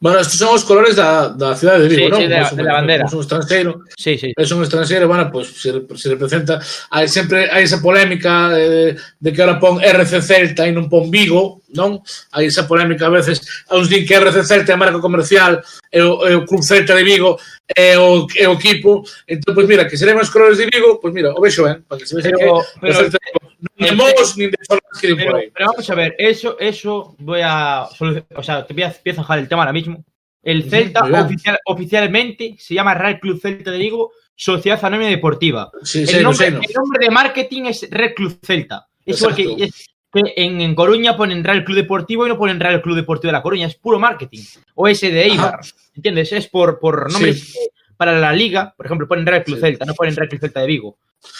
[0.00, 2.20] Bueno, estos son os colores da, da cidade de Vigo, sí, non?
[2.24, 3.04] Sí, da, de la bandera.
[3.04, 3.84] Es un estranxeiro.
[4.00, 4.32] Sí, sí.
[4.32, 6.56] Es un estranxeiro, bueno, pues se, se representa...
[6.88, 11.12] Hai sempre hai esa polémica de, de que ahora pon RC Celta e non pon
[11.12, 12.02] Vigo, non?
[12.32, 15.62] Hai esa polémica a veces, a uns din que RC Celta é a marca comercial
[15.92, 19.04] e o, e o Club Celta de Vigo é o, é o equipo.
[19.26, 21.98] Entón, pues mira, que seremos os colores de Vigo, pues mira, o vexo ben, para
[22.00, 23.50] que se vexa que Pero, pero, o Celta de Vigo
[23.80, 25.50] non Mos, nin de que pero, por aí.
[25.52, 27.88] pero vamos a ver, eso, eso voy a.
[28.36, 30.04] O sea, te voy a, voy a zanjar el tema ahora mismo.
[30.42, 35.70] El Celta oficial, oficialmente se llama Real Club Celta de Vigo, Sociedad Anónima Deportiva.
[35.82, 36.60] Sí, el, no, nombre, no.
[36.62, 38.88] el nombre de marketing es Red Club Celta.
[39.04, 39.56] Es igual Exacto.
[39.56, 42.96] que, es que en, en Coruña ponen Real Club Deportivo y no ponen Real Club
[42.96, 43.66] Deportivo de La Coruña.
[43.66, 44.42] Es puro marketing.
[44.74, 45.60] O ese de Eibar.
[45.94, 46.32] ¿Entiendes?
[46.32, 47.58] Es por, por nombres Sí.
[47.96, 48.74] para la liga.
[48.76, 49.62] Por ejemplo, ponen Real Club Sí.
[49.62, 50.96] Celta, no ponen Real Club Celta de Vigo.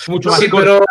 [0.09, 0.85] Mucho más Sí, pero,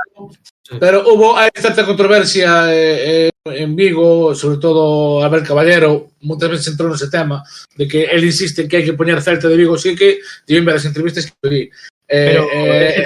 [0.80, 6.68] pero hubo hay cierta controversia eh, eh, en Vigo, sobre todo Abel Caballero, muchas veces
[6.70, 7.44] entró nese tema,
[7.78, 10.66] de que él insiste en que hai que poñer Celta de Vigo, sí que tive
[10.66, 11.70] ver as entrevistas que vi.
[12.10, 12.50] Eh, Pero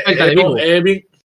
[0.08, 0.56] Celta de Vigo.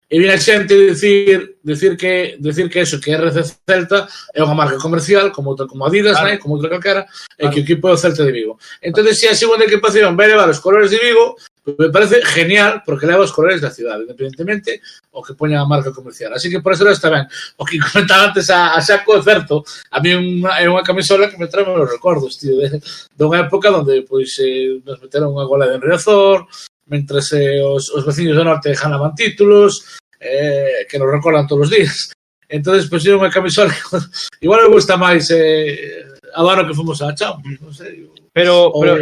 [0.08, 4.06] E vi a xente dicir, dicir que decir que eso, que RC Celta
[4.38, 6.30] é unha marca comercial, como outra como Adidas, claro.
[6.30, 7.42] né, como outra calquera, claro.
[7.42, 8.62] e que o equipo é o Celta de Vigo.
[8.86, 11.34] Entón, se a segunda equipación vai levar os colores de Vigo,
[11.66, 14.78] me parece genial porque leva os colores da cidade, independentemente
[15.10, 16.34] o que poña a marca comercial.
[16.38, 17.26] Así que por eso está ben.
[17.58, 19.66] O que comentaba antes a, a Xaco é certo.
[19.90, 23.50] A mí unha, é unha camisola que me trae os recordos, tío, de, de unha
[23.50, 26.46] época onde pois, eh, nos meteron unha gola de Enriazor,
[26.86, 31.74] mentres eh, os, os veciños do norte ganaban títulos, eh, que nos recordan todos os
[31.74, 32.16] días.
[32.50, 33.82] entonces pusieron unha camisola que
[34.46, 38.06] igual me gusta máis eh, a agora que fomos a Champions, non sei.
[38.30, 38.82] Pero, o...
[38.82, 39.02] pero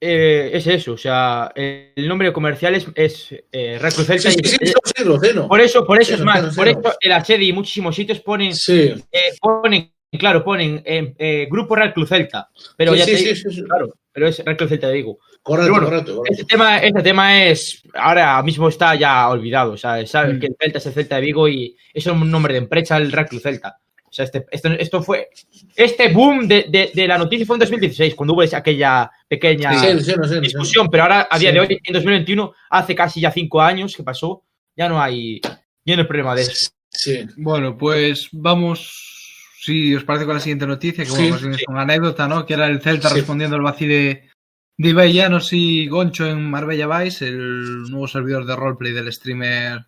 [0.00, 4.30] eh, es eso, o sea, el nombre comercial es, es eh, Red Cruz Celta.
[4.30, 5.48] Sí, sí, sí, sí, sí, lo no.
[5.48, 8.20] Por eso, por eso sí, es más, no, por eso el HD y muchísimos sitios
[8.20, 8.94] ponen, sí.
[9.10, 12.48] eh, ponen claro, ponen eh, eh, Grupo Real Cruz Celta.
[12.76, 15.18] Pero sí, ya sí, te, sí, sí, claro, pero es Real Club Celta de Vigo.
[15.42, 16.32] Correcto, bueno, correcto, correcto.
[16.40, 20.40] Este tema, este tema es, ahora mismo está ya olvidado, o sea, saben Mm.
[20.40, 23.12] que el Celta es el Celta de Vigo y es un nombre de empresa, el
[23.12, 23.76] Real Club Celta.
[24.06, 25.28] O sea, este, esto, esto fue,
[25.74, 29.74] este boom de, de, de la noticia fue en 2016, cuando hubo esa- aquella pequeña
[29.74, 30.40] Sí, sí, sé.
[30.40, 31.54] discusión, pero ahora, a día Sí.
[31.54, 34.44] de hoy, en 2021, hace casi ya cinco años que pasó,
[34.76, 35.40] ya no hay,
[35.84, 36.70] ya no hay problema de eso.
[36.88, 37.26] Sí.
[37.36, 39.13] Bueno, pues vamos,
[39.64, 42.44] si os parece, con la siguiente noticia, que Sí, bueno, bien es una anécdota, ¿no?
[42.44, 43.14] Que era el Celta Sí.
[43.16, 44.28] respondiendo al vacío de,
[44.76, 49.86] de Ibai Llanos y Goncho en Marbella Vice, el nuevo servidor de roleplay del streamer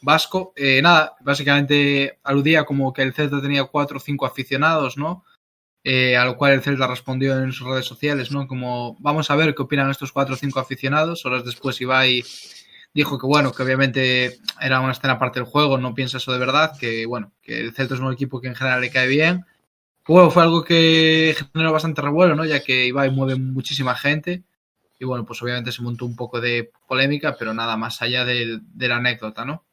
[0.00, 0.52] vasco.
[0.56, 5.24] Eh, nada, básicamente aludía como que el Celta tenía cuatro o cinco aficionados, ¿no?
[5.84, 8.48] Eh, a lo cual el Celta respondió en sus redes sociales, ¿no?
[8.48, 11.24] Como, vamos a ver qué opinan estos cuatro o cinco aficionados.
[11.26, 12.24] Horas después Ibai
[12.94, 16.38] dijo que, bueno, que obviamente era una escena aparte del juego, no piensa eso de
[16.38, 19.44] verdad, que, bueno, que el Celta es un equipo que en general le cae bien.
[20.06, 22.44] Bueno, fue algo que generó bastante revuelo, ¿no?
[22.44, 24.44] Ya que Ibai mueve muchísima gente.
[24.98, 28.60] Y bueno, pues obviamente se montó un poco de polémica, pero nada más allá de
[28.76, 29.64] la anécdota, ¿no?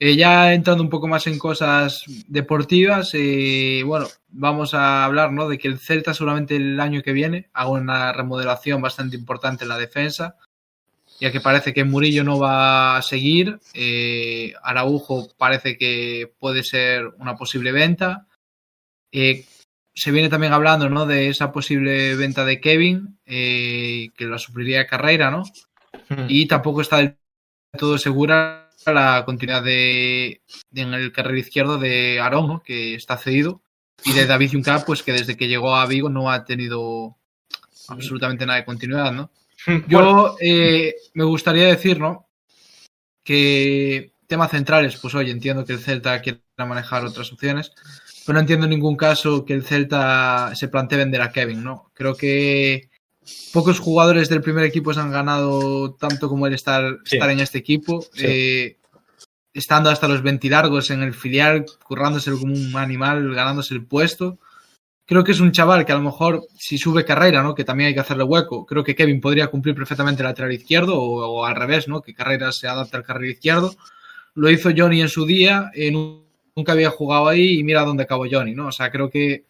[0.00, 5.48] Eh, ya entrando un poco más en cosas deportivas, eh, bueno, vamos a hablar ¿no?
[5.48, 9.70] de que el Celta seguramente el año que viene haga una remodelación bastante importante en
[9.70, 10.36] la defensa,
[11.20, 17.06] ya que parece que Murillo no va a seguir, eh, Araujo parece que puede ser
[17.18, 18.26] una posible venta.
[19.10, 19.44] Eh,
[19.94, 21.06] se viene también hablando ¿no?
[21.06, 25.42] de esa posible venta de Kevin, eh, que la supliría Carrera, ¿no?
[26.28, 27.16] y tampoco está del
[27.76, 30.40] todo segura la continuidad de,
[30.70, 32.62] de en el carril izquierdo de Arón, ¿no?
[32.62, 33.60] que está cedido,
[34.04, 37.16] y de David Junca, pues que desde que llegó a Vigo no ha tenido
[37.88, 39.30] absolutamente nada de continuidad, ¿no?
[39.88, 42.28] Yo eh, me gustaría decir, ¿no?
[43.24, 47.72] Que temas centrales, pues oye, entiendo que el Celta quiera manejar otras opciones,
[48.26, 51.90] pero no entiendo en ningún caso que el Celta se plantee vender a Kevin, ¿no?
[51.94, 52.90] Creo que
[53.52, 57.16] pocos jugadores del primer equipo se han ganado tanto como el estar, Sí.
[57.16, 58.02] estar en este equipo.
[58.12, 58.24] Sí.
[58.26, 58.76] Eh,
[59.52, 64.38] estando hasta los 20 largos en el filial, currándoselo como un animal, ganándose el puesto.
[65.08, 67.54] Creo que es un chaval que a lo mejor, si sube carrera, ¿no?
[67.54, 68.66] Que también hay que hacerle hueco.
[68.66, 72.02] Creo que Kevin podría cumplir perfectamente el lateral izquierdo o, al revés, ¿no?
[72.02, 73.74] Que carrera se adapta al carril izquierdo.
[74.34, 76.20] Lo hizo Johnny en su día, en
[76.54, 78.66] nunca había jugado ahí y mira dónde acabó Johnny, ¿no?
[78.66, 79.44] O sea, creo que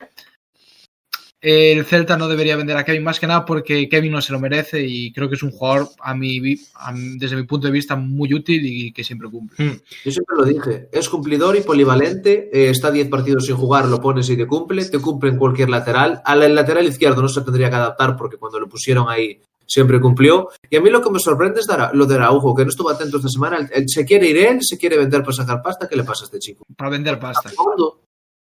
[1.41, 4.41] el Celta no debería vender a Kevin más que nada porque Kevin no se lo
[4.41, 7.95] merece y creo que es un jugador, a mi, a, desde mi punto de vista,
[7.95, 9.65] muy útil y que siempre cumple.
[9.65, 9.81] Mm.
[10.05, 14.01] Yo siempre lo dije, es cumplidor y polivalente, eh, está 10 partidos sin jugar, lo
[14.01, 16.21] pones y te cumple, te cumple en cualquier lateral.
[16.25, 20.49] Al lateral izquierdo no se tendría que adaptar porque cuando lo pusieron ahí siempre cumplió.
[20.69, 23.19] Y a mí lo que me sorprende es lo de Araujo, que no estuvo atento
[23.19, 23.69] esta semana.
[23.73, 25.89] Él, se quiere ir él, se quiere vender para sacar pasta.
[25.89, 26.65] ¿Qué le pasa a este chico?
[26.77, 27.51] Para vender pasta.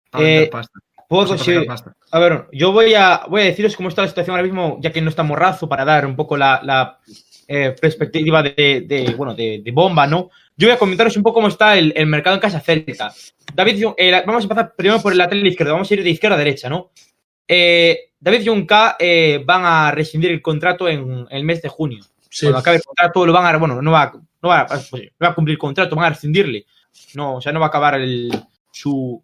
[0.09, 0.79] Para vender eh, pasta.
[1.09, 1.55] Puedo sí.
[2.11, 4.91] A ver, yo voy a, voy a deciros cómo está la situación ahora mismo, ya
[4.91, 6.99] que no está Morrazo, para dar un poco la, la
[7.47, 10.29] eh, perspectiva de, de, bueno, de, de, bomba, ¿no?
[10.55, 13.11] Yo voy a comentaros un poco cómo está el, el mercado en casa Celta.
[13.55, 16.35] David, eh, vamos a empezar primero por el lateral izquierdo, vamos a ir de izquierda
[16.35, 16.91] a derecha, ¿no?
[17.47, 22.03] Eh, David Junca eh, van a rescindir el contrato en, el mes de junio.
[22.29, 22.45] Sí.
[22.45, 25.29] Cuando acabe el contrato, lo van a, bueno, no va, no va, pues, no va
[25.29, 26.67] a cumplir el contrato, van a rescindirle.
[27.15, 28.31] No, o sea, no va a acabar el,
[28.71, 29.23] su,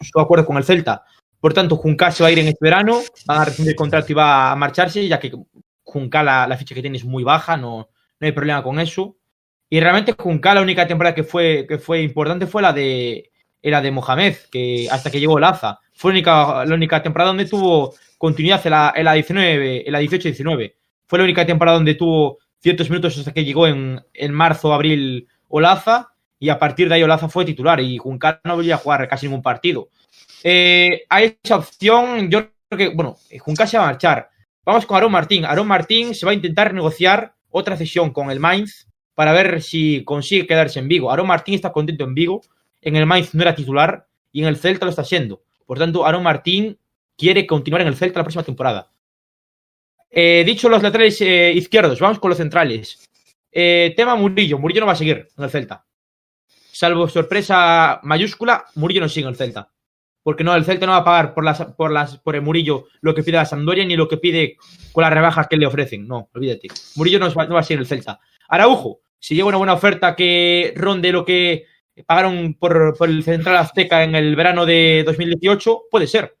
[0.00, 1.04] su acuerdo con el Celta.
[1.40, 4.10] Por tanto, Junca se va a ir en este verano, van a rescindir el contrato
[4.10, 5.32] y va a marcharse, ya que
[5.82, 7.88] Junca la, ficha que tiene es muy baja, no,
[8.20, 9.16] hay problema con eso.
[9.68, 13.30] Y realmente Junca la única temporada que fue, que fue importante fue la de,
[13.62, 15.78] la de Mohamed, que hasta que llegó Laza.
[15.94, 19.92] Fue la única, la única temporada donde tuvo continuidad en la, en la 19, en
[19.92, 20.74] la 18-19.
[21.06, 25.28] Fue la única temporada donde tuvo ciertos minutos hasta que llegó en, en marzo, abril
[25.48, 29.08] Olaza y a partir de ahí Olaza fue titular y Juncal no volvía a jugar
[29.08, 29.88] casi ningún partido.
[30.42, 34.30] Eh, a esa opción, yo creo que, bueno, Juncal se va a marchar.
[34.64, 35.44] Vamos con Aaron Martín.
[35.44, 40.04] Aaron Martín se va a intentar negociar otra cesión con el Mainz para ver si
[40.04, 41.10] consigue quedarse en Vigo.
[41.10, 42.42] Aaron Martín está contento en Vigo.
[42.82, 45.42] En el Mainz no era titular y en el Celta lo está siendo.
[45.64, 46.78] Por tanto, Aaron Martín
[47.16, 48.90] quiere continuar en el Celta la próxima temporada.
[50.10, 53.08] Eh, dicho los laterales eh, izquierdos, vamos con los centrales.
[53.50, 54.58] Eh, tema Murillo.
[54.58, 55.85] Murillo no va a seguir en el Celta.
[56.76, 59.72] Salvo sorpresa mayúscula, Murillo no sigue el Celta.
[60.22, 62.88] Porque no, el Celta no va a pagar por, las, por, las, por el Murillo
[63.00, 64.58] lo que pide la Sampdoria ni lo que pide
[64.92, 66.06] con las rebajas que le ofrecen.
[66.06, 66.68] No, olvídate.
[66.96, 68.20] Murillo no va, no va a seguir el Celta.
[68.48, 71.64] Araujo, si llega una buena oferta que ronde lo que
[72.04, 76.36] pagaron por, por el Central Azteca en el verano de 2018, puede ser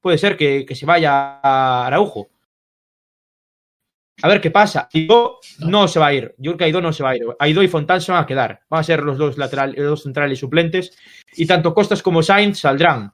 [0.00, 2.28] puede ser que, que se vaya a Araujo.
[4.22, 4.88] A ver qué pasa.
[4.92, 6.34] Aidó no se va a ir.
[6.38, 7.24] Yo creo que Aidó no se va a ir.
[7.38, 8.60] Aidó y Fontán se van a quedar.
[8.68, 10.96] Van a ser los dos laterales, los dos centrales suplentes.
[11.34, 13.12] Y tanto Costas como Sainz saldrán.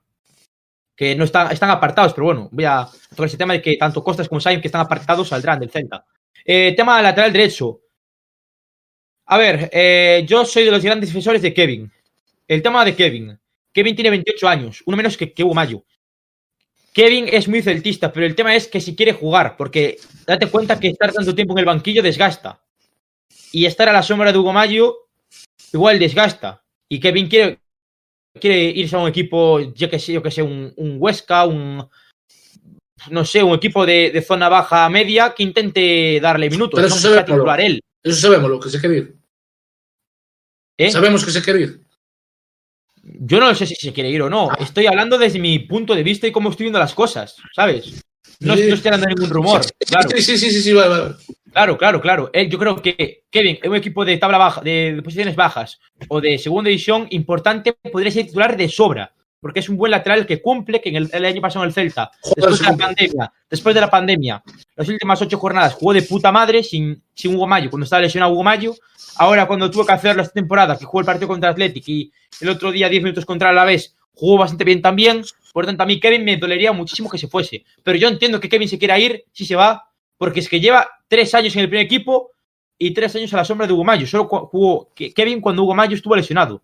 [0.94, 4.02] Que no están, están apartados, pero bueno, voy a tocar ese tema de que tanto
[4.02, 6.04] Costas como Sainz que están apartados saldrán del Celta.
[6.44, 7.80] Eh, tema lateral derecho.
[9.26, 11.90] A ver, eh, yo soy de los grandes defensores de Kevin.
[12.46, 13.38] El tema de Kevin.
[13.72, 15.84] Kevin tiene 28 años, uno menos que, que Hugo Mayo.
[16.96, 20.80] Kevin es muy celtista, pero el tema es que si quiere jugar, porque date cuenta
[20.80, 22.58] que estar tanto tiempo en el banquillo desgasta.
[23.52, 24.96] Y estar a la sombra de Hugo Mayo
[25.74, 26.64] igual desgasta.
[26.88, 27.60] Y Kevin quiere,
[28.40, 31.86] quiere irse a un equipo, yo que sé, yo que sé, un, un Huesca, un
[33.10, 36.78] no sé, un equipo de, de, zona baja media que intente darle minutos.
[36.78, 37.82] Pero eso, no sabemos, él.
[38.02, 39.16] eso sabemos lo que se quiere ir.
[40.78, 40.90] ¿Eh?
[40.90, 41.85] Sabemos que se quiere ir.
[43.20, 44.48] Yo no sé si se quiere ir o no.
[44.58, 48.02] Estoy hablando desde mi punto de vista y cómo estoy viendo las cosas, ¿sabes?
[48.40, 49.62] No, no estoy hablando de ningún rumor.
[49.86, 50.10] Claro.
[50.10, 51.14] Sí, sí, sí, sí, sí, vale, vale.
[51.52, 52.30] Claro, claro, claro.
[52.32, 55.78] Yo creo que Kevin, un equipo de tabla baja, de posiciones bajas
[56.08, 59.14] o de segunda división, importante, podría ser titular de sobra.
[59.40, 61.74] Porque es un buen lateral que cumple, que en el, el año pasado en el
[61.74, 64.42] Celta, después de la pandemia, después de la pandemia,
[64.74, 68.32] las últimas ocho jornadas jugó de puta madre sin, sin Hugo Mayo, cuando estaba lesionado
[68.32, 68.74] Hugo Mayo.
[69.18, 72.48] Ahora, cuando tuvo que hacerlo esta temporada, que jugó el partido contra Athletic y el
[72.48, 75.22] otro día 10 minutos contra el Alavés, jugó bastante bien también.
[75.52, 77.64] Por tanto, a mí Kevin me dolería muchísimo que se fuese.
[77.82, 80.88] Pero yo entiendo que Kevin se quiera ir si se va, porque es que lleva
[81.08, 82.32] tres años en el primer equipo
[82.78, 84.06] y tres años a la sombra de Hugo Mayo.
[84.06, 86.62] Solo jugó Kevin cuando Hugo Mayo estuvo lesionado.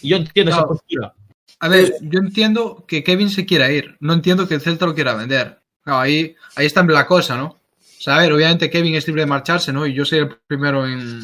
[0.00, 1.14] Y yo entiendo esa postura.
[1.60, 3.96] A ver, yo entiendo que Kevin se quiera ir.
[4.00, 5.60] No entiendo que el Celta lo quiera vender.
[5.82, 7.46] Claro, ahí, ahí está la cosa, ¿no?
[7.46, 9.86] O sea, a ver, obviamente Kevin es libre de marcharse, ¿no?
[9.86, 11.20] Y yo soy el primero en,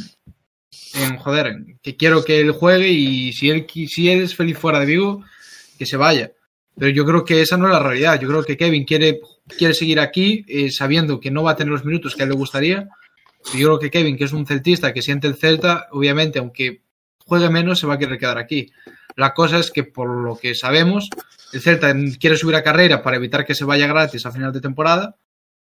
[0.94, 4.56] en joder, en que quiero que él juegue y si él, si él es feliz
[4.58, 5.24] fuera de Vigo,
[5.76, 6.32] que se vaya.
[6.76, 8.20] Pero yo creo que esa no es la realidad.
[8.20, 9.20] Yo creo que Kevin quiere,
[9.56, 12.30] quiere seguir aquí eh, sabiendo que no va a tener los minutos que a él
[12.30, 12.88] le gustaría.
[13.54, 16.82] Yo creo que Kevin, que es un celtista que siente el Celta, obviamente, aunque
[17.18, 18.70] juegue menos, se va a querer quedar aquí.
[19.18, 21.10] La cosa es que, por lo que sabemos,
[21.52, 24.60] el Celta quiere subir a carrera para evitar que se vaya gratis a final de
[24.60, 25.16] temporada,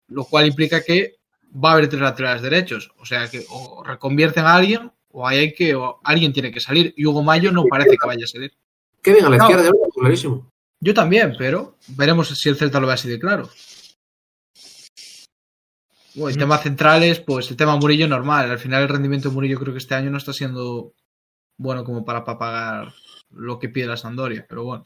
[0.07, 1.17] lo cual implica que
[1.53, 2.93] va a haber tres laterales derechos.
[2.99, 6.95] O sea que o reconvierten a alguien o hay que, o alguien tiene que salir.
[6.97, 8.53] Y Hugo Mayo no parece que vaya a salir.
[9.03, 9.51] Kevin a la No.
[9.51, 10.49] izquierda, clarísimo.
[10.79, 13.51] Yo también, pero veremos si el Celta lo ve así de claro.
[16.15, 18.49] Bueno, el tema centrales, pues el tema Murillo normal.
[18.51, 20.93] Al final el rendimiento de Murillo creo que este año no está siendo
[21.59, 22.93] bueno como para, pa- pagar
[23.33, 24.85] lo que pide la Sandoria, pero bueno.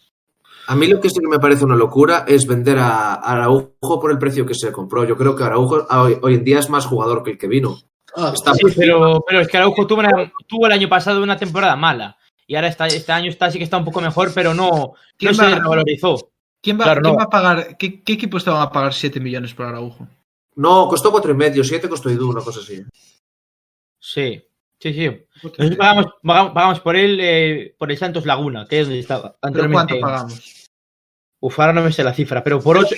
[0.66, 4.00] A mí lo que sí que me parece una locura es vender a a Araujo
[4.00, 5.04] por el precio que se compró.
[5.04, 7.48] Yo creo que Araujo a- hoy, hoy en día es más jugador que el que
[7.48, 7.76] vino.
[8.16, 11.36] Ah, Está- Sí, pero, pero es que Araujo tuvo, una- tuvo el año pasado una
[11.36, 12.16] temporada mala.
[12.46, 15.32] Y ahora está, este año está, sí que está un poco mejor, pero no, ¿Quién
[15.32, 16.30] no va- se revalorizó.
[16.62, 17.18] ¿Quién va, Claro, quién no.
[17.18, 17.76] va a pagar?
[17.76, 20.06] ¿qué, qué equipos te van a pagar 7 millones por Araujo?
[20.56, 22.82] No, costó cuatro y medio, siete costó Idu, una cosa así.
[23.98, 24.42] Sí,
[24.92, 25.26] sí, sí.
[25.42, 29.70] Nosotros pagamos, pagamos, por él, eh, por el Santos Laguna, que es donde estaba ¿Pero
[29.70, 30.70] cuánto pagamos?
[31.40, 32.94] Uf, ahora no me sé la cifra, pero por 8.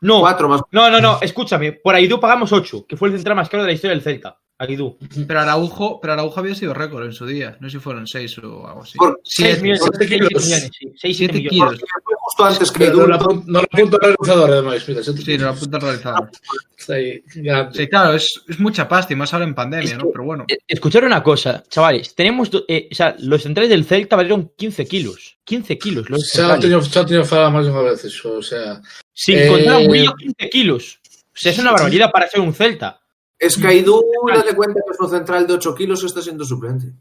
[0.00, 0.60] No, Cuatro más.
[0.70, 1.72] no, no, no, escúchame.
[1.72, 4.38] Por Aidú pagamos 8, que fue el central más caro de la historia del Celta.
[4.58, 4.96] Aidú.
[5.28, 7.56] Pero Araujo, pero Araujo había sido récord en su día.
[7.60, 8.96] No sé si fueron 6 o algo así.
[8.96, 9.62] Por 6 Siete.
[9.62, 10.44] millones, siete 6 kilos.
[10.44, 10.92] millones, sí.
[10.96, 11.50] 6, Siete millones.
[11.50, 11.80] kilos.
[12.04, 14.88] Fue justo antes que no, lo apun- no lo apunto al realizador, además.
[14.88, 16.30] Mira, Sí, no la punta realizada.
[16.78, 17.78] Está ahí, grande.
[17.78, 20.04] Sí, claro, es, es mucha pasta y más ahora en pandemia, Es ¿no?
[20.04, 20.44] que- Pero bueno.
[20.48, 22.14] Eh, Escuchar una cosa, chavales.
[22.14, 25.36] Tenemos, eh, o sea, los centrales del Celta valieron 15 kilos.
[25.44, 26.08] 15 kilos.
[26.08, 28.80] Los Se ha tenido, se ha tenido falado más de una vez eso, o sea...
[29.12, 30.98] Sin eh, contar a Murillo, 15 kilos.
[31.04, 33.00] O sea, es una barbaridad para ser un Celta.
[33.38, 34.02] Es que Idu,
[34.34, 36.92] date cuenta que es un central de 8 kilos está siendo suplente.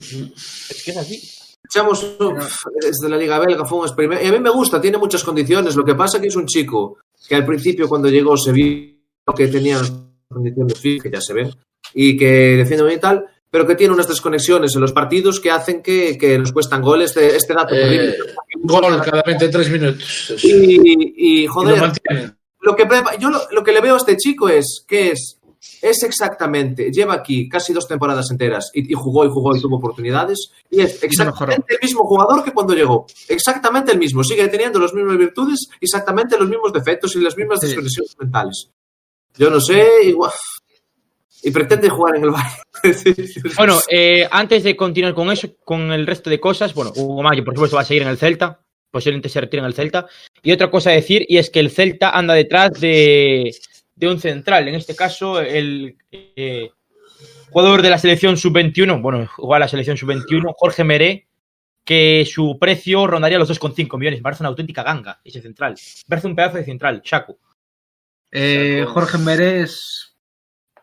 [0.00, 1.20] Es que es así.
[1.64, 4.24] Echamos uf, desde la Liga Belga, fue un experimento.
[4.24, 5.74] Y a mí me gusta, tiene muchas condiciones.
[5.74, 8.94] Lo que pasa que es un chico que al principio, cuando llegó, se vio
[9.34, 9.80] que tenía
[10.28, 11.50] condiciones físicas, ya se ven,
[11.94, 15.50] y que defiende bien y tal, pero que tiene unas desconexiones en los partidos que
[15.50, 17.10] hacen que, que nos cuestan goles.
[17.10, 18.14] Este, este dato Eh.
[18.62, 20.34] Gol cada 23 minutos.
[20.42, 21.92] Y, y, y lo joder,
[22.60, 25.38] lo que yo lo, lo que le veo a este chico es que es
[25.82, 29.76] es exactamente lleva aquí casi dos temporadas enteras y, y jugó y jugó y tuvo
[29.76, 34.78] oportunidades y es exactamente el mismo jugador que cuando llegó exactamente el mismo sigue teniendo
[34.78, 37.66] las mismas virtudes exactamente los mismos defectos y las mismas Sí.
[37.66, 38.70] desconexiones mentales
[39.36, 40.32] yo no sé igual
[41.42, 42.62] y pretende jugar en el Bayern
[43.58, 47.44] Bueno, eh, antes de continuar con eso, con el resto de cosas, bueno, Hugo Mayo,
[47.44, 48.60] por supuesto, va a seguir en el Celta.
[48.90, 50.06] Posiblemente se retire en el Celta.
[50.42, 53.50] Y otra cosa a decir, y es que el Celta anda detrás de,
[53.96, 54.68] de un central.
[54.68, 56.70] En este caso, el eh,
[57.50, 61.28] jugador de la selección sub-21, bueno, juega la selección sub-21, Jorge Meré,
[61.84, 64.20] que su precio rondaría los 2,5 millones.
[64.20, 65.74] Me parece una auténtica ganga ese central.
[65.74, 67.38] Me parece un pedazo de central, Chaco.
[68.30, 70.16] Eh, Jorge Meré es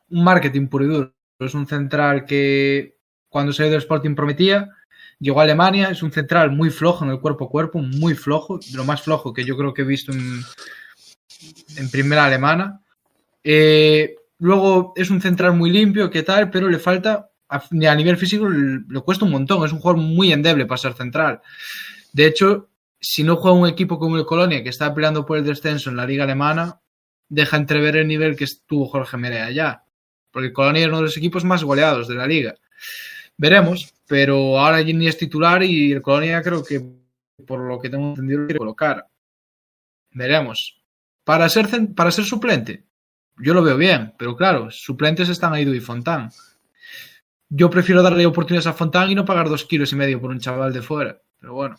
[0.10, 1.14] un marketing puro y duro.
[1.40, 2.98] Es un central que
[3.30, 4.70] cuando salió del Sporting prometía.
[5.20, 8.60] Llegó a Alemania, es un central muy flojo en el cuerpo a cuerpo, muy flojo,
[8.74, 10.42] lo más flojo que yo creo que he visto en,
[11.78, 12.82] en primera alemana.
[13.44, 18.18] Eh, luego es un central muy limpio, que tal, pero le falta, a, a nivel
[18.18, 19.66] físico le, cuesta un montón.
[19.66, 21.42] Es un jugador muy endeble para ser central.
[22.14, 22.70] De hecho,
[23.00, 25.98] si no juega un equipo como el Colonia, que está peleando por el descenso en
[25.98, 26.80] la liga alemana,
[27.28, 29.84] deja entrever el nivel que estuvo Jorge Mere allá.
[30.32, 32.56] Porque el Colonia es uno de los equipos más goleados de la liga.
[33.38, 36.82] Veremos, pero ahora ni es titular y el Colonia creo que,
[37.48, 39.08] por lo que tengo entendido, quiere colocar.
[40.12, 40.84] Veremos.
[41.24, 42.84] Para ser, para ser suplente,
[43.42, 46.30] yo lo veo bien, pero claro, suplentes están Aidu y Fontán.
[47.50, 50.40] Yo prefiero darle oportunidades a Fontán y no pagar dos kilos y medio por un
[50.40, 51.22] chaval de fuera.
[51.40, 51.76] Pero bueno,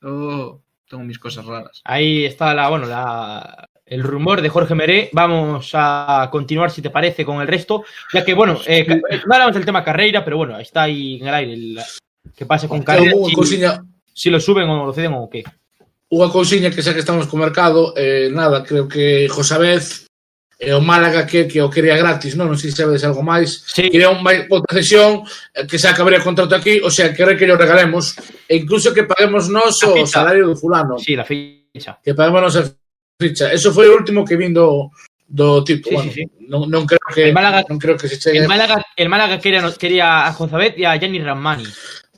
[0.00, 1.80] yo tengo mis cosas raras.
[1.84, 5.10] Ahí está la, bueno, la, el rumor de Jorge Meré.
[5.12, 7.84] Vamos a continuar, si te parece, con el resto.
[8.12, 11.34] Ya que, bueno, eh, no hablamos del tema Carreira, pero bueno, está ahí en el
[11.34, 11.52] aire.
[11.54, 11.80] El,
[12.36, 13.14] ¿Qué pasa con Carreira?
[13.26, 13.82] Si, cousiña,
[14.12, 15.42] si, lo suben o lo ceden o qué.
[16.12, 20.11] Unha cousiña que xa que estamos co mercado, eh, nada, creo que Josabez
[20.58, 22.48] e o Málaga que, que o quería gratis, non?
[22.48, 23.66] Non sei se sabedes algo máis.
[23.66, 23.90] Sí.
[23.90, 27.34] Quería un máis outra sesión eh, que se acabaría o contrato aquí, o sea, quere
[27.34, 28.14] que lo regalemos
[28.46, 30.98] e incluso que paguemos nós o salario do fulano.
[31.02, 31.98] Sí, la ficha.
[31.98, 32.68] Que paguemos a
[33.18, 33.50] ficha.
[33.50, 34.92] Eso foi o último que vin do,
[35.26, 36.46] do tipo, sí, bueno, sí, sí.
[36.46, 38.44] Non, non creo que el Málaga, non creo que se chegue.
[38.44, 41.64] El Málaga, el Málaga quería, quería a Jozabet e a Gianni Rammani.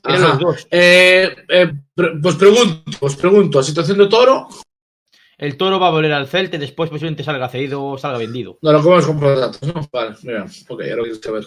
[0.05, 0.67] Eran los dos.
[0.71, 4.51] Eh, eh, pues pregunto, os pregunto, a situación do Toro,
[5.45, 8.59] El Toro va a volver al Celta y después posiblemente salga cedido o salga vendido.
[8.63, 9.87] No, lo comemos con los datos, ¿no?
[9.93, 11.45] Vale, mira, ok, ya lo quiero saber.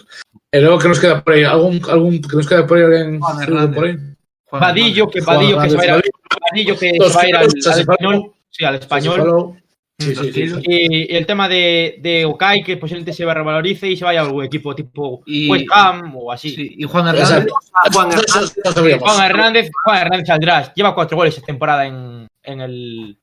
[0.52, 3.20] Y luego que nos queda por ahí, algún, algún que nos queda por ahí en
[3.20, 3.96] Juan por ahí.
[4.44, 6.02] Juan Vadillo, que Vadillo que se va a ir al,
[6.50, 8.32] Vadillo que se va a ir al, al español.
[8.50, 9.58] Sí, al español.
[9.98, 10.62] Sí, sí, sí, sí.
[10.62, 14.26] Y, y, el tema de, de Okai, que posiblemente se revalorice y se vaya a
[14.26, 16.50] algún equipo tipo y, West Ham o así.
[16.50, 17.52] Sí, y Juan Hernández.
[17.92, 19.00] Juan Hernández.
[19.00, 20.72] Juan Hernández, Juan Hernández saldrá.
[20.72, 23.18] Lleva cuatro goles esta temporada en, en, el,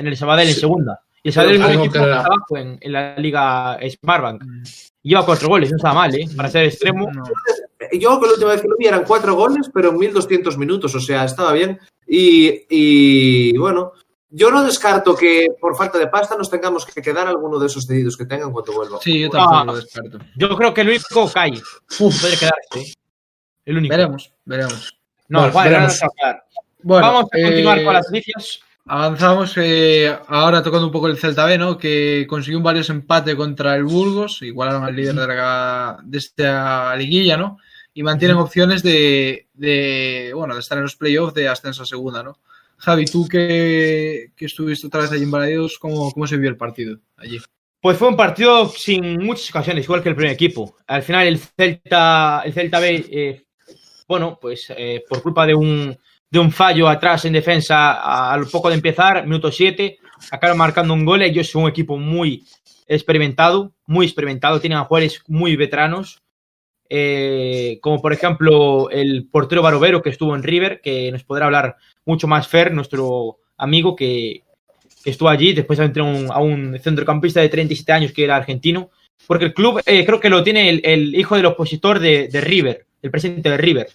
[0.00, 1.00] en el Sabadell en segunda.
[1.22, 4.42] Y el Sabadell es un equipo que abajo en, en, la liga Smartbank.
[5.02, 6.26] Lleva cuatro goles, no está mal, ¿eh?
[6.36, 7.10] Para ser extremo.
[7.12, 7.24] No.
[7.92, 10.94] yo que la última vez que lo vi eran cuatro goles, pero en 1200 minutos,
[10.94, 11.78] o sea, estaba bien.
[12.06, 13.92] Y, y bueno,
[14.30, 17.86] yo no descarto que por falta de pasta nos tengamos que quedar alguno de esos
[17.86, 18.98] cedidos que tengan cuando vuelva.
[19.02, 19.64] Sí, yo tampoco Ah.
[19.64, 20.18] lo descarto.
[20.36, 22.94] Yo creo que el único puede quedarse.
[23.64, 23.92] El único.
[23.94, 24.98] Veremos, veremos.
[25.28, 26.00] No, Bueno, Juan, ahora veremos.
[26.02, 26.44] no se va a.
[26.82, 28.60] Bueno, Vamos a continuar eh, con las noticias.
[28.92, 31.78] Avanzamos eh, ahora tocando un poco el Celta B, ¿no?
[31.78, 36.96] Que consiguió un varios empate contra el Burgos, igualaron al líder de, la, de esta
[36.96, 37.58] liguilla, ¿no?
[37.94, 42.24] Y mantienen opciones de, de, bueno, de estar en los playoffs de ascenso a segunda,
[42.24, 42.40] ¿no?
[42.78, 46.56] Javi, tú que, que estuviste otra vez allí en Balaídos, ¿cómo, ¿cómo se vio el
[46.56, 47.38] partido allí?
[47.80, 50.74] Pues fue un partido sin muchas ocasiones, igual que el primer equipo.
[50.88, 53.44] Al final el Celta, el Celta B, eh,
[54.08, 55.96] bueno, pues eh, por culpa de un,
[56.30, 59.98] de un fallo atrás en defensa al poco de empezar, minuto 7,
[60.30, 61.22] acabaron marcando un gol.
[61.22, 62.44] Ellos son un equipo muy
[62.86, 66.22] experimentado, muy experimentado, tienen a jugadores muy veteranos,
[66.88, 71.76] eh, como por ejemplo el portero Barovero que estuvo en River, que nos podrá hablar
[72.04, 74.42] mucho más Fer, nuestro amigo que,
[75.04, 78.90] que estuvo allí, después entró un, a un centrocampista de 37 años que era argentino,
[79.26, 82.40] porque el club eh, creo que lo tiene el, el hijo del opositor de, de
[82.40, 83.88] River, el presidente de River.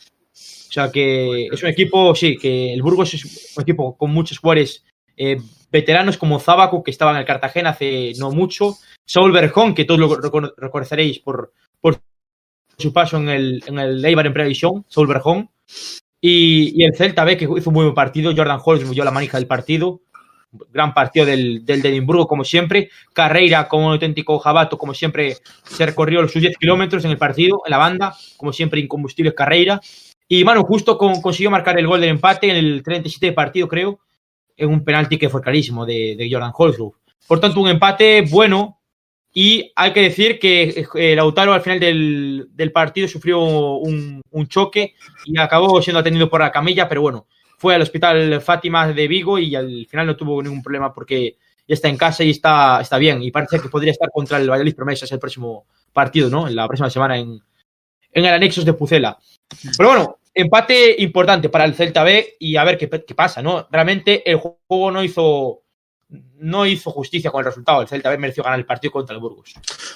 [0.76, 4.39] O sea que es un equipo, sí, que el Burgos es un equipo con muchos
[4.39, 4.84] jugadores
[5.15, 5.38] eh,
[5.71, 10.01] veteranos como Zabaco, que estaba en el Cartagena hace no mucho, Saúl Berjón, que todos
[10.01, 12.01] lo recordaréis por, por
[12.78, 15.49] su paso en el, en el Eibar en previsión, Saúl Berjón,
[16.19, 19.11] y, y el Celta B, que hizo un muy buen partido, Jordan Holmes dio la
[19.11, 20.01] manija del partido,
[20.73, 22.89] gran partido del, del de Edimburgo, como siempre.
[23.13, 27.61] Carreira, como un auténtico jabato, como siempre, se recorrió sus 10 kilómetros en el partido,
[27.65, 29.80] en la banda, como siempre, incombustible Carreira.
[30.28, 33.67] Y Manu justo con- consiguió marcar el gol del empate en el 37 de partido,
[33.67, 33.99] creo,
[34.57, 36.95] en un penalti que fue clarísimo de, de Jordan Holsgrove.
[37.28, 38.80] Por tanto, un empate bueno.
[39.38, 44.47] Y hay que decir que eh, Lautaro al final del, del partido sufrió un, un
[44.47, 44.93] choque
[45.26, 49.38] y acabó siendo atendido por la camilla, pero bueno, fue al hospital Fátima de Vigo
[49.38, 51.36] y al final no tuvo ningún problema porque
[51.67, 53.21] ya está en casa y está, está bien.
[53.23, 56.47] Y parece que podría estar contra el Valladolid Promesas el próximo partido, ¿no?
[56.47, 57.38] En la próxima semana en,
[58.16, 59.18] en el Anexos de Pucela.
[59.78, 63.68] Pero bueno, empate importante para el Celta B y a ver qué, qué pasa, ¿no?
[63.70, 65.61] Realmente el juego no hizo
[66.38, 67.82] no hizo justicia con el resultado.
[67.82, 69.53] El Celta B mereció ganar el partido contra el Burgos.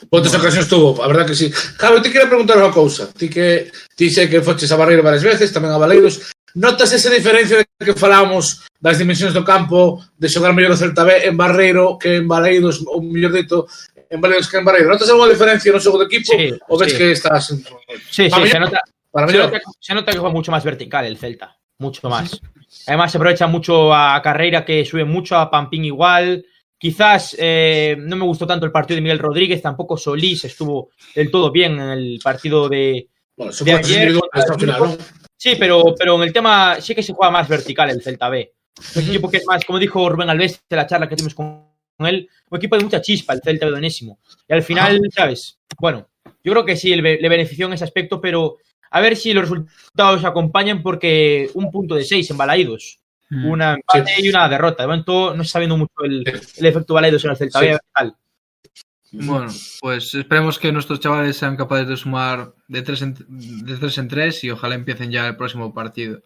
[0.09, 1.03] Quantas ocasións tuvo?
[1.03, 1.51] A verdad que sí.
[1.51, 3.07] Javi, te quería preguntar unha cousa.
[3.13, 6.33] Ti que sei que foches a Barreiro varias veces, tamén a Baleiros.
[6.57, 11.05] Notas esa diferencia de que falamos das dimensións do campo, de xogar mellor o Celta
[11.05, 13.69] B en Barreiro que en Baleiros, ou mellor dito,
[14.09, 14.89] en Baleiros que en Barreiro.
[14.89, 16.97] Notas algunha diferencia no xogo de equipo Sí, ou ves sí.
[16.97, 17.63] que estás en...
[18.09, 18.79] Sí, Para sí, mí- se nota,
[19.11, 21.55] para se, nota, se nota que juega mucho más vertical el Celta.
[21.79, 22.41] Mucho más.
[22.87, 26.45] Además, se aprovecha mucho a Carreira, que sube mucho, a Pampín igual.
[26.77, 31.29] Quizás eh, no me gustó tanto el partido de Miguel Rodríguez, tampoco Solís estuvo del
[31.31, 34.13] todo bien en el partido de, Bueno, de ayer,
[34.57, 34.97] final, non?
[35.37, 38.53] Sí, pero, pero en el tema sí que se juega más vertical el Celta B.
[38.95, 41.68] Un equipo que es más, como dijo Rubén Alves en la charla que tuvimos con
[42.07, 44.19] él, un equipo de mucha chispa, el Celta de Onésimo.
[44.47, 45.59] Y al final, ¿sabes?
[45.79, 46.07] Bueno,
[46.43, 48.57] yo creo que sí le, le benefició en ese aspecto, pero
[48.91, 54.13] a ver si los resultados acompañan porque un punto de seis en Balaídos, una empate
[54.17, 54.83] y una derrota.
[54.83, 56.23] De momento no se está viendo mucho el,
[56.57, 59.17] el efecto Balaídos en el Celta Sí.
[59.23, 63.97] Bueno, pues esperemos que nuestros chavales sean capaces de sumar de tres en, de tres,
[63.97, 66.21] en tres y ojalá empiecen ya el próximo partido.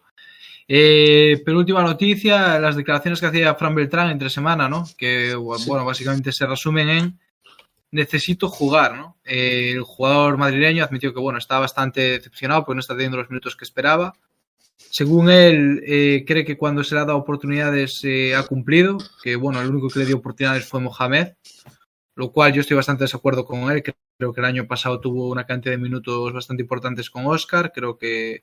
[0.66, 4.84] Eh, pero última noticia, las declaraciones que hacía Fran Beltrán entre semana, ¿no?
[4.96, 7.18] Que, bueno, básicamente se resumen en
[7.94, 9.16] necesito jugar, ¿no?
[9.24, 13.30] Eh, el jugador madrileño admitió que, bueno, está bastante decepcionado porque no está teniendo los
[13.30, 14.14] minutos que esperaba.
[14.76, 19.36] Según él, eh, cree que cuando se le ha dado oportunidades eh, ha cumplido, que,
[19.36, 21.34] bueno, el único que le dio oportunidades fue Mohamed,
[22.16, 23.84] lo cual yo estoy bastante de desacuerdo con él.
[24.18, 27.70] Creo que el año pasado tuvo una cantidad de minutos bastante importantes con Oscar.
[27.72, 28.42] Creo que,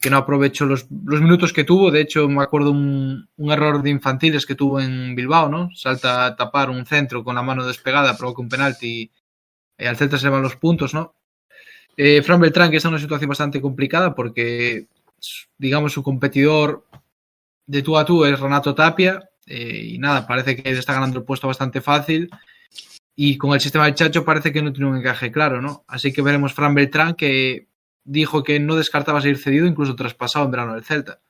[0.00, 1.90] que no aprovechó los, los, minutos que tuvo.
[1.90, 5.70] De hecho, me acuerdo un, un, error de infantiles que tuvo en Bilbao, ¿no?
[5.74, 9.10] Salta a tapar un centro con la mano despegada, provoca un penalti
[9.78, 11.14] y al Celta se van los puntos, ¿no?
[11.96, 14.86] Eh, Fran Beltrán, que está en una situación bastante complicada porque,
[15.56, 16.86] digamos, su competidor
[17.66, 19.28] de tú a tú es Renato Tapia.
[19.46, 22.28] Eh, y nada, parece que está ganando el puesto bastante fácil
[23.14, 25.84] y con el sistema del Chacho parece que no tiene un encaje claro, ¿no?
[25.88, 27.66] Así que veremos Fran Beltrán que
[28.06, 31.20] dijo que no descartaba ser cedido, incluso traspasado en verano del Celta.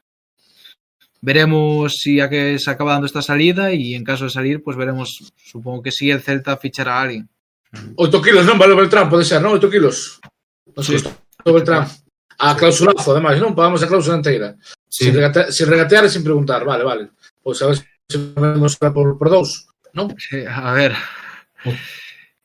[1.21, 4.77] Veremos si a qué se acaba dando esta salida y en caso de salir, pues
[4.77, 7.29] veremos, supongo que sí, el Celta fichará a alguien.
[7.97, 8.57] 8 kilos, non?
[8.57, 9.59] Vale Beltrán, pode ser, non?
[9.59, 10.21] 8 kilos.
[10.77, 10.97] Nos sí.
[11.45, 11.89] Beltrán.
[12.39, 13.57] A clausulazo, además, non?
[13.57, 14.55] Pagamos a cláusula inteira.
[14.89, 15.09] Sí.
[15.09, 16.65] Sin, regate sin regatear e sin preguntar.
[16.65, 17.11] Vale, vale.
[17.43, 17.81] Pues a ver
[18.15, 19.19] vemos por,
[19.93, 20.15] non?
[20.19, 20.95] Sí, a ver.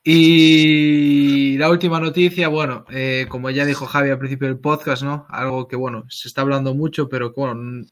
[0.03, 5.27] Y la última noticia, bueno, eh, como ya dijo Javi al principio del podcast, ¿no?
[5.29, 7.87] Algo que, bueno, se está hablando mucho, pero bueno, en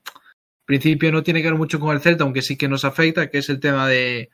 [0.66, 3.38] principio no tiene que ver mucho con el Celta, aunque sí que nos afecta, que
[3.38, 4.32] es el tema de,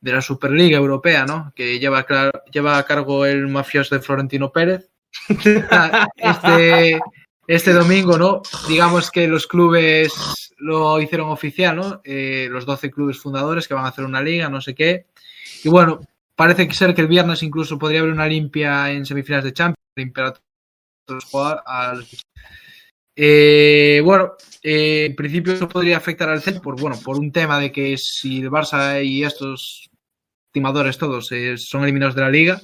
[0.00, 1.52] de la Superliga Europea, ¿no?
[1.54, 2.04] Que lleva,
[2.50, 4.90] lleva a cargo el mafioso de Florentino Pérez.
[6.16, 7.00] este,
[7.46, 8.42] este domingo, ¿no?
[8.68, 10.12] Digamos que los clubes
[10.58, 12.00] lo hicieron oficial, ¿no?
[12.04, 15.06] Eh, los 12 clubes fundadores que van a hacer una liga, no sé qué.
[15.62, 16.00] Y bueno,
[16.36, 20.26] parece ser que el viernes incluso podría haber una limpia en semifinales de Champions, limpiar
[20.26, 20.34] a
[21.06, 21.62] todos jugar
[23.18, 24.32] eh, bueno,
[24.62, 27.96] eh, en principio eso podría afectar al Celta por, bueno, por un tema de que
[27.96, 29.88] si el Barça y estos
[30.52, 32.60] timadores todos eh, son eliminados de la liga,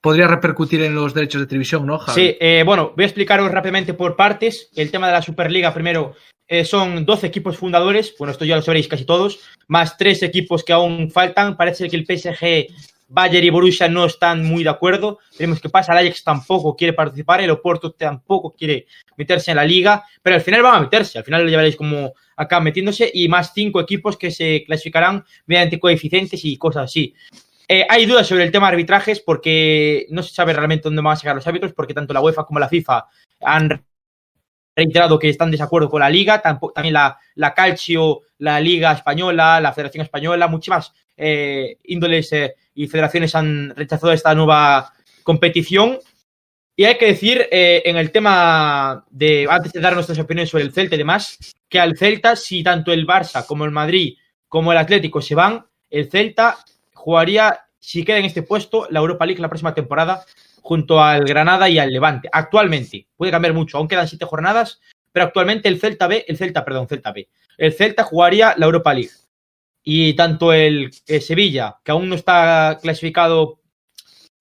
[0.00, 2.20] podría repercutir en los derechos de televisión, ¿no, Javi?
[2.20, 4.70] Sí, eh, bueno, voy a explicaros rápidamente por partes.
[4.74, 6.14] El tema de la Superliga, primero,
[6.48, 10.64] eh, son 12 equipos fundadores, bueno, esto ya lo sabréis casi todos, más tres equipos
[10.64, 11.56] que aún faltan.
[11.56, 12.74] Parece que el PSG,
[13.08, 15.18] Bayern y Borussia no están muy de acuerdo.
[15.38, 15.92] Veremos qué pasa.
[15.92, 18.86] El Ajax tampoco quiere participar, el Oporto tampoco quiere
[19.16, 22.14] meterse en la liga, pero al final van a meterse, al final lo llevaréis como
[22.36, 27.14] acá metiéndose y más cinco equipos que se clasificarán mediante coeficientes y cosas así.
[27.72, 31.16] Eh, hay dudas sobre el tema de arbitrajes porque no se sabe realmente dónde van
[31.16, 33.06] a llegar los árbitros, porque tanto la UEFA como la FIFA
[33.42, 33.84] han
[34.74, 39.60] reiterado que están en desacuerdo con la liga, también la, la Calcio, la Liga Española,
[39.60, 44.92] la Federación Española, muchas más eh, índoles eh, y federaciones han rechazado esta nueva
[45.22, 46.00] competición.
[46.74, 50.64] Y hay que decir, eh, en el tema de, antes de dar nuestras opiniones sobre
[50.64, 54.16] el Celta y demás, que al Celta, si tanto el Barça como el Madrid
[54.48, 56.58] como el Atlético se van, el Celta
[57.00, 60.24] jugaría, si queda en este puesto, la Europa League la próxima temporada
[60.60, 62.28] junto al Granada y al Levante.
[62.30, 64.80] Actualmente, puede cambiar mucho, aún quedan siete jornadas,
[65.10, 68.92] pero actualmente el Celta B, el Celta, perdón, Celta B, el Celta jugaría la Europa
[68.94, 69.10] League.
[69.82, 73.60] Y tanto el, Sevilla, que aún no está clasificado,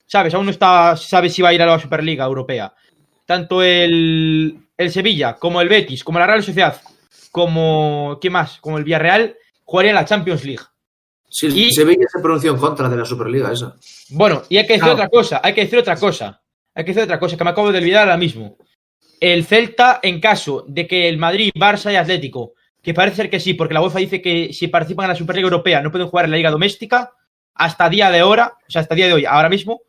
[0.05, 2.73] sabes, aún no está, sabe si va a ir a la Superliga Europea.
[3.25, 6.81] Tanto el, el Sevilla, como el Betis, como la Real Sociedad,
[7.31, 8.59] como, ¿qué más?
[8.59, 10.65] Como el Villarreal, jugaría la Champions League.
[11.29, 13.75] Sí, y, Sevilla se pronunció en contra de la Superliga esa.
[14.09, 16.41] Bueno, y hay que decir otra cosa, hay que decir otra cosa.
[16.73, 18.57] Hay que decir otra cosa que me acabo de olvidar ahora mismo.
[19.19, 23.39] El Celta, en caso de que el Madrid, Barça y Atlético, que parece ser que
[23.39, 26.25] sí, porque la UEFA dice que si participan en la Superliga Europea no pueden jugar
[26.25, 27.11] en la Liga Doméstica,
[27.53, 29.81] hasta día de hora, o sea, hasta día de hoy, ahora mismo,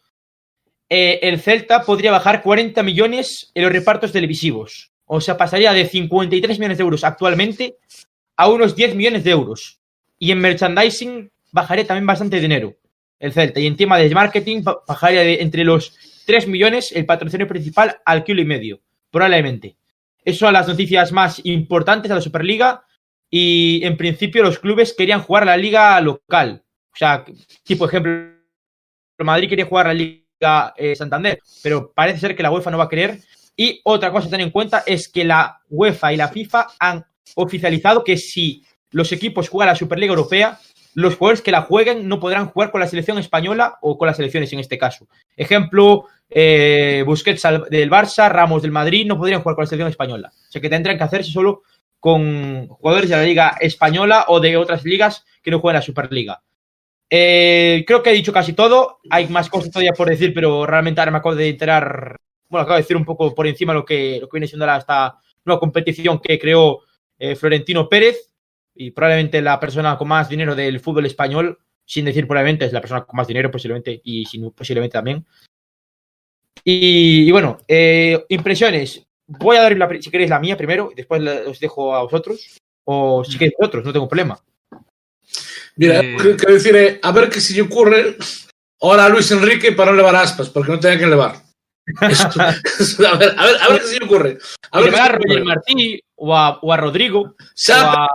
[0.88, 4.90] eh, el Celta podría bajar 40 millones en los repartos televisivos.
[5.04, 7.76] O sea, pasaría de 53 millones de euros actualmente
[8.36, 9.79] a unos 10 millones de euros.
[10.20, 12.76] Y en merchandising bajaría también bastante dinero
[13.18, 13.58] el Celta.
[13.58, 15.96] Y en tema de marketing bajaría de entre los
[16.26, 19.76] 3 millones el patrocinio principal al kilo y medio, probablemente.
[20.24, 22.84] Eso son las noticias más importantes de la Superliga.
[23.30, 26.62] Y en principio los clubes querían jugar la liga local.
[26.92, 27.24] O sea,
[27.64, 28.12] tipo ejemplo,
[29.18, 32.84] Madrid quería jugar la liga eh, Santander, pero parece ser que la UEFA no va
[32.84, 33.20] a querer.
[33.56, 37.04] Y otra cosa a tener en cuenta es que la UEFA y la FIFA han
[37.36, 40.58] oficializado que si los equipos juegan la Superliga Europea,
[40.94, 44.16] los jugadores que la jueguen no podrán jugar con la selección española o con las
[44.16, 45.06] selecciones en este caso.
[45.36, 50.32] Ejemplo, eh, Busquets del Barça, Ramos del Madrid no podrían jugar con la selección española.
[50.32, 51.62] O sea que tendrán que hacerse solo
[52.00, 56.42] con jugadores de la Liga Española o de otras ligas que no jueguen la Superliga.
[57.08, 58.98] Eh, creo que he dicho casi todo.
[59.10, 62.16] Hay más cosas todavía por decir, pero realmente ahora me acabo de enterar.
[62.48, 66.20] Bueno, acabo de decir un poco por encima lo que, viene siendo esta nueva competición
[66.20, 66.80] que creó
[67.18, 68.30] eh, Florentino Pérez
[68.80, 72.80] y probablemente la persona con más dinero del fútbol español, sin decir probablemente, es la
[72.80, 75.26] persona con más dinero posiblemente y sin, posiblemente también.
[76.64, 79.02] Y, bueno, eh, impresiones.
[79.26, 82.58] Voy a dar, la, si queréis, la mía primero y después os dejo a vosotros.
[82.84, 84.40] O si queréis vosotros, no tengo problema.
[85.76, 86.16] Mira, eh...
[86.16, 88.16] quiero decir, a ver que si ocurre
[88.80, 91.49] ahora Luis Enrique para no levar aspas, porque no tenga que
[92.00, 92.06] a,
[93.16, 94.38] ver, a, ver, a ver qué se le ocurre.
[94.70, 97.20] A ver a Roger Martí o a, o a Rodrigo.
[97.20, 98.06] O a...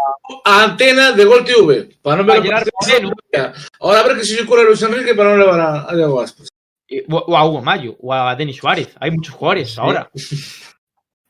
[0.45, 0.63] a...
[0.63, 1.97] antena de Gol TV.
[2.01, 5.37] Para no me Ahora a ver qué se le ocurre a Luis Enrique para no
[5.37, 6.47] levar a, a Diego Aspas.
[7.09, 8.89] O a Hugo Mayo, o a Denis Suárez.
[8.99, 9.79] Hay muchos jugadores sí.
[9.79, 10.09] ahora.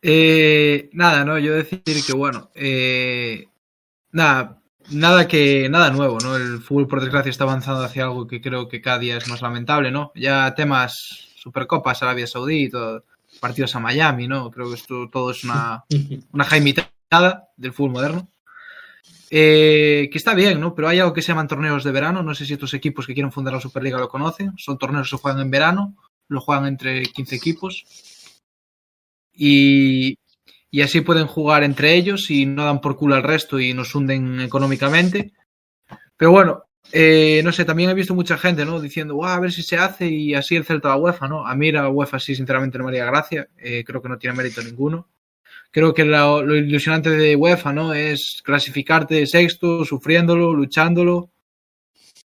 [0.08, 3.48] Eh, nada, no, yo decir que bueno, eh,
[4.12, 4.62] nada,
[4.92, 6.36] nada que nada nuevo, ¿no?
[6.36, 9.42] El fútbol por desgracia está avanzando hacia algo que creo que cada día es más
[9.42, 10.12] lamentable, ¿no?
[10.14, 13.04] Ya temas Supercopas, Arabia Saudí, todo,
[13.40, 14.50] partidos a Miami, ¿no?
[14.50, 15.86] Creo que esto todo es una,
[16.34, 18.28] una jaimitada del fútbol moderno.
[19.30, 20.74] Eh, que está bien, ¿no?
[20.74, 22.24] Pero hay algo que se llaman torneos de verano.
[22.24, 24.54] No sé si estos equipos que quieren fundar la Superliga lo conocen.
[24.58, 25.96] Son torneos que se juegan en verano,
[26.30, 27.86] lo juegan entre 15 equipos.
[29.32, 30.18] Y,
[30.72, 33.94] y así pueden jugar entre ellos y no dan por culo al resto y nos
[33.94, 35.34] hunden económicamente.
[36.18, 38.80] Pero bueno, eh, no sé, también he visto mucha gente, ¿no?
[38.80, 41.46] Diciendo, "Guau, a ver si se hace y así el Celta a UEFA, ¿no?
[41.46, 43.48] A mí la UEFA sí, sinceramente, no me haría gracia.
[43.58, 45.08] Eh, creo que no tiene mérito ninguno.
[45.72, 47.94] Creo que lo, ilusionante de UEFA, ¿no?
[47.94, 51.32] Es clasificarte sexto, sufriéndolo, luchándolo.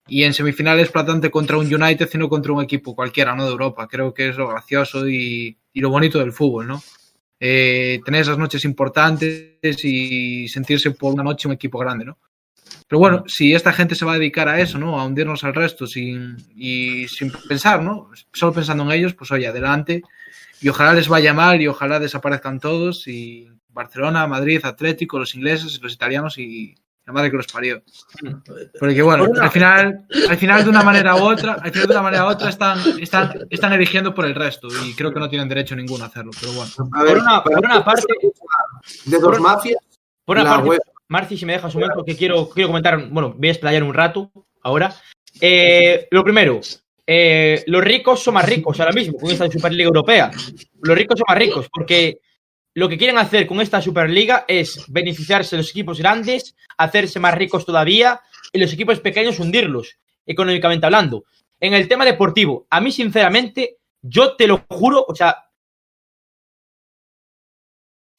[0.07, 3.45] Y en semifinales plantante contra un United, sino contra un equipo cualquiera, ¿no?
[3.45, 3.87] De Europa.
[3.87, 6.81] Creo que es lo gracioso y, y lo bonito del fútbol, ¿no?
[7.39, 12.17] Eh, tener esas noches importantes y sentirse por una noche un equipo grande, ¿no?
[12.89, 14.99] Pero bueno, si esta gente se va a dedicar a eso, ¿no?
[14.99, 18.09] A hundirnos al resto sin, y sin pensar, ¿no?
[18.33, 20.01] Solo pensando en ellos, pues oye, adelante.
[20.59, 23.07] Y ojalá les vaya mal y ojalá desaparezcan todos.
[23.07, 26.73] Y Barcelona, Madrid, Atlético, los ingleses, los italianos y
[27.05, 27.81] la madre que los parió.
[28.79, 32.01] Porque bueno, al final, al final de una manera u otra, al final de una
[32.03, 35.47] manera u otra están, están, están eligiendo por el resto y creo que no tienen
[35.47, 36.31] derecho ninguno a hacerlo.
[36.39, 36.71] Pero bueno.
[36.93, 38.03] A ver, Por una, por una parte,
[39.05, 39.77] de dos mafias,
[40.25, 43.09] por una la parte, web- Marci, si me dejas un momento, que quiero, quiero comentar,
[43.09, 44.31] bueno, voy a explayar un rato
[44.61, 44.95] ahora.
[45.41, 46.61] Eh, lo primero,
[47.05, 50.29] eh, los ricos son más ricos ahora mismo con esta Superliga Europea.
[50.81, 52.19] Los ricos son más ricos porque
[52.75, 57.33] lo que quieren hacer con esta Superliga es beneficiarse de los equipos grandes, hacerse más
[57.33, 58.21] ricos todavía
[58.53, 59.97] y los equipos pequeños hundirlos,
[60.27, 61.25] económicamente hablando.
[61.59, 65.48] En el tema deportivo, a mí, sinceramente, yo te lo juro, o sea,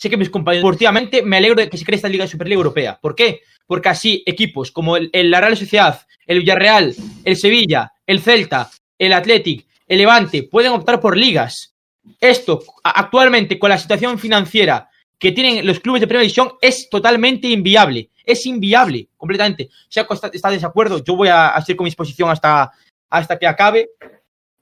[0.00, 2.56] sé que mis compañeros deportivamente me alegro de que se cree esta Liga de Superliga
[2.56, 2.98] Europea.
[3.00, 3.40] ¿Por qué?
[3.66, 6.94] Porque así equipos como el, el- la Real Sociedad, el Villarreal,
[7.24, 11.74] el Sevilla, el Celta, el Athletic, el Levante pueden optar por ligas.
[12.20, 14.88] Esto, actualmente, con la situación financiera
[15.18, 18.08] que tienen los clubes de primera división, es totalmente inviable.
[18.24, 19.68] Es inviable, completamente.
[19.88, 22.70] Si está, está de desacuerdo, yo voy a, a seguir con mi exposición hasta,
[23.10, 23.90] hasta que acabe.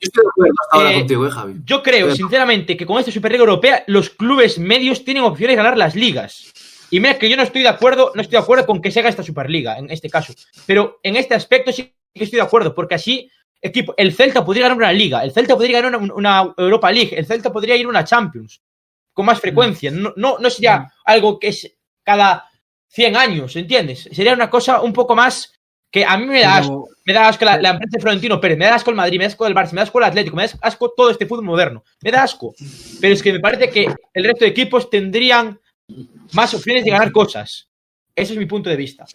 [0.01, 1.55] Yo estoy de acuerdo hasta ahora Eh, contigo, ¿eh, Javi?
[1.65, 5.63] Yo creo, Pero- sinceramente, que con esta Superliga Europea los clubes medios tienen opciones de
[5.63, 6.53] ganar las ligas.
[6.91, 9.01] Y mira que yo no estoy de acuerdo, no estoy de acuerdo con que se
[9.01, 10.33] haga esta Superliga, en este caso.
[10.67, 13.31] Pero en este aspecto sí que estoy de acuerdo, porque así,
[13.61, 17.19] equipo, el Celta podría ganar una liga, el Celta podría ganar una, una Europa League,
[17.19, 18.63] el Celta podría ir a una Champions
[19.13, 19.91] con más frecuencia.
[19.91, 22.49] No, no, no sería algo que es cada
[22.87, 24.09] 100 años, ¿entiendes?
[24.13, 25.53] Sería una cosa un poco más
[25.91, 26.85] que a mí me da asco.
[26.85, 29.17] Pero- Me da asco la, la empresa de Florentino Pérez, me da asco el Madrid,
[29.19, 31.25] me da asco el Barça, me da asco el Atlético, me da asco todo este
[31.27, 31.83] fútbol moderno.
[32.03, 32.55] Me da asco.
[33.01, 35.59] Pero es que me parece que el resto de equipos tendrían
[36.33, 37.69] más opciones de ganar cosas.
[38.15, 39.07] Ese es mi punto de vista.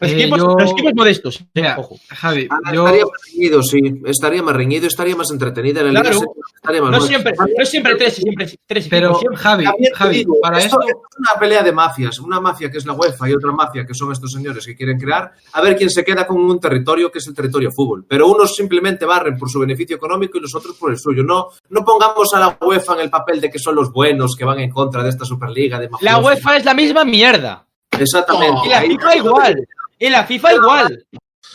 [0.00, 1.96] Los, Eh, equipos, yo- los equipos modestos, eh, Mira, ojo.
[2.08, 3.80] Javi, Ah, yo, Estaría más reñido, sí.
[4.06, 6.10] Estaría más reñido, estaría más entretenida la Claro.
[6.10, 6.26] liga.
[6.56, 9.20] Estaría más No siempre, no siempre tres, siempre tres pero equipos.
[9.20, 9.38] siempre.
[9.38, 9.64] Javi,
[9.94, 12.18] Javi, digo, para esto esto, es una pelea de mafias.
[12.20, 14.98] Una mafia que es la UEFA y otra mafia que son estos señores que quieren
[14.98, 15.32] crear.
[15.52, 18.04] A ver quién se queda con un territorio que es el territorio fútbol.
[18.08, 21.22] Pero unos simplemente barren por su beneficio económico y los otros por el suyo.
[21.22, 24.44] No, no pongamos a la UEFA en el papel de que son los buenos que
[24.44, 26.18] van en contra de esta Superliga de La.
[26.18, 27.66] UEFA es la misma mierda.
[27.98, 28.60] Exactamente.
[28.66, 29.68] Y la FIFA igual.
[30.00, 31.04] Y la FIFA igual.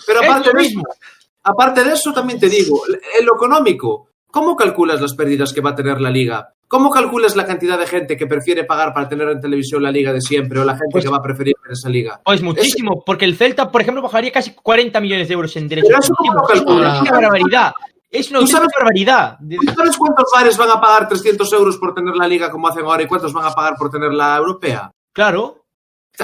[0.08, 0.84] Pero aparte de, mismo.
[0.90, 1.00] eso,
[1.44, 2.82] aparte de eso, también te digo,
[3.20, 6.54] en lo económico, ¿cómo calculas las pérdidas que va a tener la liga?
[6.68, 10.12] ¿Cómo calculas la cantidad de gente que prefiere pagar para tener en televisión la liga
[10.14, 12.22] de siempre o la gente Pues- que va a preferir ver esa liga?
[12.24, 15.90] Pues muchísimo, porque el Celta, por ejemplo, bajaría casi 40 millones de euros en derechos
[15.90, 16.14] Pero eso.
[16.54, 16.62] Es
[17.02, 17.74] una barbaridad.
[18.10, 19.38] Es una ¿Tú sabes- barbaridad.
[19.40, 22.86] ¿Tú sabes cuántos bares van a pagar 300 euros por tener la liga como hacen
[22.86, 24.92] ahora y cuántos van a pagar por tener la europea?
[25.14, 25.65] Claro.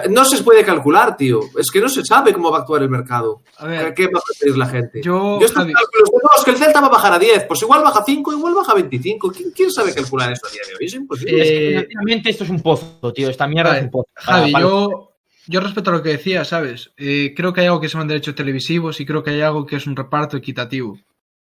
[0.10, 1.40] No se puede calcular, tío.
[1.58, 3.42] Es que no se sabe cómo va a actuar el mercado.
[3.58, 5.02] a ver, ¿Qué va a la gente?
[5.04, 7.20] yo, Yo estos Javi, cálculos de, no, es que el Celta va a bajar a
[7.20, 9.32] 10, pues igual baja 5, igual baja 25.
[9.32, 10.86] ¿Quién, quién sabe calcular eso a día de hoy?
[10.86, 11.42] Es imposible.
[11.42, 13.30] Es que Eh, esto es un pozo, tío.
[13.30, 14.08] Esta mierda Vale, es un pozo.
[14.26, 15.12] Para- Javi, para- yo,
[15.48, 16.92] yo respeto a lo que decía, ¿sabes?
[16.98, 19.76] Eh, creo que hay algo que son derechos televisivos y creo que hay algo que
[19.76, 20.98] es un reparto equitativo.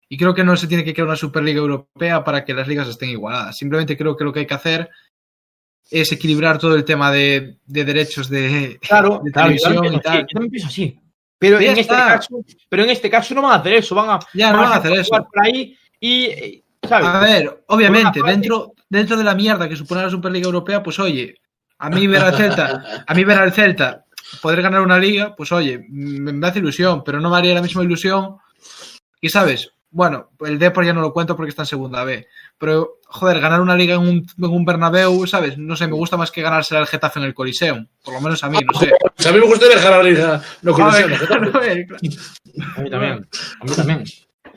[0.09, 2.87] Y creo que no se tiene que crear una Superliga Europea para que las ligas
[2.87, 3.57] estén igualadas.
[3.57, 4.89] Simplemente creo que lo que hay que hacer
[5.91, 10.01] es equilibrar todo el tema de, de derechos de, Claro, de claro, yo televisión y
[10.01, 10.21] tal.
[10.21, 11.01] yo también pienso así.
[11.39, 13.95] Pero en, este caso, pero en este caso no van a hacer eso.
[13.95, 15.11] Van a, Ya, no van a hacer eso.
[15.11, 17.07] por ahí y, eh, ¿sabes?
[17.07, 21.35] A ver, obviamente, dentro, dentro de la mierda que supone la Superliga Europea, pues oye,
[21.79, 24.05] a mí ver al Celta, a mí ver al Celta
[24.41, 27.63] poder ganar una liga, pues oye, me, me hace ilusión, pero no me haría la
[27.63, 28.37] misma ilusión.
[29.21, 32.27] Y sabes, bueno, el Depor ya no lo cuento porque está en segunda B,
[32.59, 34.09] pero joder, ganar una liga en un,
[34.39, 35.57] en un Bernabéu, ¿sabes?
[35.57, 38.43] No sé, me gusta más que ganársela al Getafe en el Coliseum, por lo menos
[38.45, 38.91] a mí, no sé.
[38.93, 41.11] O sea, a mí me gustaría dejar la liga no A conexión.
[41.11, 41.59] ver, ¿no?
[41.59, 41.87] a ver,
[42.77, 43.29] A mí también.
[43.61, 44.05] A mí también.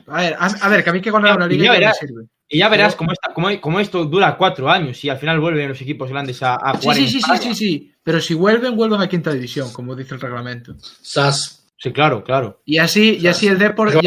[0.08, 1.78] a ver, a, a ver, que a mí que ganar una liga ya ya me
[1.78, 1.98] verás.
[1.98, 2.24] sirve.
[2.52, 5.68] Y ya verás cómo, esta- cómo, cómo esto dura cuatro años y al final vuelven
[5.68, 6.96] los equipos grandes a, a Sí, jugar.
[6.96, 7.40] sí, en sí, sí, España.
[7.40, 10.74] sí, sí, pero si vuelven, vuelven a quinta división, como dice el reglamento.
[11.00, 11.59] Sas.
[11.82, 12.60] Sí, claro, claro.
[12.66, 14.00] Y así, y así el Depor, Que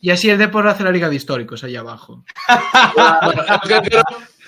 [0.00, 2.24] y así el Depor hace la liga de históricos allá abajo.
[3.24, 3.42] Bueno,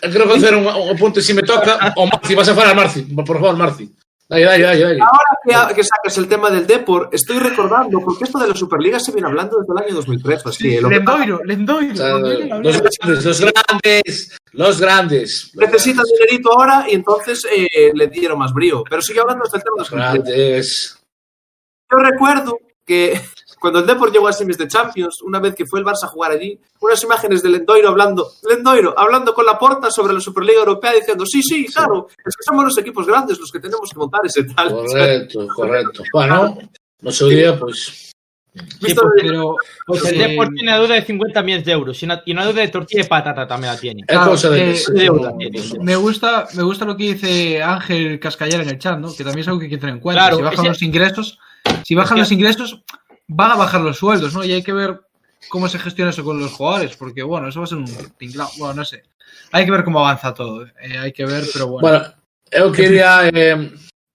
[0.00, 3.02] eu quero facer un, un punto, se me toca, o Marci, vas a falar Marci,
[3.02, 3.90] por favor, Marci.
[4.28, 5.00] Dale, dale, dale, dale.
[5.00, 9.00] Ahora que, que sacas el tema del Depor, estoy recordando, porque esto de la Superliga
[9.00, 10.46] se viene hablando desde el año 2003.
[10.46, 11.92] Así, lo que pasa Lendoiro, Lendoiro.
[11.92, 15.52] O sea, los grandes, los grandes, los grandes.
[15.54, 18.84] necesita dinerito ahora y entonces eh, le dieron más brío.
[18.88, 20.97] Pero sigue hablando hasta el tema de Los grandes.
[21.90, 23.20] Yo recuerdo que
[23.60, 26.08] cuando el Depor llegó a semis de Champions, una vez que fue el Barça a
[26.08, 30.60] jugar allí, unas imágenes de Lendoiro hablando, Lendoiro hablando con la porta sobre la Superliga
[30.60, 33.98] Europea diciendo, sí, sí, claro, es que somos los equipos grandes los que tenemos que
[33.98, 34.70] montar ese tal.
[34.70, 36.02] Correcto, correcto.
[36.12, 36.58] Bueno,
[37.00, 38.04] no se odia, pues.
[38.80, 42.02] Visto pues, Pero Pues el eh, Depor tiene una deuda de 50 millones de euros
[42.02, 44.02] y una, y una deuda de tortilla de patata también la tiene.
[44.04, 45.60] Claro, que- deuda tiene.
[45.80, 49.14] me gusta, me gusta lo que dice Ángel Cascallar en el chat, ¿no?
[49.14, 50.22] Que también es algo que hay que tener en cuenta.
[50.22, 51.38] Claro, si bajan ese- los ingresos,
[51.84, 52.20] Si bajan es que...
[52.20, 52.82] los ingresos,
[53.26, 54.44] van a bajar los sueldos, ¿no?
[54.44, 55.00] Y hay que ver
[55.48, 57.86] cómo se gestiona eso con los jugadores, porque bueno, eso va a ser un
[58.18, 59.04] tinglado, bueno, no sé.
[59.52, 61.88] Hay que ver cómo avanza todo, eh, hai que ver, pero bueno.
[61.88, 62.04] Bueno,
[62.50, 63.70] eu quería eh,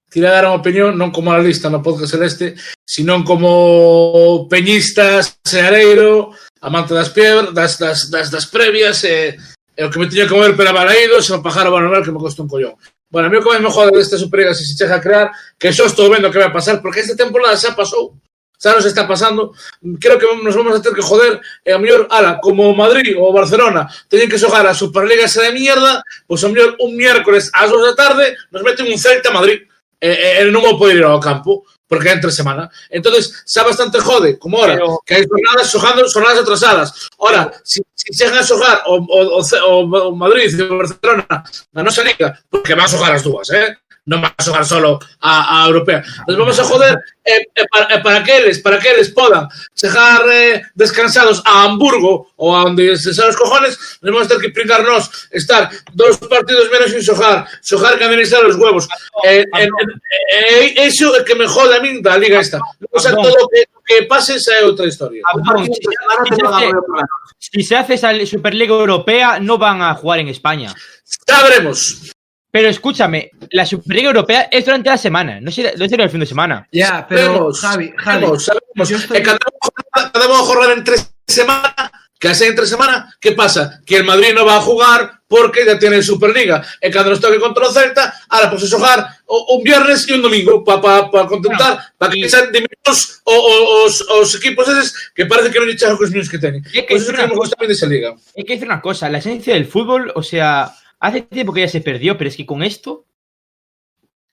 [0.10, 2.54] quería dar unha opinión non como analista no podcast celeste,
[2.86, 9.38] sino como peñista, seareiro, amante das piedras, das, das, das, das previas, eh,
[9.74, 12.22] e o que me tiña que mover para Balaídos e o bueno, bananal que me
[12.22, 12.78] costó un collón.
[13.14, 15.30] Bueno, a mí o que máis me jode desta Superliga se se chega a crear,
[15.62, 18.18] que só estou vendo que vai pasar, porque esta temporada xa pasou,
[18.58, 19.54] xa nos está pasando,
[20.02, 23.30] creo que nos vamos a ter que joder, e a mellor, ala, como Madrid ou
[23.30, 27.70] Barcelona teñen que xogar a Superliga esa de mierda, pois a mellor un miércoles ás
[27.70, 29.62] 2 da tarde nos meten un Celta a Madrid.
[30.02, 32.70] E, e, e non vou poder ir ao campo porque é entre semana.
[32.90, 36.90] Entonces, xa bastante jode, como ahora, Pero- que hai jornadas xogando jornadas atrasadas.
[37.18, 42.40] Ora, si, si chegan a xogar o, o, Madrid e o Barcelona na nosa liga,
[42.50, 43.78] porque van a xogar as dúas, eh?
[44.06, 46.04] Non van a xogar solo a, a europea.
[46.28, 46.94] Nos vamos a joder
[47.24, 52.28] eh, eh, para, eh, para que eles, para que podan chegar eh, descansados a Hamburgo
[52.36, 54.52] ou a onde se sabe os cojones, nos vamos a ter que
[54.84, 58.88] nós estar dos partidos menos sin xogar, xogar que analizar os huevos.
[59.24, 62.60] Eh, eh, eh, eh, eso é que me jode a min da liga esta.
[62.92, 65.24] O sea, todo o que, o que pase xa é outra historia.
[65.24, 67.06] A Perdón, si- se a hace- la
[67.40, 70.74] Si se hace esa Superliga Europea, no van a jugar en España.
[71.04, 72.13] Xa veremos.
[72.54, 76.20] Pero escúchame, la Superliga Europea es durante la semana, no será, no será el fin
[76.22, 76.68] de semana.
[76.72, 78.90] ya, pero Javi, Javi, sabemos, sabemos.
[78.90, 80.96] yo estoy- E cada jornada, cada unha jornada entre
[81.26, 81.74] semana,
[82.22, 83.82] que hace entre semana, ¿qué pasa?
[83.84, 86.62] Que el Madrid no va a jugar porque ya tiene Superliga.
[86.80, 90.14] E cando nos toque contra o Celta, ahora pues a xogar o- un viernes e
[90.14, 93.54] un domingo para pa, pa contentar, para que y- sean diminutos o, o,
[93.90, 96.62] os, os equipos eses que parece que non lle chagan cos niños que teñen.
[96.70, 98.14] É que Pois eso é que unha me gusta a mí desa liga.
[98.38, 100.70] Hay que decir una cosa, la esencia del fútbol, o sea,
[101.04, 103.06] hace tiempo que ya se perdió, pero es que con esto,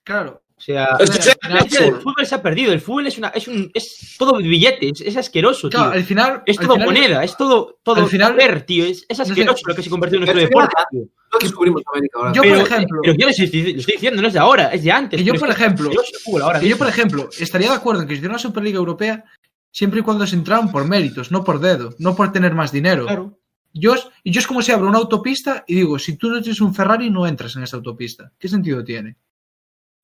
[0.05, 0.43] claro.
[0.57, 2.27] o sea, Es que la sea esencia del fútbol.
[2.27, 2.73] se ha perdido.
[2.73, 5.79] El fútbol es una, es un, es todo billetes, es asqueroso, tío.
[5.81, 6.43] Claro, al final.
[6.47, 8.85] es al todo final- moneda, es todo, todo al final- poder, tío.
[8.85, 9.23] Es, es sé.
[9.23, 10.71] asqueroso lo que se convirtió en nuestro deporte.
[10.77, 11.15] final- tío.
[11.33, 12.33] No descubrimos América ahora.
[12.33, 14.67] Yo, pero, por ejemplo, pero yo lo estoy, lo estoy diciendo, no es de ahora,
[14.75, 15.19] es de antes.
[15.19, 18.03] Que yo, por es ejemplo, asqueroso el ahora que yo, por ejemplo, estaría de acuerdo
[18.03, 19.25] en que se hiciera una Superliga Europea
[19.73, 23.07] siempre y cuando se entraran por méritos, no por dedo, no por tener más dinero.
[23.07, 23.39] Claro.
[23.73, 26.61] Yo, es- yo es como si abro una autopista y digo, si tú no tienes
[26.61, 28.33] un Ferrari, no entras en esa autopista.
[28.39, 29.17] ¿Qué sentido tiene?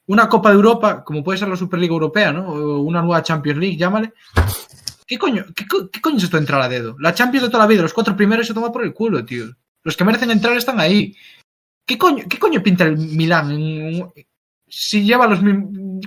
[0.07, 2.49] Una Copa de Europa, como puede ser la Superliga Europea, ¿no?
[2.49, 4.13] O una nueva Champions League, llámale.
[5.07, 6.97] ¿Qué coño, qué, qué coño es esto entrar a dedo?
[7.01, 9.47] La Champions de toda la vida, los cuatro primeros se toma por el culo, tío.
[9.83, 11.17] Los que merecen entrar están ahí.
[11.85, 14.11] ¿Qué coño, qué coño pinta el Milán?
[14.69, 15.39] si lleva los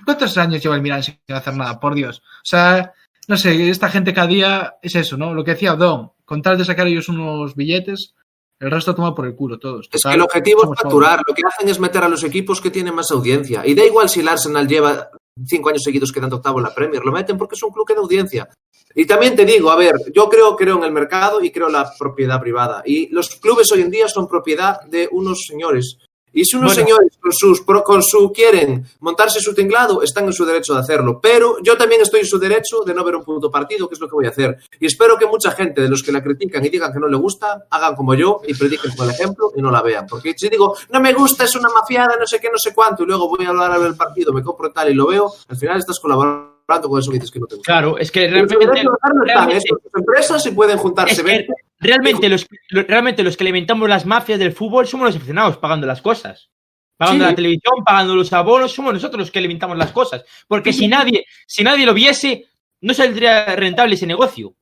[0.03, 1.79] ¿Cuántos años lleva el Milán sin hacer nada?
[1.79, 2.19] Por Dios.
[2.19, 2.93] O sea,
[3.29, 5.33] no sé, esta gente cada día es eso, ¿no?
[5.33, 8.13] Lo que decía Don, con tal de sacar ellos unos billetes,
[8.59, 9.89] el resto toma por el culo todos.
[9.91, 11.23] Es que el objetivo es facturar.
[11.27, 13.65] Lo que hacen es meter a los equipos que tienen más audiencia.
[13.65, 15.09] Y da igual si el Arsenal lleva
[15.43, 17.03] cinco años seguidos quedando octavo en la Premier.
[17.03, 18.47] Lo meten porque es un club que da audiencia.
[18.93, 21.73] Y también te digo, a ver, yo creo, creo en el mercado y creo en
[21.73, 22.83] la propiedad privada.
[22.85, 25.97] Y los clubes hoy en día son propiedad de unos señores.
[26.33, 26.87] Y si unos Bueno.
[26.87, 31.19] señores con, sus, con su quieren montarse su tinglado, están en su derecho de hacerlo.
[31.21, 33.99] Pero yo también estoy en su derecho de no ver un puto partido, que es
[34.01, 34.57] lo que voy a hacer.
[34.79, 37.17] Y espero que mucha gente de los que la critican y digan que no le
[37.17, 40.05] gusta, hagan como yo y prediquen con el ejemplo y no la vean.
[40.07, 43.03] Porque si digo, no me gusta, es una mafiada, no sé qué, no sé cuánto,
[43.03, 45.31] y luego voy a hablar a ver el partido, me compro tal y lo veo,
[45.47, 47.71] al final estás colaborando con eso que dices que no te gusta.
[47.71, 48.83] Claro, es que realmente.
[49.25, 49.63] Las
[49.95, 51.53] empresas y pueden juntarse es que 20.
[51.79, 55.87] Realmente, los, lo- realmente los que alimentamos las mafias del fútbol somos los aficionados pagando
[55.87, 56.49] las cosas.
[56.97, 57.29] Pagando Sí.
[57.31, 60.23] la televisión, pagando los abonos, somos nosotros los que alimentamos las cosas.
[60.47, 62.49] Porque si nadie, si nadie lo viese,
[62.81, 64.53] no saldría rentable ese negocio.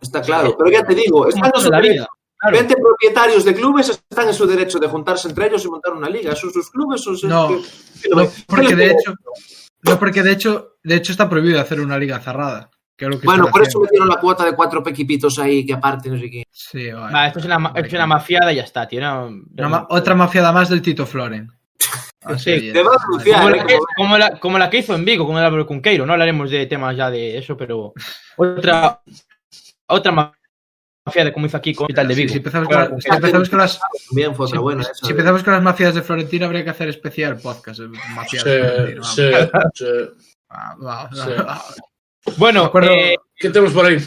[0.00, 2.06] Está claro, pero ya te digo, están su la vida.
[2.38, 2.56] Claro.
[2.56, 6.08] 20 propietarios de clubes están en su derecho de juntarse entre ellos y montar una
[6.08, 6.34] liga.
[6.34, 7.02] Son sus clubes.
[7.02, 9.14] Son No, No, que- porque que- de hecho,
[9.82, 12.70] no, porque de hecho, de hecho está prohibido hacer una liga cerrada.
[13.00, 13.80] Que es lo que Bueno, por eso haciendo.
[13.84, 16.42] metieron la cuota de cuatro pequipitos ahí que aparte, no sé qué.
[16.50, 17.14] Sí, vale.
[17.14, 19.00] Va, esto es una, es una mafiada y ya está, tío.
[19.00, 21.50] no- otra mafiada más del Tito Floren.
[22.22, 22.70] Así.
[22.72, 23.56] Te va a denunciar, Como ¿eh?
[23.56, 26.04] la, que, Como- como, la, como la que hizo en Vigo con el Álvaro Cunqueiro.
[26.04, 27.94] No hablaremos de temas ya de eso, pero
[28.36, 29.00] otra
[29.86, 32.32] otra mafia de como hizo aquí con el de Sí, Vigo.
[32.32, 33.80] si empezamos, Con si empezamos las,
[34.50, 35.06] si- buena si esa.
[35.06, 35.10] ¿eh?
[35.12, 37.80] empezamos con las mafias de Florentina, habría que hacer especial podcast.
[37.80, 39.02] eh, de Florentina.
[39.04, 39.72] Sí, vamos.
[39.74, 39.86] sí, sí.
[40.50, 41.30] Ah, Sí.
[41.38, 41.62] va.
[42.36, 43.98] Bueno, eh, ¿Qué tenemos por ahí?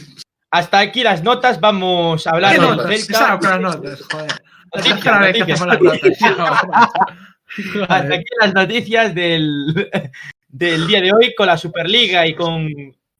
[0.51, 1.59] hasta aquí las notas.
[1.59, 2.87] Vamos a hablar ¿Qué del notas?
[2.87, 3.07] Celta.
[3.07, 4.01] ¿Qué sabe con las notas?
[4.11, 4.31] Joder.
[4.75, 5.61] Noticias, Otra vez que noticias.
[5.61, 6.89] hacemos las notas.
[7.89, 9.89] Hasta aquí las noticias del,
[10.47, 12.67] del día de hoy con la Superliga y con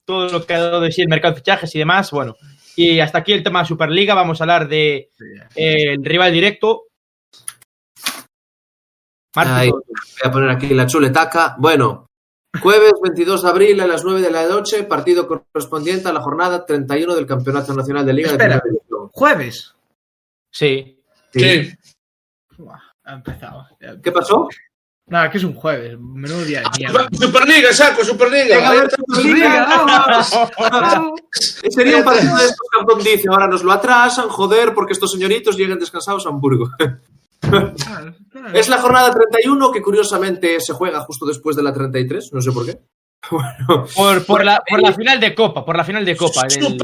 [0.06, 2.10] todo lo que ha dado de sí el mercado de fichajes y demás.
[2.12, 2.36] Bueno,
[2.76, 4.14] y hasta aquí el tema de Superliga.
[4.16, 5.10] Vamos a hablar de
[5.56, 6.84] eh, el rival directo.
[9.36, 9.70] Ay.
[9.72, 9.82] Voy
[10.24, 11.56] a poner aquí la chuletaca.
[11.58, 12.08] Bueno,
[12.62, 16.66] jueves 22 de abril a las 9 de la noche, partido correspondiente a la jornada
[16.66, 18.56] 31 del Campeonato Nacional de Liga Espera.
[18.56, 19.10] de Primera División.
[19.12, 19.76] Jueves.
[20.52, 21.00] sí.
[21.32, 21.72] Sí.
[22.58, 23.68] Buah, Ha empezado.
[24.04, 24.48] ¿Qué pasó?
[25.08, 25.98] Nada, que es un jueves.
[26.00, 27.08] Menudo día de mierda.
[27.12, 28.56] Superliga, saco, Superliga.
[28.56, 31.22] Venga, a ver, Superliga, vamos.
[31.70, 35.80] Sería un partido de estos dice, ahora nos lo atrasan, joder, porque estos señoritos llegan
[35.80, 36.70] descansados a Hamburgo.
[38.54, 42.52] Es la jornada 31 que curiosamente se juega justo después de la 33, no sé
[42.52, 42.80] por qué.
[43.32, 46.42] Bueno, Por, por, la, por la final de Copa, por la final de Copa.
[46.46, 46.78] del-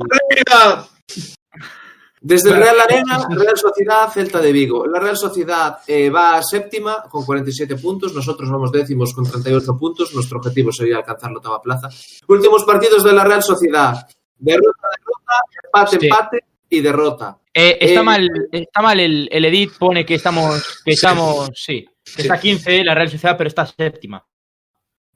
[2.22, 4.86] desde el Real Arena, Real Sociedad, Celta de Vigo.
[4.86, 9.78] La Real Sociedad eh, va a séptima con 47 puntos, nosotros vamos décimos con 38
[9.78, 11.90] puntos, nuestro objetivo sería alcanzar la octava plaza.
[12.28, 14.06] Últimos partidos de la Real Sociedad,
[14.38, 15.34] derrota, derrota,
[15.64, 16.06] empate, Sí.
[16.08, 17.38] empate y derrota.
[17.54, 21.86] Eh, está Eh, mal, está mal el, el edit, pone que estamos, que estamos, sí,
[22.16, 24.24] que está 15 la Real Sociedad, pero está séptima.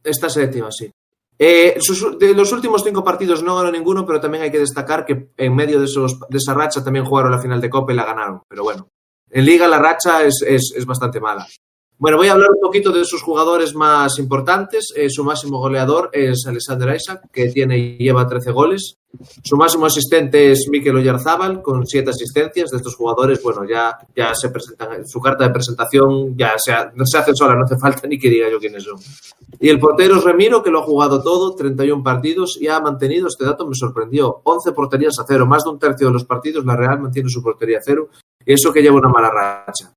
[0.03, 0.91] Esta séptima, sí.
[1.39, 5.05] Eh, sus- de los últimos cinco partidos no ganó ninguno, pero también hay que destacar
[5.05, 7.95] que en medio de, esos, de esa racha también jugaron la final de Copa y
[7.95, 8.41] la ganaron.
[8.47, 8.89] Pero bueno,
[9.29, 11.47] en Liga la racha es, es- es bastante mala.
[12.03, 14.91] Bueno, voy a hablar un poquito de sus jugadores más importantes.
[14.93, 18.97] Eh, su máximo goleador es Alexander Isaac, que tiene y lleva 13 goles.
[19.41, 22.71] Su máximo asistente es Mikel Oyarzábal, con 7 asistencias.
[22.71, 26.91] De estos jugadores, bueno, ya, ya se presentan, su carta de presentación ya se, ha-
[27.05, 28.99] se hace sola, no hace falta ni que diga yo quiénes son.
[29.61, 33.27] Y el portero es Remiro, que lo ha jugado todo, 31 partidos, y ha mantenido,
[33.27, 35.45] este dato me sorprendió, 11 porterías a cero.
[35.45, 38.09] Más de un tercio de los partidos, la Real mantiene su portería a cero,
[38.45, 39.93] y eso que lleva una mala racha.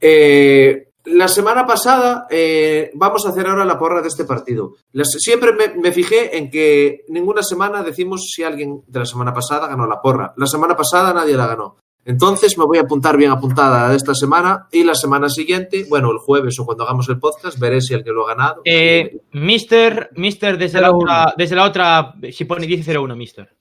[0.00, 4.76] Eh, la semana pasada, eh, vamos a hacer ahora la porra de este partido.
[4.92, 9.32] Las- siempre me, me fijé en que ninguna semana decimos si alguien de la semana
[9.34, 10.32] pasada ganó la porra.
[10.36, 11.76] La semana pasada nadie la ganó.
[12.06, 16.10] Entonces me voy a apuntar bien apuntada a esta semana y la semana siguiente, bueno,
[16.10, 18.60] el jueves o cuando hagamos el podcast, veré si alguien lo ha ganado.
[18.66, 20.96] Eh, Mister, Mister desde la 0-1.
[21.02, 23.56] otra, desde la otra, si pone 10-0-1, Mister.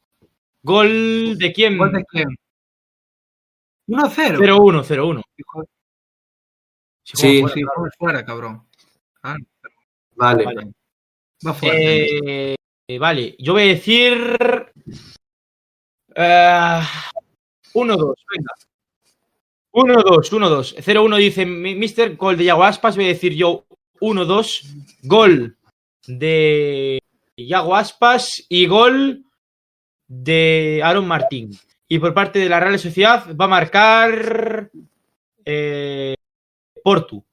[0.62, 1.78] Gol de quién?
[1.78, 2.28] ¿Gol de quién?
[3.88, 4.38] 1-0.
[4.40, 5.22] 0-1, 0-1.
[7.04, 7.40] Si Sí.
[7.42, 8.66] juega Sí, vamos fuera, cabrón.
[9.24, 9.36] Ah,
[10.16, 10.44] Vale.
[10.44, 10.72] fuera, vale.
[11.46, 11.78] va fuera.
[11.78, 12.56] Eh,
[12.88, 14.72] eh, vale, yo voy a decir.
[16.16, 16.80] eh,
[17.74, 18.54] 1-2, venga.
[19.72, 20.76] 1-2, 1-2.
[20.80, 22.96] 0-1 dice Mister, gol de Yago Aspas.
[22.96, 23.66] Voy a decir yo
[24.00, 24.64] 1-2.
[25.02, 25.58] Gol
[26.06, 27.00] de
[27.36, 29.26] Yago Aspas y gol
[30.08, 31.50] de Aaron Martín.
[31.88, 34.70] Y por parte de la Real Sociedad va a marcar
[35.46, 36.16] eh,
[36.84, 37.24] Portu.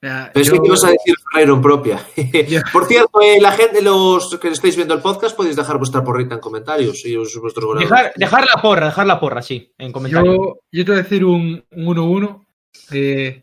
[0.00, 0.62] Nah, Pensé yo...
[0.62, 1.98] que ibas a decir Ferreiro propia.
[2.48, 2.60] Yo...
[2.72, 6.36] Por cierto, eh, la gente, los que estáis viendo el podcast, podéis dejar vuestra porrita
[6.36, 7.02] en comentarios.
[7.02, 10.36] Dejar, dejar, la porra, dejar la porra, sí, en comentarios.
[10.36, 12.46] Yo, yo te voy a decir un 1-1.
[12.92, 13.42] Eh,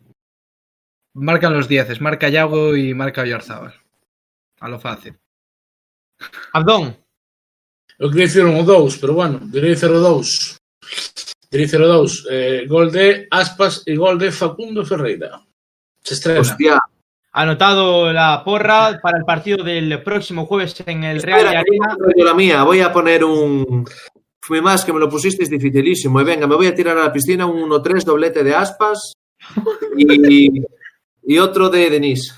[1.12, 3.74] marcan los 10, marca Yago y marca Villarzábal.
[4.60, 5.18] A lo fácil.
[6.54, 6.96] Abdón.
[7.98, 10.56] Eu queria dizer um ou pero bueno, direi 0 ou 2.
[11.56, 15.40] Tricerodaus, eh, gol de Aspas y gol de Facundo Ferreira.
[16.02, 16.40] Se estrena.
[16.40, 16.78] Hostia.
[17.32, 21.64] Anotado la porra para el partido del próximo jueves en el Real
[22.16, 22.62] La mía.
[22.62, 23.86] Voy a poner un.
[24.38, 26.20] Fue más que me lo pusisteis dificilísimo.
[26.20, 29.14] Y venga, me voy a tirar a la piscina un 1-3 doblete de aspas
[29.96, 32.36] y, otro de Denis.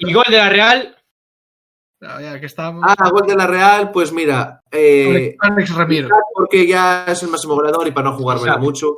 [0.00, 0.96] y gol de la Real.
[2.04, 2.84] Ah, ya que estamos.
[2.86, 4.62] Ah, gol de la Real, pues mira.
[4.70, 6.08] eh, Alex Ramiro.
[6.34, 8.64] porque ya es el máximo goleador y para no jugármela Exacto.
[8.64, 8.96] mucho.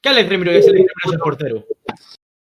[0.00, 1.64] ¿Qué Alex Remiro es el, Remiro es el portero?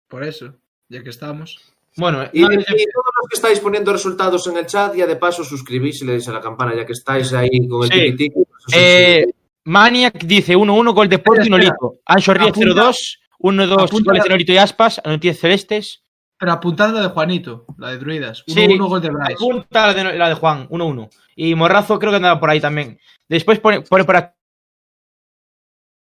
[0.09, 0.53] Por eso,
[0.89, 1.57] ya que estamos.
[1.95, 5.15] Bueno, Y, no, y todos los que estáis poniendo resultados en el chat, ya de
[5.15, 8.15] paso suscribís y le deis a la campana, ya que estáis ahí con el Sí.
[8.15, 8.35] tiki
[8.73, 9.26] eh,
[9.64, 11.49] Maniac dice 1-1, gol de Porto y.
[11.49, 11.95] Nolito.
[12.05, 12.59] Ancho Ríos Apunta-
[12.91, 16.03] 0-2, 1-2, apunta- goles de Nolito y Aspas, noticias celestes.
[16.39, 18.43] Pero apuntad la de Juanito, la de Druidas.
[18.47, 18.77] 1-1 Sí.
[18.77, 19.34] gol de Bryce.
[19.34, 21.09] Apunta la de, la de Juan, 1-1.
[21.35, 22.99] Y Morrazo creo que andaba por ahí también.
[23.27, 24.34] Después pone, pone por aquí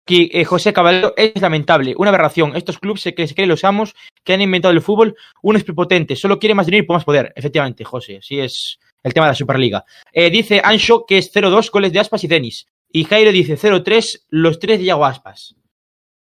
[0.04, 2.56] aquí eh, José Caballero, es lamentable, una aberración.
[2.56, 3.94] Estos clubes que se creen los amos
[4.24, 7.32] que han inventado el fútbol, uno es prepotente, solo quiere más dinero y más poder.
[7.36, 9.86] Efectivamente, José, así es el tema de la Superliga.
[10.12, 12.68] Eh, dice Ancho que es 0-2 goles de Aspas y Denis.
[12.92, 15.56] Y Jairo dice 0-3 los tres de Yago Aspas.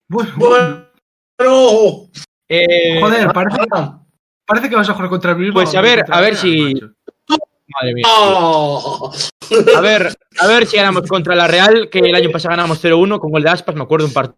[0.09, 0.33] Bueno,
[1.39, 2.11] Bueno,
[2.49, 3.59] Eh, joder, parece,
[4.47, 5.55] parece que vas a jugar contra el Bilbao.
[5.65, 6.75] Pues a ver, a ver si-
[7.69, 8.05] madre mía.
[8.09, 9.11] ah.
[9.77, 13.19] A ver, a ver si ganamos contra la Real, que el año pasado ganamos 0-1
[13.21, 13.75] con gol de Aspas.
[13.77, 14.37] Me acuerdo un partido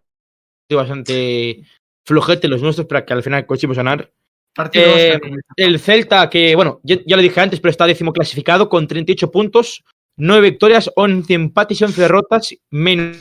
[0.71, 1.63] bastante
[2.05, 4.11] flojete los nuestros, pero que al final conseguimos ganar.
[4.55, 5.19] Partido Eh.
[5.55, 9.29] El Celta, que bueno, ya, ya lo dije antes, pero está décimo clasificado con 38
[9.31, 9.83] puntos,
[10.17, 13.17] 9 victorias, 11 empates y 11 derrotas, menos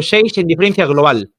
[0.00, 1.30] 6 en diferencia global.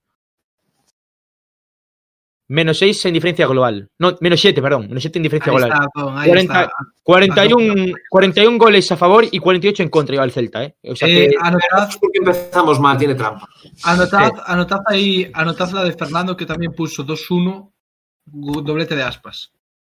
[2.48, 3.90] Menos 6 en diferencia global.
[3.98, 4.88] No, menos 7, perdón.
[4.88, 5.74] Menos 7 en diferencia Ahí global.
[5.74, 6.74] está, Tom, ahí 40 está.
[7.02, 10.76] 41, 41 goles a favor y 48 en contra lleva el Celta, ¿eh?
[10.84, 13.48] O sea Eh, que anotad, Porque empezamos mal, tiene trampa.
[13.84, 17.72] anotad, anotad ahí, anotad la de Fernando que también puso 2-1,
[18.32, 19.52] gu- doblete de aspas.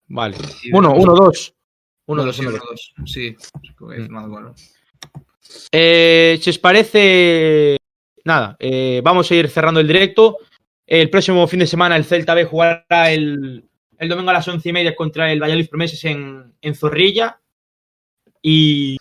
[0.08, 0.36] Vale.
[0.64, 1.54] Y- 1, 1, 2.
[2.08, 2.94] 1, Bueno, 2, sí, 1, 2.
[2.98, 3.12] 1-2.
[3.12, 3.36] Sí,
[3.78, 4.56] Fernando, bueno.
[5.72, 7.78] Eh, si os parece,
[8.24, 10.38] nada, eh, vamos a ir cerrando el directo.
[10.90, 13.64] El próximo fin de semana el Celta B jugará el,
[14.00, 17.40] el domingo a las once y media contra el Valladolid Promeses en, en Zorrilla.
[18.42, 18.98] Y,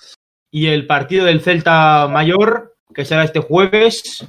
[0.51, 4.27] y el partido del Celta Mayor, que será este jueves,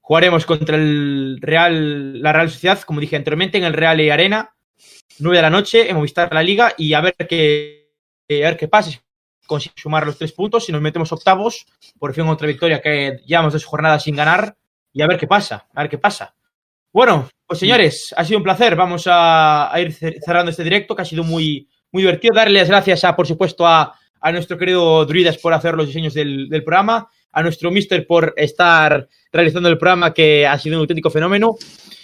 [0.00, 4.54] jugaremos contra el Real, la Real Sociedad, como dije anteriormente, en el Real y Arena,
[5.18, 7.90] 9 de la noche, en Movistar la Liga, y a ver qué,
[8.26, 8.90] a ver qué pasa.
[8.90, 11.66] Si sumar los tres puntos, si nos metemos octavos,
[11.98, 14.56] por fin otra victoria que llevamos dos jornadas sin ganar,
[14.94, 16.34] y a ver qué pasa, a ver qué pasa.
[16.92, 18.74] Bueno, pues señores, ha sido un placer.
[18.74, 22.34] Vamos a, ir cer- cerrando este directo, que ha sido muy, muy divertido.
[22.34, 26.14] Darle las gracias, a, por supuesto, a, a nuestro querido Druidas por hacer los diseños
[26.14, 31.10] del, programa, a nuestro Mister por estar realizando el programa, que ha sido un auténtico
[31.10, 31.54] fenómeno.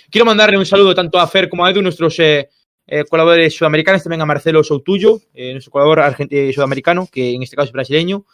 [0.08, 2.48] Quiero mandarle un saludo tanto a Fer como a Edu, nuestros eh,
[2.86, 7.56] eh, colaboradores sudamericanos, también a Marcelo Soutullo, eh, nuestro colaborador argentino sudamericano, que en este
[7.56, 8.24] caso es brasileño.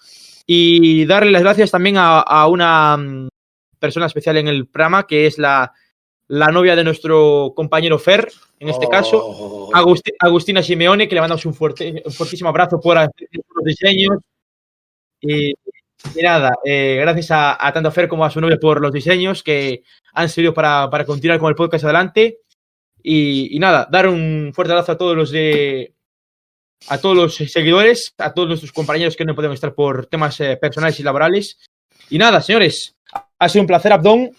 [0.46, 3.28] Y darle las gracias también a, a una mm,
[3.78, 5.72] persona especial en el programa, que es la,
[6.28, 9.70] la novia de nuestro compañero Fer, en este caso, Oh.
[9.72, 14.18] Agusti- Agustina Simeone, que le mandamos un, fuerte, un fortísimo abrazo por los diseños.
[15.20, 18.80] Y, y nada, eh, gracias a, a tanto a Fer como a su novia por
[18.80, 19.82] los diseños que
[20.14, 22.38] han servido para, para continuar con el podcast adelante.
[23.02, 25.92] Y, y nada, dar un fuerte abrazo a todos los de
[26.88, 30.56] a todos los seguidores, a todos nuestros compañeros que no podemos estar por temas eh,
[30.56, 31.56] personales y laborales.
[32.10, 32.94] Y nada, señores,
[33.38, 34.30] ha sido un placer, Abdón.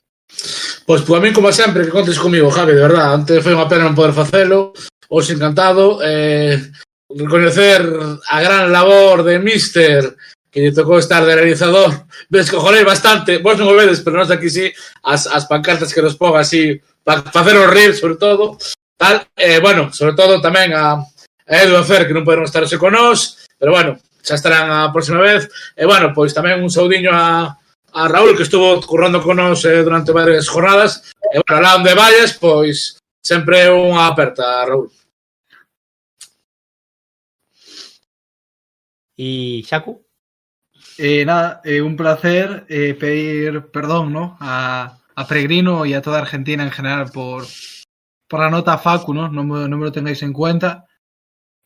[0.85, 3.13] Pois, pois a mí, como sempre, que contes comigo, Javi, de verdad.
[3.15, 4.75] Antes foi unha pena non poder facelo.
[5.07, 6.03] Os encantado.
[6.03, 6.59] Eh,
[7.07, 7.81] reconocer
[8.27, 10.17] a gran labor de Mister
[10.53, 12.05] que lle tocou estar de realizador.
[12.29, 13.41] Descojonei bastante.
[13.41, 14.69] Vos non o vedes, pero nós aquí sí,
[15.01, 18.59] as, as pancartas que nos pon así, para facer os rir, sobre todo.
[18.93, 22.61] Tal, eh, bueno, sobre todo tamén a, a Edu e Fer, que non poderon estar
[22.77, 25.49] con nós, pero bueno, xa estarán a próxima vez.
[25.73, 27.57] E bueno, pois tamén un saudiño a,
[27.93, 31.13] a Raúl, que estuvo currando con nos eh, durante varias jornadas.
[31.31, 34.89] E, bueno, lá onde vayas, pois, sempre unha aperta, Raúl.
[39.15, 40.03] Y Shaku.
[40.97, 44.37] Eh, nada, eh, un placer eh, pedir perdón ¿no?
[44.39, 47.45] a, a Peregrino y a toda Argentina en general por,
[48.27, 49.29] por la nota Facu, ¿no?
[49.29, 50.85] No me, no me lo tengáis en cuenta.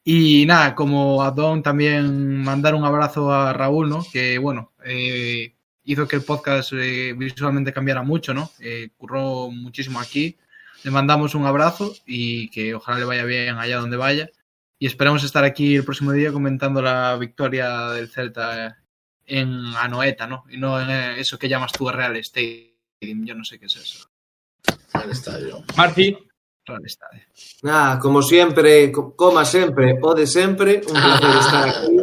[0.04, 4.06] Y nada, como a Don también mandar un abrazo a Raúl, ¿no?
[4.12, 5.57] Que bueno, eh,
[5.88, 8.52] hizo que el podcast eh, visualmente cambiara mucho, ¿no?
[8.60, 10.38] Eh, curró muchísimo aquí.
[10.84, 14.30] Le mandamos un abrazo y que ojalá le vaya bien allá donde vaya.
[14.80, 18.78] Y esperamos estar aquí el próximo día comentando la victoria del Celta
[19.26, 20.44] en Anoeta, ¿no?
[20.50, 23.26] Y no en eh, eso que llamas tú Real Stadium.
[23.26, 24.08] Yo no sé qué es eso.
[24.94, 25.64] Al estadio.
[25.76, 26.16] Marci.
[26.66, 27.24] Real Stadium.
[27.64, 31.98] Nada, como siempre, co- coma siempre o de siempre, un placer estar aquí.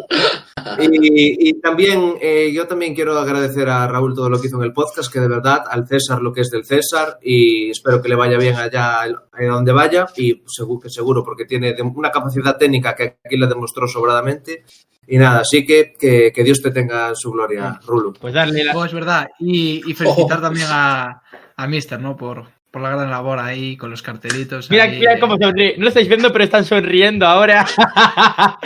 [0.81, 4.63] Y, y también, eh, yo también quiero agradecer a Raúl todo lo que hizo en
[4.63, 8.09] el podcast, que de verdad, al César lo que es del César, y espero que
[8.09, 12.57] le vaya bien allá a donde vaya, y seguro que seguro, porque tiene una capacidad
[12.57, 14.65] técnica que aquí le demostró sobradamente.
[15.07, 18.13] Y nada, así que que, que Dios te tenga en su gloria, Rulo.
[18.13, 19.29] Pues darle la, Oh, es verdad.
[19.39, 21.21] Y, y felicitar también a,
[21.57, 22.17] a Mister, ¿no?
[22.17, 24.69] Por, por la gran labor ahí con los cartelitos.
[24.69, 25.21] Mira, ahí, mira eh.
[25.21, 25.77] cómo sonríe.
[25.77, 27.65] No lo estáis viendo, pero están sonriendo ahora.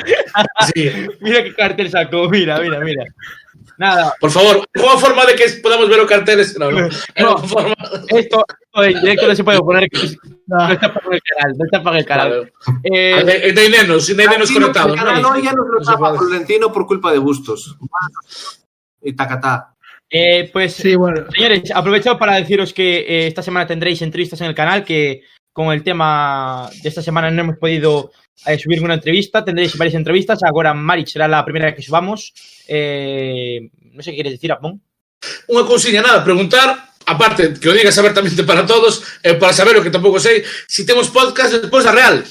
[0.74, 0.90] Sí.
[1.20, 2.28] mira qué cartel sacó.
[2.28, 3.05] Mira, mira, mira.
[3.76, 6.59] Nada, Por favor, ¿cómo forma de que podamos ver los carteles?
[6.59, 6.89] No, no.
[7.18, 7.39] No.
[7.39, 7.74] forma...
[8.09, 9.89] esto, esto en directo no se puede poner.
[10.47, 11.59] No está para el canal.
[11.59, 12.52] No está para el canal.
[12.85, 14.93] Eh, De, de nenos, de nenos conectados.
[14.93, 15.30] El canal ¿no?
[15.30, 16.14] hoy ya nos lo No tapa.
[16.16, 17.76] Florentino por culpa de Bustos.
[19.02, 19.74] Y tacatá.
[20.10, 21.26] Eh, pues, Sí, bueno.
[21.30, 25.22] señores, aprovecho para deciros que eh, esta semana tendréis entrevistas en el canal, que
[25.52, 28.12] con el tema de esta semana no hemos podido
[28.47, 32.32] eh, subir una entrevista, tendréis varias entrevistas, ahora Mari será la primera que subamos.
[32.66, 34.80] Eh, no sé qué quieres decir, Apón.
[35.51, 39.82] Unha cousiña nada, preguntar, aparte, que o digas abertamente para todos, e para saber o
[39.82, 42.22] que tampouco sei, si temos podcast despois da Real.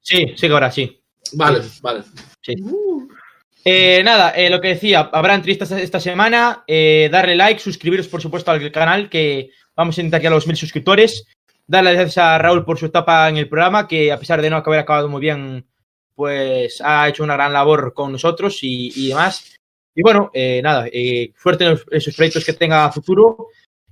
[0.00, 0.88] Sí, sí que ahora sí.
[1.36, 2.00] Vale, vale.
[2.40, 2.56] Sí.
[3.64, 6.64] Eh, nada, eh, lo que decía, habrá entrevistas esta semana.
[6.66, 10.56] eh, darle like, suscribiros por supuesto al canal, que vamos a intentar ya los mil
[10.56, 11.26] suscriptores.
[11.66, 14.50] Darle las gracias a Raúl por su etapa en el programa, que a pesar de
[14.50, 15.64] no haber acabado muy bien,
[16.14, 19.56] pues ha hecho una gran labor con nosotros y, demás.
[19.94, 23.48] Y bueno, eh, nada, eh, suerte en, los- en sus proyectos que tenga futuro.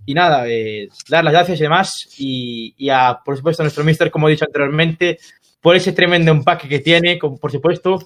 [0.06, 2.08] Y nada, eh, dar las gracias y demás.
[2.18, 5.18] Y, a, por supuesto, a nuestro mister, como he dicho anteriormente,
[5.60, 7.98] por ese tremendo empaque que tiene, por supuesto,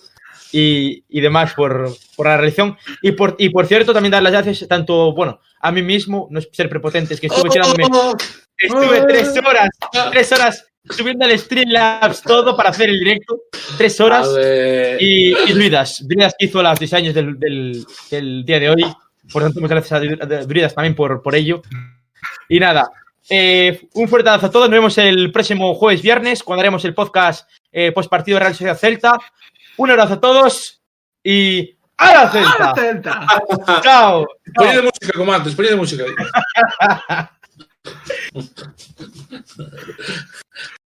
[0.52, 2.76] y, y demás por, por la realización.
[3.00, 6.38] Y por, y por cierto, también dar las gracias tanto, bueno, a mí mismo, no
[6.38, 8.14] es ser prepotentes, que estuve tirándome, Oh,
[8.58, 9.68] estuve tres horas,
[10.10, 13.42] tres horas subiendo el Streamlabs todo para hacer el directo,
[13.78, 14.28] tres horas.
[15.00, 18.84] Y, y Druidas, Druidas que hizo los diseños del, del, del día de hoy.
[19.32, 21.62] Por tanto, muchas gracias a Dru- a Druidas también por, por ello.
[22.48, 22.90] Y nada,
[23.30, 24.68] eh, un fuerte abrazo a todos.
[24.68, 28.52] Nos vemos el próximo jueves, viernes, cuando haremos el podcast eh, post partido de Real
[28.52, 29.18] Sociedad Celta.
[29.76, 30.82] Un abrazo a todos
[31.22, 32.74] y ¡A la Celta!
[32.74, 33.26] Celta!
[33.82, 34.26] ¡Chao!
[34.54, 36.04] Ponlle de música, como antes, ponlle de música.